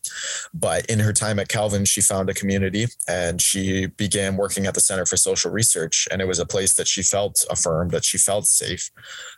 But 0.54 0.86
in 0.88 1.00
her 1.00 1.14
time 1.14 1.40
at 1.40 1.48
Calvin, 1.48 1.86
she 1.86 2.02
found 2.02 2.30
a 2.30 2.34
community 2.34 2.88
and 3.08 3.42
she 3.42 3.86
began 3.86 4.36
working 4.36 4.66
at 4.66 4.74
the 4.74 4.82
Center 4.82 5.06
for 5.06 5.18
Social 5.18 5.52
Research. 5.52 6.08
And 6.12 6.22
it 6.22 6.28
was 6.28 6.40
a 6.40 6.46
place 6.46 6.74
that 6.74 6.88
she 6.88 7.04
felt 7.04 7.46
affirmed, 7.50 7.92
that 7.92 8.04
she 8.04 8.18
felt 8.18 8.48
safe. 8.48 8.92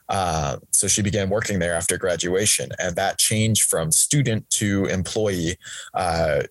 Uh, 0.09 0.57
so 0.71 0.87
she 0.87 1.01
began 1.01 1.29
working 1.29 1.59
there 1.59 1.75
after 1.75 1.97
graduation. 1.97 2.69
And 2.79 2.95
that 2.95 3.19
change 3.19 3.63
from 3.63 3.91
student 3.91 4.49
to 4.51 4.85
employee 4.85 5.57
uh, 5.93 6.43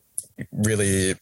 really 0.52 1.14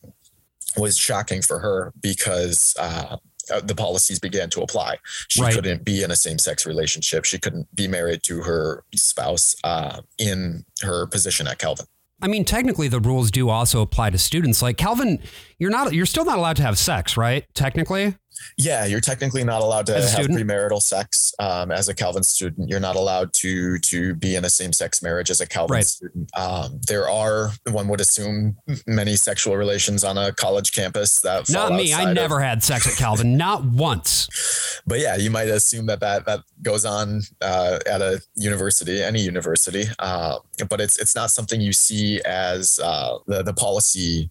was 0.77 0.97
shocking 0.97 1.43
for 1.43 1.59
her 1.61 1.93
because 2.01 2.75
uh, 2.79 3.17
the 3.63 3.75
policies 3.75 4.19
began 4.19 4.51
to 4.51 4.63
apply. 4.63 4.97
She 5.29 5.43
right. 5.43 5.55
couldn't 5.55 5.85
be 5.85 6.03
in 6.03 6.11
a 6.11 6.17
same 6.17 6.39
sex 6.39 6.67
relationship. 6.67 7.25
She 7.25 7.39
couldn't 7.39 7.75
be 7.75 7.89
married 7.89 8.23
to 8.25 8.43
her 8.43 8.85
spouse 8.95 9.55
uh, 9.65 10.01
in 10.19 10.65
her 10.83 11.07
position 11.07 11.47
at 11.47 11.59
Calvin. 11.59 11.87
I 12.23 12.27
mean, 12.27 12.45
technically, 12.45 12.89
the 12.89 13.01
rules 13.01 13.31
do 13.31 13.51
also 13.51 13.83
apply 13.83 14.11
to 14.11 14.19
students. 14.19 14.63
Like 14.63 14.79
Calvin, 14.79 15.19
you're 15.59 15.71
not, 15.71 15.93
you're 15.93 16.07
still 16.07 16.25
not 16.25 16.39
allowed 16.39 16.57
to 16.57 16.63
have 16.63 16.79
sex, 16.79 17.17
right? 17.17 17.45
Technically. 17.55 18.17
Yeah, 18.57 18.85
you're 18.85 19.01
technically 19.01 19.45
not 19.45 19.63
allowed 19.63 19.87
to 19.87 19.95
have 19.95 20.05
student? 20.05 20.39
premarital 20.39 20.81
sex 20.81 21.33
um, 21.39 21.71
as 21.71 21.89
a 21.89 21.95
Calvin 21.95 22.23
student. 22.23 22.69
You're 22.69 22.81
not 22.81 22.97
allowed 22.97 23.33
to 23.35 23.79
to 23.79 24.15
be 24.15 24.37
in 24.37 24.45
a 24.45 24.51
same 24.51 24.73
sex 24.73 25.03
marriage 25.03 25.31
as 25.31 25.41
a 25.41 25.47
Calvin 25.47 25.75
right. 25.75 25.85
student. 25.85 26.31
Um, 26.37 26.81
there 26.87 27.09
are, 27.09 27.51
one 27.71 27.89
would 27.89 28.01
assume, 28.01 28.57
many 28.87 29.17
sexual 29.17 29.57
relations 29.57 30.05
on 30.05 30.19
a 30.19 30.33
college 30.33 30.73
campus 30.73 31.21
that 31.21 31.49
not 31.51 31.73
me. 31.73 31.95
I 31.95 32.13
never 32.13 32.39
of, 32.39 32.45
had 32.45 32.63
sex 32.63 32.87
at 32.87 32.97
Calvin, 32.97 33.37
not 33.37 33.65
once. 33.65 34.81
But 34.87 35.01
yeah, 35.01 35.17
you 35.17 35.31
might 35.31 35.49
assume 35.49 35.87
that 35.87 36.01
that 36.01 36.27
that 36.27 36.41
goes 36.63 36.85
on 36.85 37.23
uh, 37.41 37.79
at 37.91 38.03
a 38.03 38.21
university, 38.35 39.03
any 39.03 39.21
university. 39.21 39.85
Uh, 39.99 40.39
but 40.69 40.81
it's 40.81 40.99
it's 40.99 41.15
not 41.15 41.31
something 41.31 41.61
you 41.61 41.73
see 41.73 42.21
as 42.23 42.79
uh, 42.83 43.19
the 43.27 43.43
the 43.43 43.55
policy 43.55 44.31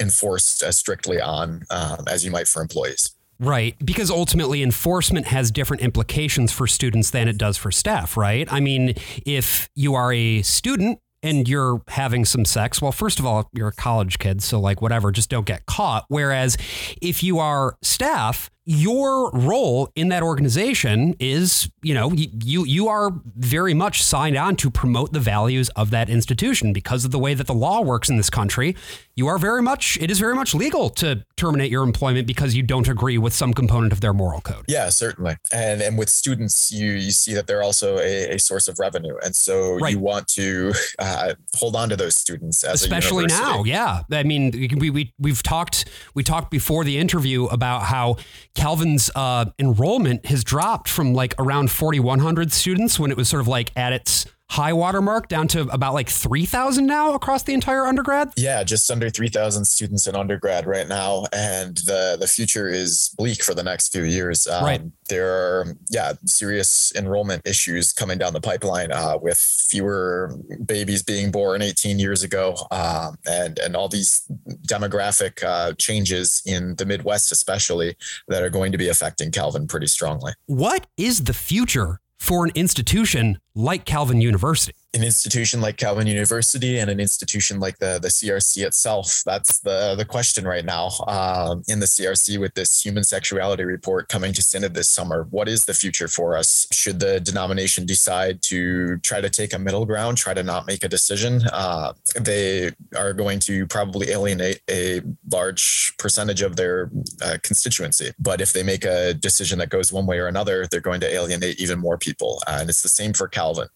enforced 0.00 0.62
as 0.62 0.76
strictly 0.76 1.20
on 1.20 1.62
um, 1.70 2.04
as 2.08 2.24
you 2.24 2.30
might 2.30 2.48
for 2.48 2.62
employees. 2.62 3.14
Right, 3.40 3.74
because 3.84 4.08
ultimately 4.10 4.62
enforcement 4.62 5.26
has 5.26 5.50
different 5.50 5.82
implications 5.82 6.52
for 6.52 6.68
students 6.68 7.10
than 7.10 7.26
it 7.26 7.38
does 7.38 7.56
for 7.56 7.72
staff, 7.72 8.16
right? 8.16 8.46
I 8.52 8.60
mean, 8.60 8.94
if 9.26 9.68
you 9.74 9.94
are 9.94 10.12
a 10.12 10.42
student 10.42 11.00
and 11.24 11.48
you're 11.48 11.82
having 11.88 12.24
some 12.24 12.44
sex, 12.44 12.80
well, 12.80 12.92
first 12.92 13.18
of 13.18 13.26
all, 13.26 13.48
you're 13.52 13.68
a 13.68 13.72
college 13.72 14.18
kid, 14.18 14.42
so 14.42 14.60
like 14.60 14.80
whatever, 14.80 15.10
just 15.10 15.28
don't 15.28 15.46
get 15.46 15.66
caught. 15.66 16.04
Whereas 16.06 16.56
if 17.00 17.24
you 17.24 17.40
are 17.40 17.76
staff, 17.82 18.48
your 18.64 19.30
role 19.32 19.90
in 19.96 20.08
that 20.08 20.22
organization 20.22 21.16
is, 21.18 21.68
you 21.82 21.94
know, 21.94 22.12
you 22.12 22.64
you 22.64 22.88
are 22.88 23.10
very 23.36 23.74
much 23.74 24.04
signed 24.04 24.36
on 24.36 24.54
to 24.56 24.70
promote 24.70 25.12
the 25.12 25.18
values 25.18 25.68
of 25.70 25.90
that 25.90 26.08
institution 26.08 26.72
because 26.72 27.04
of 27.04 27.10
the 27.10 27.18
way 27.18 27.34
that 27.34 27.48
the 27.48 27.54
law 27.54 27.80
works 27.80 28.08
in 28.08 28.16
this 28.16 28.30
country. 28.30 28.76
You 29.16 29.26
are 29.26 29.38
very 29.38 29.62
much 29.62 29.98
it 30.00 30.12
is 30.12 30.20
very 30.20 30.36
much 30.36 30.54
legal 30.54 30.90
to 30.90 31.24
terminate 31.36 31.72
your 31.72 31.82
employment 31.82 32.26
because 32.28 32.54
you 32.54 32.62
don't 32.62 32.86
agree 32.88 33.18
with 33.18 33.32
some 33.32 33.52
component 33.52 33.92
of 33.92 34.00
their 34.00 34.12
moral 34.12 34.40
code. 34.40 34.64
Yeah, 34.68 34.90
certainly. 34.90 35.36
And 35.52 35.82
and 35.82 35.98
with 35.98 36.08
students, 36.08 36.70
you 36.70 36.92
you 36.92 37.10
see 37.10 37.34
that 37.34 37.48
they're 37.48 37.64
also 37.64 37.98
a, 37.98 38.34
a 38.34 38.38
source 38.38 38.68
of 38.68 38.78
revenue, 38.78 39.16
and 39.24 39.34
so 39.34 39.74
right. 39.78 39.92
you 39.92 39.98
want 39.98 40.28
to 40.28 40.72
uh, 41.00 41.34
hold 41.56 41.74
on 41.74 41.88
to 41.88 41.96
those 41.96 42.14
students, 42.14 42.62
especially 42.62 43.26
now. 43.26 43.64
Yeah, 43.64 44.02
I 44.12 44.22
mean, 44.22 44.52
we 44.78 44.90
we 44.90 45.12
we've 45.18 45.42
talked 45.42 45.86
we 46.14 46.22
talked 46.22 46.52
before 46.52 46.84
the 46.84 46.98
interview 46.98 47.46
about 47.46 47.82
how 47.82 48.18
Calvin's 48.54 49.10
uh, 49.14 49.46
enrollment 49.58 50.26
has 50.26 50.44
dropped 50.44 50.88
from 50.88 51.14
like 51.14 51.34
around 51.38 51.70
4,100 51.70 52.52
students 52.52 52.98
when 52.98 53.10
it 53.10 53.16
was 53.16 53.28
sort 53.28 53.40
of 53.40 53.48
like 53.48 53.72
at 53.76 53.92
its 53.92 54.26
high 54.52 54.72
water 54.72 55.00
mark 55.00 55.28
down 55.28 55.48
to 55.48 55.62
about 55.68 55.94
like 55.94 56.10
3,000 56.10 56.84
now 56.84 57.14
across 57.14 57.42
the 57.42 57.54
entire 57.54 57.86
undergrad? 57.86 58.32
Yeah, 58.36 58.62
just 58.64 58.90
under 58.90 59.08
3,000 59.08 59.64
students 59.64 60.06
in 60.06 60.14
undergrad 60.14 60.66
right 60.66 60.86
now. 60.86 61.24
And 61.32 61.78
the, 61.78 62.18
the 62.20 62.26
future 62.26 62.68
is 62.68 63.14
bleak 63.16 63.42
for 63.42 63.54
the 63.54 63.62
next 63.62 63.92
few 63.92 64.04
years. 64.04 64.46
Um, 64.46 64.64
right. 64.64 64.82
There 65.08 65.32
are, 65.32 65.66
yeah, 65.88 66.12
serious 66.26 66.92
enrollment 66.94 67.46
issues 67.46 67.94
coming 67.94 68.18
down 68.18 68.34
the 68.34 68.42
pipeline 68.42 68.92
uh, 68.92 69.16
with 69.20 69.38
fewer 69.38 70.36
babies 70.66 71.02
being 71.02 71.30
born 71.30 71.62
18 71.62 71.98
years 71.98 72.22
ago 72.22 72.54
um, 72.70 73.16
and, 73.26 73.58
and 73.58 73.74
all 73.74 73.88
these 73.88 74.22
demographic 74.66 75.42
uh, 75.42 75.72
changes 75.78 76.42
in 76.44 76.76
the 76.76 76.84
Midwest, 76.84 77.32
especially, 77.32 77.96
that 78.28 78.42
are 78.42 78.50
going 78.50 78.70
to 78.72 78.78
be 78.78 78.88
affecting 78.90 79.30
Calvin 79.30 79.66
pretty 79.66 79.86
strongly. 79.86 80.32
What 80.44 80.88
is 80.98 81.24
the 81.24 81.34
future 81.34 82.01
for 82.22 82.44
an 82.44 82.52
institution 82.54 83.36
like 83.52 83.84
Calvin 83.84 84.20
University 84.20 84.81
an 84.94 85.02
institution 85.02 85.60
like 85.60 85.76
Calvin 85.76 86.06
University 86.06 86.78
and 86.78 86.90
an 86.90 87.00
institution 87.00 87.60
like 87.60 87.78
the 87.78 87.98
the 88.00 88.08
CRC 88.08 88.64
itself? 88.64 89.22
That's 89.24 89.60
the 89.60 89.94
the 89.96 90.04
question 90.04 90.44
right 90.46 90.64
now 90.64 90.90
um, 91.06 91.62
in 91.68 91.80
the 91.80 91.86
CRC 91.86 92.38
with 92.38 92.54
this 92.54 92.84
human 92.84 93.04
sexuality 93.04 93.64
report 93.64 94.08
coming 94.08 94.32
to 94.34 94.42
synod 94.42 94.74
this 94.74 94.88
summer. 94.88 95.26
What 95.30 95.48
is 95.48 95.64
the 95.64 95.74
future 95.74 96.08
for 96.08 96.36
us? 96.36 96.66
Should 96.72 97.00
the 97.00 97.20
denomination 97.20 97.86
decide 97.86 98.42
to 98.42 98.98
try 98.98 99.20
to 99.20 99.30
take 99.30 99.54
a 99.54 99.58
middle 99.58 99.86
ground, 99.86 100.18
try 100.18 100.34
to 100.34 100.42
not 100.42 100.66
make 100.66 100.84
a 100.84 100.88
decision? 100.88 101.42
Uh, 101.52 101.92
they 102.18 102.70
are 102.96 103.12
going 103.12 103.38
to 103.40 103.66
probably 103.66 104.10
alienate 104.10 104.60
a 104.70 105.00
large 105.30 105.94
percentage 105.98 106.42
of 106.42 106.56
their 106.56 106.90
uh, 107.22 107.38
constituency. 107.42 108.12
But 108.18 108.40
if 108.40 108.52
they 108.52 108.62
make 108.62 108.84
a 108.84 109.14
decision 109.14 109.58
that 109.58 109.70
goes 109.70 109.92
one 109.92 110.06
way 110.06 110.18
or 110.18 110.26
another, 110.26 110.66
they're 110.70 110.80
going 110.80 111.00
to 111.00 111.12
alienate 111.12 111.60
even 111.60 111.78
more 111.78 111.98
people. 111.98 112.42
Uh, 112.46 112.58
and 112.60 112.70
it's 112.70 112.82
the 112.82 112.88
same 112.88 113.12
for 113.12 113.28
Calvin. 113.28 113.68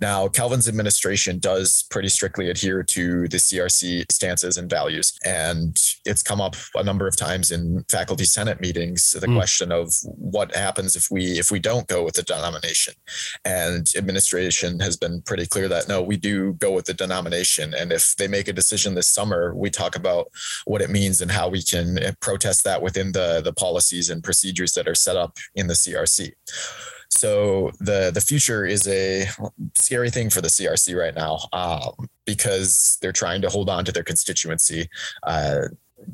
Now, 0.00 0.28
Calvin 0.28 0.55
Administration 0.68 1.38
does 1.38 1.84
pretty 1.90 2.08
strictly 2.08 2.50
adhere 2.50 2.82
to 2.82 3.28
the 3.28 3.36
CRC 3.36 4.10
stances 4.10 4.56
and 4.56 4.68
values. 4.68 5.12
And 5.24 5.78
it's 6.04 6.22
come 6.22 6.40
up 6.40 6.56
a 6.74 6.82
number 6.82 7.06
of 7.06 7.16
times 7.16 7.50
in 7.50 7.84
faculty 7.90 8.24
senate 8.24 8.60
meetings, 8.60 9.12
the 9.12 9.26
mm. 9.26 9.36
question 9.36 9.70
of 9.72 9.92
what 10.04 10.54
happens 10.54 10.96
if 10.96 11.10
we 11.10 11.38
if 11.38 11.50
we 11.50 11.58
don't 11.58 11.86
go 11.86 12.04
with 12.04 12.14
the 12.14 12.22
denomination. 12.22 12.94
And 13.44 13.86
administration 13.96 14.80
has 14.80 14.96
been 14.96 15.22
pretty 15.22 15.46
clear 15.46 15.68
that 15.68 15.88
no, 15.88 16.02
we 16.02 16.16
do 16.16 16.54
go 16.54 16.72
with 16.72 16.86
the 16.86 16.94
denomination. 16.94 17.74
And 17.74 17.92
if 17.92 18.16
they 18.16 18.28
make 18.28 18.48
a 18.48 18.52
decision 18.52 18.94
this 18.94 19.08
summer, 19.08 19.54
we 19.54 19.70
talk 19.70 19.96
about 19.96 20.28
what 20.64 20.82
it 20.82 20.90
means 20.90 21.20
and 21.20 21.30
how 21.30 21.48
we 21.48 21.62
can 21.62 21.98
protest 22.20 22.64
that 22.64 22.82
within 22.82 23.12
the, 23.12 23.40
the 23.42 23.52
policies 23.52 24.10
and 24.10 24.24
procedures 24.24 24.72
that 24.72 24.88
are 24.88 24.94
set 24.94 25.16
up 25.16 25.36
in 25.54 25.66
the 25.66 25.74
CRC. 25.74 26.32
So 27.10 27.70
the 27.80 28.10
the 28.12 28.20
future 28.20 28.64
is 28.64 28.86
a 28.88 29.28
scary 29.74 30.10
thing 30.10 30.30
for 30.30 30.40
the 30.40 30.48
CRC 30.48 30.96
right 30.98 31.14
now 31.14 31.38
um, 31.52 32.08
because 32.24 32.98
they're 33.00 33.12
trying 33.12 33.42
to 33.42 33.48
hold 33.48 33.68
on 33.68 33.84
to 33.84 33.92
their 33.92 34.02
constituency. 34.02 34.88
Uh, 35.22 35.68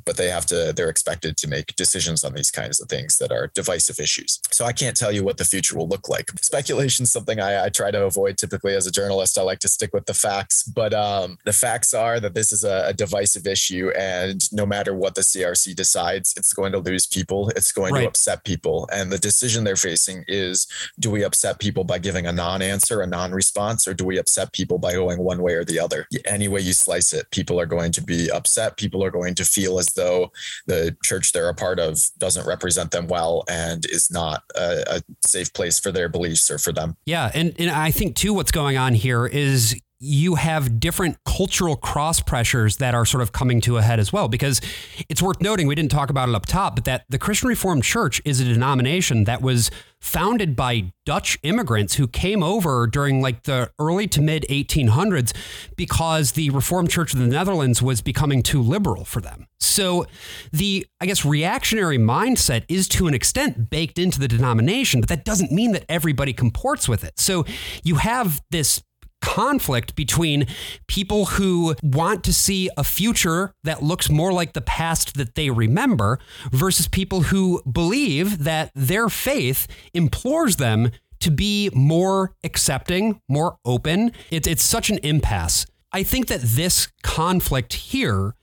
but 0.05 0.17
they 0.17 0.29
have 0.29 0.47
to 0.47 0.73
they're 0.75 0.89
expected 0.89 1.37
to 1.37 1.49
make 1.49 1.75
decisions 1.77 2.25
on 2.25 2.35
these 2.35 2.51
kinds 2.51 2.81
of 2.81 2.89
things 2.89 3.19
that 3.19 3.33
are 3.33 3.51
divisive 3.55 3.99
issues. 3.99 4.41
So 4.51 4.65
i 4.65 4.73
can't 4.73 4.97
tell 4.97 5.13
you 5.13 5.25
what 5.25 5.39
the 5.39 5.45
future 5.45 5.77
will 5.77 5.89
look 5.89 6.09
like. 6.09 6.31
Speculation 6.41 7.05
is 7.05 7.13
something 7.13 7.41
I, 7.41 7.65
I, 7.65 7.69
try 7.69 7.91
to 7.91 8.05
avoid 8.05 8.39
typically 8.39 8.75
as 8.75 8.87
a 8.87 8.93
journalist. 8.93 9.39
I 9.39 9.43
like 9.43 9.61
to 9.61 9.69
stick 9.69 9.93
with 9.93 10.07
the 10.07 10.15
facts 10.15 10.63
but 10.65 10.93
um, 10.95 11.39
the 11.45 11.53
facts 11.53 11.95
are 11.95 12.21
that 12.21 12.35
this 12.35 12.53
is 12.53 12.65
a, 12.65 12.89
a, 12.89 12.93
divisive 12.93 13.47
issue 13.47 13.91
and 13.99 14.53
no 14.53 14.65
matter 14.67 14.95
what 14.95 15.15
the 15.15 15.23
crc 15.23 15.75
decides 15.75 16.35
it's 16.37 16.53
going 16.53 16.73
to 16.73 16.79
lose 16.79 17.07
people 17.07 17.49
it's 17.51 17.73
going 17.73 17.93
right. 17.93 18.03
to 18.03 18.09
upset 18.09 18.45
people 18.45 18.89
and 18.93 19.11
the 19.11 19.19
decision 19.19 19.65
they're 19.65 19.77
facing 19.77 20.25
is 20.29 20.67
do 20.99 21.11
we 21.11 21.25
upset 21.25 21.59
people 21.59 21.85
by 21.85 21.99
giving 21.99 22.27
a 22.27 22.33
non-answer 22.33 23.01
a 23.01 23.07
non-response 23.07 23.89
or 23.89 23.95
do 23.95 24.05
we 24.05 24.19
upset 24.19 24.53
people 24.53 24.79
by 24.79 24.93
going 24.93 25.19
one 25.19 25.43
way 25.43 25.55
or 25.55 25.65
the 25.65 25.79
other? 25.79 26.07
Any 26.27 26.49
way 26.49 26.61
you 26.61 26.73
slice 26.73 27.13
it 27.13 27.31
people 27.31 27.61
are 27.61 27.67
going 27.67 27.93
to 27.93 28.03
be 28.03 28.31
upset 28.31 28.77
people 28.77 29.03
are 29.05 29.11
going 29.11 29.35
to 29.35 29.45
feel 29.45 29.72
as 29.79 29.87
though 29.95 30.31
the 30.67 30.97
church 31.03 31.33
they're 31.33 31.49
a 31.49 31.55
part 31.55 31.79
of 31.79 31.99
doesn't 32.19 32.47
represent 32.47 32.91
them 32.91 33.07
well 33.07 33.45
and 33.49 33.85
is 33.87 34.11
not 34.11 34.43
a, 34.57 34.97
a 34.97 35.03
safe 35.25 35.53
place 35.53 35.79
for 35.79 35.93
their 35.93 36.09
beliefs 36.09 36.51
or 36.51 36.59
for 36.59 36.73
them. 36.73 36.97
Yeah. 37.07 37.31
And, 37.35 37.55
and 37.59 37.71
I 37.71 37.91
think, 37.91 38.17
too, 38.17 38.35
what's 38.35 38.53
going 38.53 38.77
on 38.77 38.95
here 38.95 39.27
is 39.27 39.75
you 40.05 40.35
have 40.35 40.81
different 40.81 41.17
cultural 41.25 41.77
cross 41.77 42.19
pressures 42.19 42.79
that 42.79 42.93
are 42.93 43.07
sort 43.07 43.23
of 43.23 43.31
coming 43.31 43.61
to 43.61 43.77
a 43.77 43.83
head 43.83 44.01
as 44.01 44.13
well. 44.13 44.27
Because 44.27 44.61
it's 45.09 45.23
worth 45.23 45.41
noting, 45.41 45.69
we 45.69 45.77
didn't 45.77 45.93
talk 45.93 46.11
about 46.11 46.29
it 46.29 46.35
up 46.35 46.45
top, 46.45 46.75
but 46.75 46.85
that 46.87 47.05
the 47.09 47.19
Christian 47.19 47.49
Reformed 47.49 47.85
Church 47.85 48.21
is 48.25 48.41
a 48.41 48.45
denomination 48.45 49.25
that 49.25 49.41
was 49.41 49.71
founded 50.01 50.57
by 50.57 50.93
Dutch 51.07 51.39
immigrants 51.45 51.95
who 51.95 52.09
came 52.09 52.43
over 52.43 52.89
during 52.89 53.21
like 53.23 53.45
the 53.45 53.71
early 53.79 54.09
to 54.09 54.21
mid 54.21 54.45
1800s 54.51 55.33
because 55.77 56.33
the 56.33 56.51
Reformed 56.51 56.91
Church 56.91 57.15
of 57.15 57.21
the 57.21 57.27
Netherlands 57.29 57.81
was 57.81 58.01
becoming 58.01 58.43
too 58.43 58.61
liberal 58.61 59.05
for 59.05 59.21
them. 59.21 59.47
So 59.61 60.07
the, 60.53 60.85
I 61.01 61.07
guess, 61.07 61.25
reactionary 61.25 61.99
mindset 61.99 62.65
is 62.69 62.89
to 62.89 63.07
an 63.07 63.15
extent 63.15 63.71
baked 63.71 64.01
into 64.01 64.19
the 64.19 64.27
denomination, 64.27 65.01
but 65.01 65.09
that 65.11 65.25
doesn't 65.25 65.53
mean 65.53 65.71
that 65.73 65.85
everybody 65.89 66.33
comports 66.33 66.89
with 66.89 67.05
it. 67.05 67.21
So 67.21 67.45
you 67.85 67.95
have 67.95 68.43
this 68.51 68.83
conflict 69.23 69.97
between 69.97 70.47
people 70.89 71.25
who 71.25 71.75
want 71.83 72.23
to 72.25 72.33
see 72.33 72.69
a 72.77 72.85
future 72.85 73.55
that 73.65 73.83
looks 73.83 74.11
more 74.11 74.33
like 74.33 74.53
the 74.53 74.61
past 74.61 75.15
that 75.15 75.35
they 75.35 75.49
remember 75.49 76.19
versus 76.51 76.89
people 76.89 77.23
who 77.23 77.63
believe 77.63 78.45
that 78.45 78.71
their 78.75 79.09
faith 79.09 79.67
implores 79.95 80.57
them 80.57 80.91
to 81.21 81.31
be 81.31 81.71
more 81.73 82.35
accepting, 82.45 83.21
more 83.29 83.57
open. 83.65 84.13
It's, 84.31 84.49
it's 84.49 84.65
such 84.65 84.91
an 84.91 84.99
impasse. 84.99 85.67
I 85.93 86.03
think 86.03 86.27
that 86.27 86.41
this 86.41 86.89
conflict 87.03 87.75
here 87.75 88.35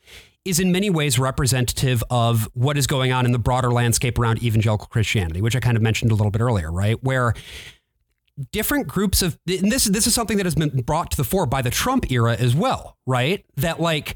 is 0.46 0.60
in 0.60 0.72
many 0.72 0.90
ways 0.90 1.20
representative 1.20 2.04
of 2.10 2.48
what 2.54 2.78
is 2.78 2.88
going 2.88 3.12
on 3.12 3.26
in 3.26 3.34
the 3.34 3.40
broader 3.40 3.72
landscape 3.72 4.18
around 4.18 4.42
evangelical 4.42 4.88
Christianity, 4.88 5.42
which 5.42 5.56
I 5.56 5.60
kind 5.60 5.76
of 5.76 5.84
mentioned 5.84 6.12
a 6.12 6.16
little 6.16 6.32
bit 6.32 6.42
earlier, 6.42 6.72
right? 6.72 7.02
Where 7.04 7.34
different 8.52 8.88
groups 8.88 9.22
of 9.22 9.38
and 9.48 9.72
this 9.72 9.86
this 9.86 10.08
is 10.08 10.14
something 10.14 10.38
that 10.38 10.46
has 10.46 10.56
been 10.56 10.82
brought 10.82 11.12
to 11.12 11.18
the 11.18 11.24
fore 11.24 11.46
by 11.46 11.62
the 11.62 11.70
Trump 11.70 12.12
era 12.12 12.36
as 12.36 12.56
well, 12.56 12.98
right? 13.06 13.46
That 13.58 13.80
like 13.80 14.16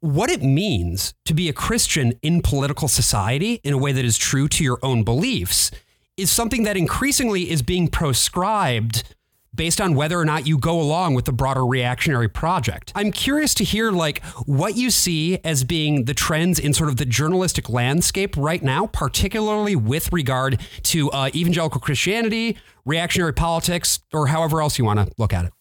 what 0.00 0.30
it 0.30 0.42
means 0.42 1.14
to 1.24 1.34
be 1.34 1.48
a 1.48 1.52
Christian 1.52 2.12
in 2.22 2.42
political 2.42 2.88
society 2.88 3.54
in 3.64 3.72
a 3.72 3.78
way 3.78 3.92
that 3.92 4.04
is 4.04 4.16
true 4.16 4.48
to 4.48 4.62
your 4.62 4.78
own 4.82 5.02
beliefs 5.02 5.70
is 6.16 6.30
something 6.30 6.62
that 6.62 6.76
increasingly 6.76 7.50
is 7.50 7.62
being 7.62 7.88
proscribed 7.88 9.14
based 9.54 9.80
on 9.80 9.94
whether 9.94 10.18
or 10.18 10.24
not 10.24 10.46
you 10.46 10.58
go 10.58 10.80
along 10.80 11.14
with 11.14 11.24
the 11.24 11.32
broader 11.32 11.66
reactionary 11.66 12.28
project. 12.28 12.92
I'm 12.94 13.10
curious 13.10 13.54
to 13.54 13.64
hear 13.64 13.90
like 13.90 14.22
what 14.44 14.76
you 14.76 14.90
see 14.90 15.38
as 15.44 15.64
being 15.64 16.04
the 16.04 16.14
trends 16.14 16.58
in 16.58 16.74
sort 16.74 16.90
of 16.90 16.98
the 16.98 17.06
journalistic 17.06 17.68
landscape 17.70 18.36
right 18.36 18.62
now, 18.62 18.86
particularly 18.86 19.74
with 19.74 20.12
regard 20.12 20.60
to 20.84 21.10
uh, 21.10 21.30
evangelical 21.34 21.80
Christianity, 21.80 22.58
reactionary 22.86 23.34
politics, 23.34 24.00
or 24.14 24.28
however 24.28 24.62
else 24.62 24.78
you 24.78 24.84
want 24.86 25.00
to 25.00 25.12
look 25.18 25.34
at 25.34 25.44
it. 25.44 25.52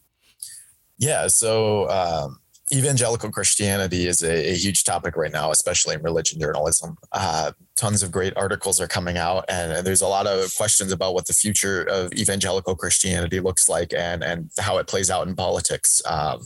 Yeah. 0.98 1.28
So, 1.28 1.90
um, 1.90 2.40
evangelical 2.74 3.30
Christianity 3.30 4.08
is 4.08 4.24
a, 4.24 4.52
a, 4.52 4.56
huge 4.56 4.84
topic 4.86 5.16
right 5.16 5.32
now, 5.32 5.52
especially 5.52 5.96
in 5.96 6.02
religion 6.02 6.40
journalism. 6.40 6.98
Uh, 7.12 7.52
tons 7.78 8.02
of 8.02 8.12
great 8.12 8.36
articles 8.38 8.80
are 8.80 8.88
coming 8.88 9.18
out 9.18 9.46
and 9.50 9.86
there's 9.86 10.02
a 10.02 10.08
lot 10.08 10.28
of 10.28 10.56
questions 10.56 10.92
about 10.92 11.14
what 11.14 11.28
the 11.28 11.34
future 11.34 11.84
of 11.84 12.12
evangelical 12.14 12.76
christianity 12.76 13.40
looks 13.40 13.68
like 13.68 13.94
and 13.94 14.24
and 14.24 14.50
how 14.60 14.78
it 14.78 14.88
plays 14.88 15.10
out 15.10 15.28
in 15.28 15.36
politics. 15.36 16.02
Um, 16.06 16.42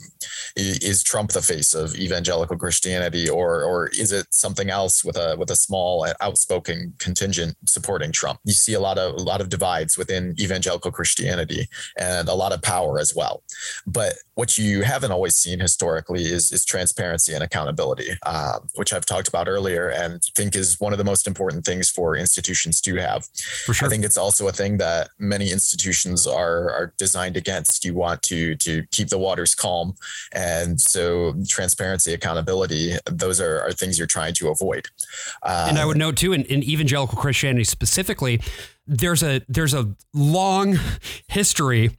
is 0.56 1.02
trump 1.02 1.30
the 1.32 1.42
face 1.42 1.74
of 1.74 1.94
evangelical 1.94 2.56
christianity 2.56 3.28
or 3.28 3.62
or 3.62 3.88
is 3.88 4.12
it 4.12 4.26
something 4.30 4.70
else 4.70 5.04
with 5.04 5.16
a 5.16 5.36
with 5.38 5.50
a 5.50 5.56
small 5.56 6.06
outspoken 6.20 6.94
contingent 6.98 7.56
supporting 7.66 8.12
trump? 8.12 8.40
You 8.44 8.52
see 8.52 8.74
a 8.74 8.80
lot 8.80 8.98
of 8.98 9.14
a 9.14 9.22
lot 9.22 9.40
of 9.40 9.48
divides 9.48 9.96
within 9.96 10.34
evangelical 10.40 10.90
christianity 10.90 11.68
and 11.96 12.28
a 12.28 12.34
lot 12.34 12.52
of 12.52 12.62
power 12.62 12.98
as 12.98 13.14
well. 13.14 13.42
But 13.86 14.14
what 14.34 14.56
you 14.58 14.82
haven't 14.82 15.12
always 15.12 15.34
seen 15.34 15.60
historically 15.60 16.22
is 16.22 16.50
is 16.50 16.64
transparency 16.64 17.34
and 17.34 17.44
accountability 17.44 18.10
um, 18.24 18.68
which 18.74 18.92
i've 18.92 19.04
talked 19.04 19.28
about 19.28 19.48
earlier 19.48 19.90
and 19.90 20.22
think 20.34 20.56
is 20.56 20.80
one 20.80 20.92
of 20.92 20.98
the 20.98 21.04
most 21.04 21.19
most 21.20 21.26
important 21.26 21.66
things 21.66 21.90
for 21.90 22.16
institutions 22.16 22.80
to 22.80 22.96
have. 22.96 23.26
For 23.66 23.74
sure. 23.74 23.88
I 23.88 23.90
think 23.90 24.04
it's 24.04 24.16
also 24.16 24.48
a 24.48 24.52
thing 24.52 24.78
that 24.78 25.10
many 25.18 25.50
institutions 25.52 26.26
are 26.26 26.70
are 26.70 26.94
designed 26.96 27.36
against. 27.36 27.84
You 27.84 27.94
want 27.94 28.22
to 28.22 28.56
to 28.56 28.84
keep 28.90 29.08
the 29.08 29.18
waters 29.18 29.54
calm, 29.54 29.94
and 30.32 30.80
so 30.80 31.34
transparency, 31.46 32.14
accountability, 32.14 32.96
those 33.04 33.40
are, 33.40 33.60
are 33.60 33.72
things 33.72 33.98
you're 33.98 34.06
trying 34.06 34.34
to 34.34 34.48
avoid. 34.48 34.86
Um, 35.42 35.70
and 35.70 35.78
I 35.78 35.84
would 35.84 35.98
note 35.98 36.16
too, 36.16 36.32
in, 36.32 36.44
in 36.44 36.62
evangelical 36.62 37.18
Christianity 37.18 37.64
specifically, 37.64 38.40
there's 38.86 39.22
a 39.22 39.42
there's 39.48 39.74
a 39.74 39.94
long 40.14 40.78
history 41.28 41.90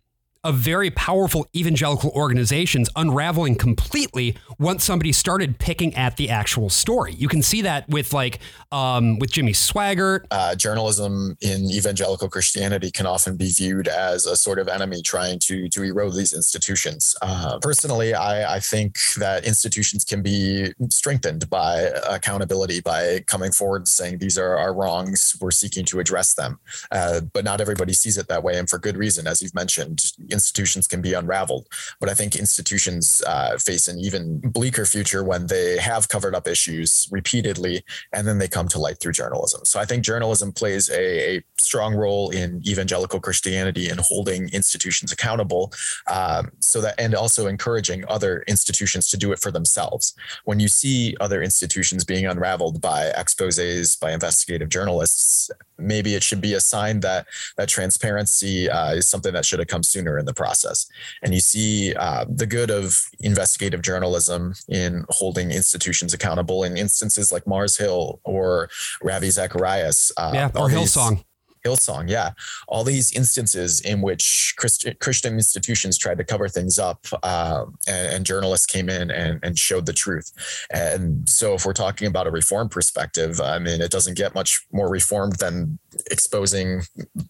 of 0.43 0.55
very 0.55 0.89
powerful 0.89 1.47
evangelical 1.55 2.09
organizations 2.11 2.89
unraveling 2.95 3.55
completely 3.55 4.35
once 4.57 4.83
somebody 4.83 5.11
started 5.11 5.59
picking 5.59 5.93
at 5.95 6.17
the 6.17 6.29
actual 6.29 6.69
story. 6.69 7.13
You 7.13 7.27
can 7.27 7.43
see 7.43 7.61
that 7.61 7.87
with 7.89 8.11
like 8.11 8.39
um, 8.71 9.19
with 9.19 9.31
Jimmy 9.31 9.53
Swaggart. 9.53 10.25
Uh, 10.31 10.55
journalism 10.55 11.37
in 11.41 11.69
evangelical 11.69 12.27
Christianity 12.27 12.89
can 12.89 13.05
often 13.05 13.37
be 13.37 13.51
viewed 13.51 13.87
as 13.87 14.25
a 14.25 14.35
sort 14.35 14.57
of 14.57 14.67
enemy 14.67 15.01
trying 15.01 15.37
to 15.39 15.69
to 15.69 15.83
erode 15.83 16.15
these 16.15 16.33
institutions. 16.33 17.15
Uh, 17.21 17.59
personally, 17.61 18.13
I, 18.13 18.55
I 18.55 18.59
think 18.59 18.97
that 19.17 19.45
institutions 19.45 20.03
can 20.03 20.23
be 20.23 20.73
strengthened 20.89 21.49
by 21.49 21.91
accountability 22.09 22.81
by 22.81 23.23
coming 23.27 23.51
forward 23.51 23.81
and 23.81 23.87
saying 23.87 24.17
these 24.17 24.39
are 24.39 24.57
our 24.57 24.73
wrongs. 24.73 25.35
We're 25.39 25.51
seeking 25.51 25.85
to 25.85 25.99
address 25.99 26.33
them, 26.33 26.59
uh, 26.91 27.21
but 27.21 27.43
not 27.43 27.61
everybody 27.61 27.93
sees 27.93 28.17
it 28.17 28.27
that 28.27 28.43
way, 28.43 28.57
and 28.57 28.67
for 28.67 28.79
good 28.79 28.97
reason, 28.97 29.27
as 29.27 29.41
you've 29.41 29.53
mentioned 29.53 30.11
institutions 30.31 30.87
can 30.87 31.01
be 31.01 31.13
unraveled. 31.13 31.67
But 31.99 32.09
I 32.09 32.13
think 32.13 32.35
institutions 32.35 33.21
uh, 33.27 33.57
face 33.57 33.87
an 33.87 33.99
even 33.99 34.39
bleaker 34.39 34.85
future 34.85 35.23
when 35.23 35.47
they 35.47 35.77
have 35.77 36.09
covered 36.09 36.35
up 36.35 36.47
issues 36.47 37.07
repeatedly 37.11 37.83
and 38.13 38.27
then 38.27 38.37
they 38.37 38.47
come 38.47 38.67
to 38.69 38.79
light 38.79 38.99
through 38.99 39.13
journalism. 39.13 39.61
So 39.65 39.79
I 39.79 39.85
think 39.85 40.03
journalism 40.03 40.51
plays 40.51 40.89
a, 40.89 41.37
a 41.37 41.43
strong 41.59 41.95
role 41.95 42.29
in 42.31 42.61
evangelical 42.67 43.19
Christianity 43.19 43.89
and 43.89 43.99
holding 43.99 44.49
institutions 44.49 45.11
accountable. 45.11 45.71
Um, 46.11 46.51
so 46.59 46.81
that, 46.81 46.95
and 46.99 47.15
also 47.15 47.47
encouraging 47.47 48.03
other 48.07 48.43
institutions 48.47 49.07
to 49.09 49.17
do 49.17 49.31
it 49.31 49.39
for 49.39 49.51
themselves. 49.51 50.13
When 50.45 50.59
you 50.59 50.67
see 50.67 51.15
other 51.19 51.41
institutions 51.41 52.03
being 52.03 52.25
unraveled 52.25 52.81
by 52.81 53.11
exposes, 53.15 53.95
by 53.95 54.11
investigative 54.11 54.69
journalists, 54.69 55.49
maybe 55.77 56.15
it 56.15 56.23
should 56.23 56.41
be 56.41 56.53
a 56.53 56.59
sign 56.59 56.99
that 57.01 57.27
that 57.57 57.67
transparency 57.67 58.69
uh, 58.69 58.93
is 58.93 59.07
something 59.07 59.33
that 59.33 59.45
should 59.45 59.59
have 59.59 59.67
come 59.67 59.83
sooner 59.83 60.17
in 60.21 60.25
the 60.25 60.33
process. 60.33 60.87
And 61.21 61.33
you 61.33 61.41
see 61.41 61.93
uh, 61.95 62.25
the 62.29 62.45
good 62.45 62.71
of 62.71 63.09
investigative 63.19 63.81
journalism 63.81 64.53
in 64.69 65.05
holding 65.09 65.51
institutions 65.51 66.13
accountable 66.13 66.63
in 66.63 66.77
instances 66.77 67.31
like 67.33 67.45
Mars 67.45 67.75
Hill 67.77 68.21
or 68.23 68.69
Ravi 69.03 69.29
Zacharias. 69.29 70.13
Uh, 70.15 70.31
yeah, 70.33 70.51
or 70.55 70.69
Hillsong. 70.69 71.25
Hillsong, 71.65 72.09
yeah. 72.09 72.31
All 72.67 72.83
these 72.83 73.13
instances 73.13 73.81
in 73.81 74.01
which 74.01 74.55
Christ- 74.57 74.87
Christian 74.99 75.35
institutions 75.35 75.97
tried 75.97 76.17
to 76.17 76.23
cover 76.23 76.47
things 76.47 76.79
up 76.79 77.05
um, 77.23 77.75
and, 77.87 78.15
and, 78.15 78.25
journalists 78.25 78.65
came 78.65 78.89
in 78.89 79.11
and, 79.11 79.39
and, 79.43 79.57
showed 79.57 79.85
the 79.85 79.93
truth. 79.93 80.31
And 80.71 81.27
so, 81.29 81.53
if 81.53 81.65
we're 81.65 81.73
talking 81.73 82.07
about 82.07 82.27
a 82.27 82.31
reform 82.31 82.69
perspective, 82.69 83.39
I 83.39 83.59
mean, 83.59 83.81
it 83.81 83.91
doesn't 83.91 84.17
get 84.17 84.33
much 84.33 84.65
more 84.71 84.89
reformed 84.89 85.35
than 85.35 85.77
exposing 86.09 86.81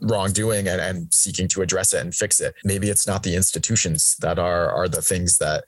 wrongdoing 0.02 0.68
and, 0.68 0.82
and 0.82 1.14
seeking 1.14 1.48
to 1.50 1.62
address 1.62 1.94
it 1.94 2.02
and 2.02 2.14
fix 2.14 2.40
it. 2.40 2.56
Maybe 2.64 2.90
it's 2.90 3.08
not 3.08 3.24
the 3.24 3.36
institutions 3.36 4.16
that 4.22 4.40
are, 4.40 4.72
are 4.72 4.88
the 4.88 5.02
things 5.02 5.38
that 5.38 5.64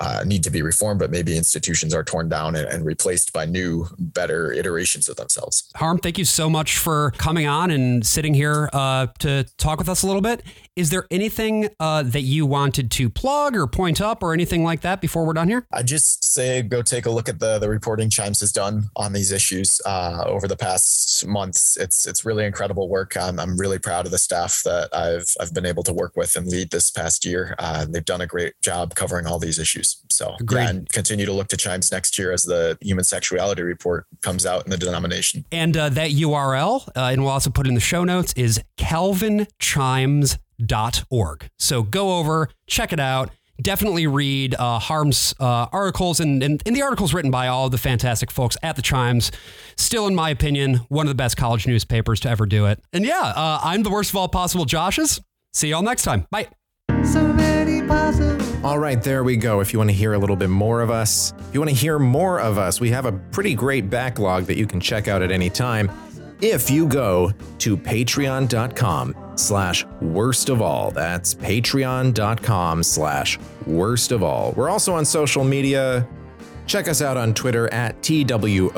uh, 0.00 0.24
need 0.26 0.42
to 0.44 0.50
be 0.50 0.62
reformed, 0.62 1.00
but 1.00 1.10
maybe 1.10 1.36
institutions 1.36 1.94
are 1.94 2.04
torn 2.04 2.28
down 2.28 2.56
and, 2.56 2.66
and 2.68 2.84
replaced 2.84 3.32
by 3.32 3.44
new, 3.44 3.86
better 3.98 4.52
iterations 4.52 5.08
of 5.08 5.16
themselves. 5.16 5.70
Harm, 5.76 5.98
thank 5.98 6.18
you 6.18 6.24
so 6.24 6.48
much 6.48 6.78
for 6.78 7.12
coming 7.12 7.46
on 7.46 7.70
and 7.70 8.06
sitting 8.06 8.34
here 8.34 8.70
uh, 8.72 9.06
to 9.18 9.44
talk 9.58 9.78
with 9.78 9.88
us 9.88 10.02
a 10.02 10.06
little 10.06 10.22
bit. 10.22 10.42
Is 10.76 10.90
there 10.90 11.06
anything 11.10 11.68
uh, 11.78 12.02
that 12.04 12.22
you 12.22 12.46
wanted 12.46 12.90
to 12.92 13.10
plug 13.10 13.54
or 13.54 13.66
point 13.66 14.00
up 14.00 14.22
or 14.22 14.32
anything 14.32 14.64
like 14.64 14.80
that 14.80 15.00
before 15.00 15.26
we're 15.26 15.34
done 15.34 15.48
here? 15.48 15.66
I 15.72 15.82
just 15.82 16.24
say 16.24 16.62
go 16.62 16.80
take 16.80 17.06
a 17.06 17.10
look 17.10 17.28
at 17.28 17.38
the 17.38 17.58
the 17.58 17.68
reporting 17.68 18.08
Chimes 18.08 18.40
has 18.40 18.52
done 18.52 18.88
on 18.96 19.12
these 19.12 19.32
issues 19.32 19.80
uh, 19.84 20.24
over 20.26 20.48
the 20.48 20.56
past 20.56 21.26
months. 21.26 21.76
It's 21.76 22.06
it's 22.06 22.24
really 22.24 22.29
incredible 22.38 22.88
work. 22.88 23.16
I'm, 23.16 23.38
I'm 23.38 23.56
really 23.56 23.78
proud 23.78 24.06
of 24.06 24.12
the 24.12 24.18
staff 24.18 24.62
that 24.64 24.94
I've 24.94 25.26
I've 25.40 25.54
been 25.54 25.66
able 25.66 25.82
to 25.84 25.92
work 25.92 26.16
with 26.16 26.36
and 26.36 26.46
lead 26.46 26.70
this 26.70 26.90
past 26.90 27.24
year. 27.24 27.54
Uh, 27.58 27.86
they've 27.88 28.04
done 28.04 28.20
a 28.20 28.26
great 28.26 28.54
job 28.62 28.94
covering 28.94 29.26
all 29.26 29.38
these 29.38 29.58
issues. 29.58 30.02
So 30.10 30.34
Agreed. 30.40 30.62
yeah, 30.62 30.68
and 30.70 30.88
continue 30.90 31.26
to 31.26 31.32
look 31.32 31.48
to 31.48 31.56
Chimes 31.56 31.92
next 31.92 32.18
year 32.18 32.32
as 32.32 32.44
the 32.44 32.76
human 32.80 33.04
sexuality 33.04 33.62
report 33.62 34.06
comes 34.22 34.46
out 34.46 34.64
in 34.64 34.70
the 34.70 34.76
denomination. 34.76 35.44
And 35.52 35.76
uh, 35.76 35.88
that 35.90 36.10
URL, 36.10 36.88
uh, 36.88 37.10
and 37.12 37.22
we'll 37.22 37.32
also 37.32 37.50
put 37.50 37.66
in 37.66 37.74
the 37.74 37.80
show 37.80 38.04
notes, 38.04 38.32
is 38.34 38.60
calvinchimes.org. 38.76 41.50
So 41.58 41.82
go 41.82 42.18
over, 42.18 42.48
check 42.66 42.92
it 42.92 43.00
out. 43.00 43.30
Definitely 43.60 44.06
read 44.06 44.54
uh, 44.54 44.78
Harm's 44.78 45.34
uh, 45.40 45.66
articles 45.72 46.20
and, 46.20 46.42
and, 46.42 46.62
and 46.66 46.76
the 46.76 46.82
articles 46.82 47.14
written 47.14 47.30
by 47.30 47.48
all 47.48 47.66
of 47.66 47.72
the 47.72 47.78
fantastic 47.78 48.30
folks 48.30 48.56
at 48.62 48.76
the 48.76 48.82
Chimes. 48.82 49.30
Still, 49.76 50.06
in 50.06 50.14
my 50.14 50.30
opinion, 50.30 50.76
one 50.88 51.06
of 51.06 51.10
the 51.10 51.14
best 51.14 51.36
college 51.36 51.66
newspapers 51.66 52.20
to 52.20 52.30
ever 52.30 52.46
do 52.46 52.66
it. 52.66 52.82
And 52.92 53.04
yeah, 53.04 53.32
uh, 53.36 53.60
I'm 53.62 53.82
the 53.82 53.90
worst 53.90 54.10
of 54.10 54.16
all 54.16 54.28
possible 54.28 54.66
Joshes. 54.66 55.20
See 55.52 55.68
y'all 55.68 55.82
next 55.82 56.04
time. 56.04 56.26
Bye. 56.30 56.48
So 57.04 57.30
all 58.62 58.78
right, 58.78 59.02
there 59.02 59.24
we 59.24 59.36
go. 59.36 59.60
If 59.60 59.72
you 59.72 59.78
want 59.78 59.88
to 59.88 59.96
hear 59.96 60.12
a 60.12 60.18
little 60.18 60.36
bit 60.36 60.50
more 60.50 60.82
of 60.82 60.90
us, 60.90 61.32
if 61.48 61.54
you 61.54 61.60
want 61.60 61.70
to 61.70 61.74
hear 61.76 61.98
more 61.98 62.38
of 62.38 62.58
us, 62.58 62.78
we 62.78 62.90
have 62.90 63.06
a 63.06 63.12
pretty 63.12 63.54
great 63.54 63.88
backlog 63.88 64.44
that 64.44 64.58
you 64.58 64.66
can 64.66 64.80
check 64.80 65.08
out 65.08 65.22
at 65.22 65.30
any 65.30 65.48
time 65.48 65.90
if 66.42 66.70
you 66.70 66.86
go 66.86 67.32
to 67.58 67.76
patreon.com 67.76 69.14
slash 69.40 69.84
worst 70.00 70.48
of 70.48 70.62
all. 70.62 70.90
That's 70.90 71.34
patreon.com 71.34 72.82
slash 72.82 73.38
worst 73.66 74.12
of 74.12 74.22
all. 74.22 74.52
We're 74.52 74.70
also 74.70 74.94
on 74.94 75.04
social 75.04 75.44
media. 75.44 76.06
Check 76.66 76.86
us 76.86 77.02
out 77.02 77.16
on 77.16 77.34
Twitter 77.34 77.72
at 77.72 78.00
TWOAPW 78.02 78.70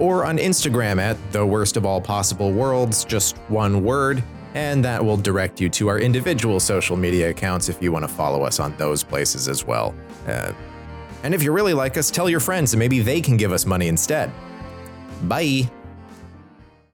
or 0.00 0.24
on 0.24 0.38
Instagram 0.38 0.98
at 0.98 1.18
the 1.32 1.44
worst 1.44 1.76
of 1.76 1.84
all 1.84 2.00
possible 2.00 2.50
worlds, 2.50 3.04
just 3.04 3.36
one 3.48 3.84
word. 3.84 4.22
And 4.54 4.84
that 4.84 5.04
will 5.04 5.18
direct 5.18 5.60
you 5.60 5.68
to 5.68 5.88
our 5.88 6.00
individual 6.00 6.58
social 6.58 6.96
media 6.96 7.28
accounts 7.30 7.68
if 7.68 7.82
you 7.82 7.92
want 7.92 8.04
to 8.04 8.08
follow 8.08 8.42
us 8.42 8.58
on 8.58 8.74
those 8.78 9.04
places 9.04 9.48
as 9.48 9.66
well. 9.66 9.94
Uh, 10.26 10.52
and 11.22 11.34
if 11.34 11.42
you 11.42 11.52
really 11.52 11.74
like 11.74 11.96
us, 11.98 12.10
tell 12.10 12.28
your 12.28 12.40
friends 12.40 12.72
and 12.72 12.78
maybe 12.78 13.00
they 13.00 13.20
can 13.20 13.36
give 13.36 13.52
us 13.52 13.66
money 13.66 13.88
instead. 13.88 14.32
Bye. 15.24 15.70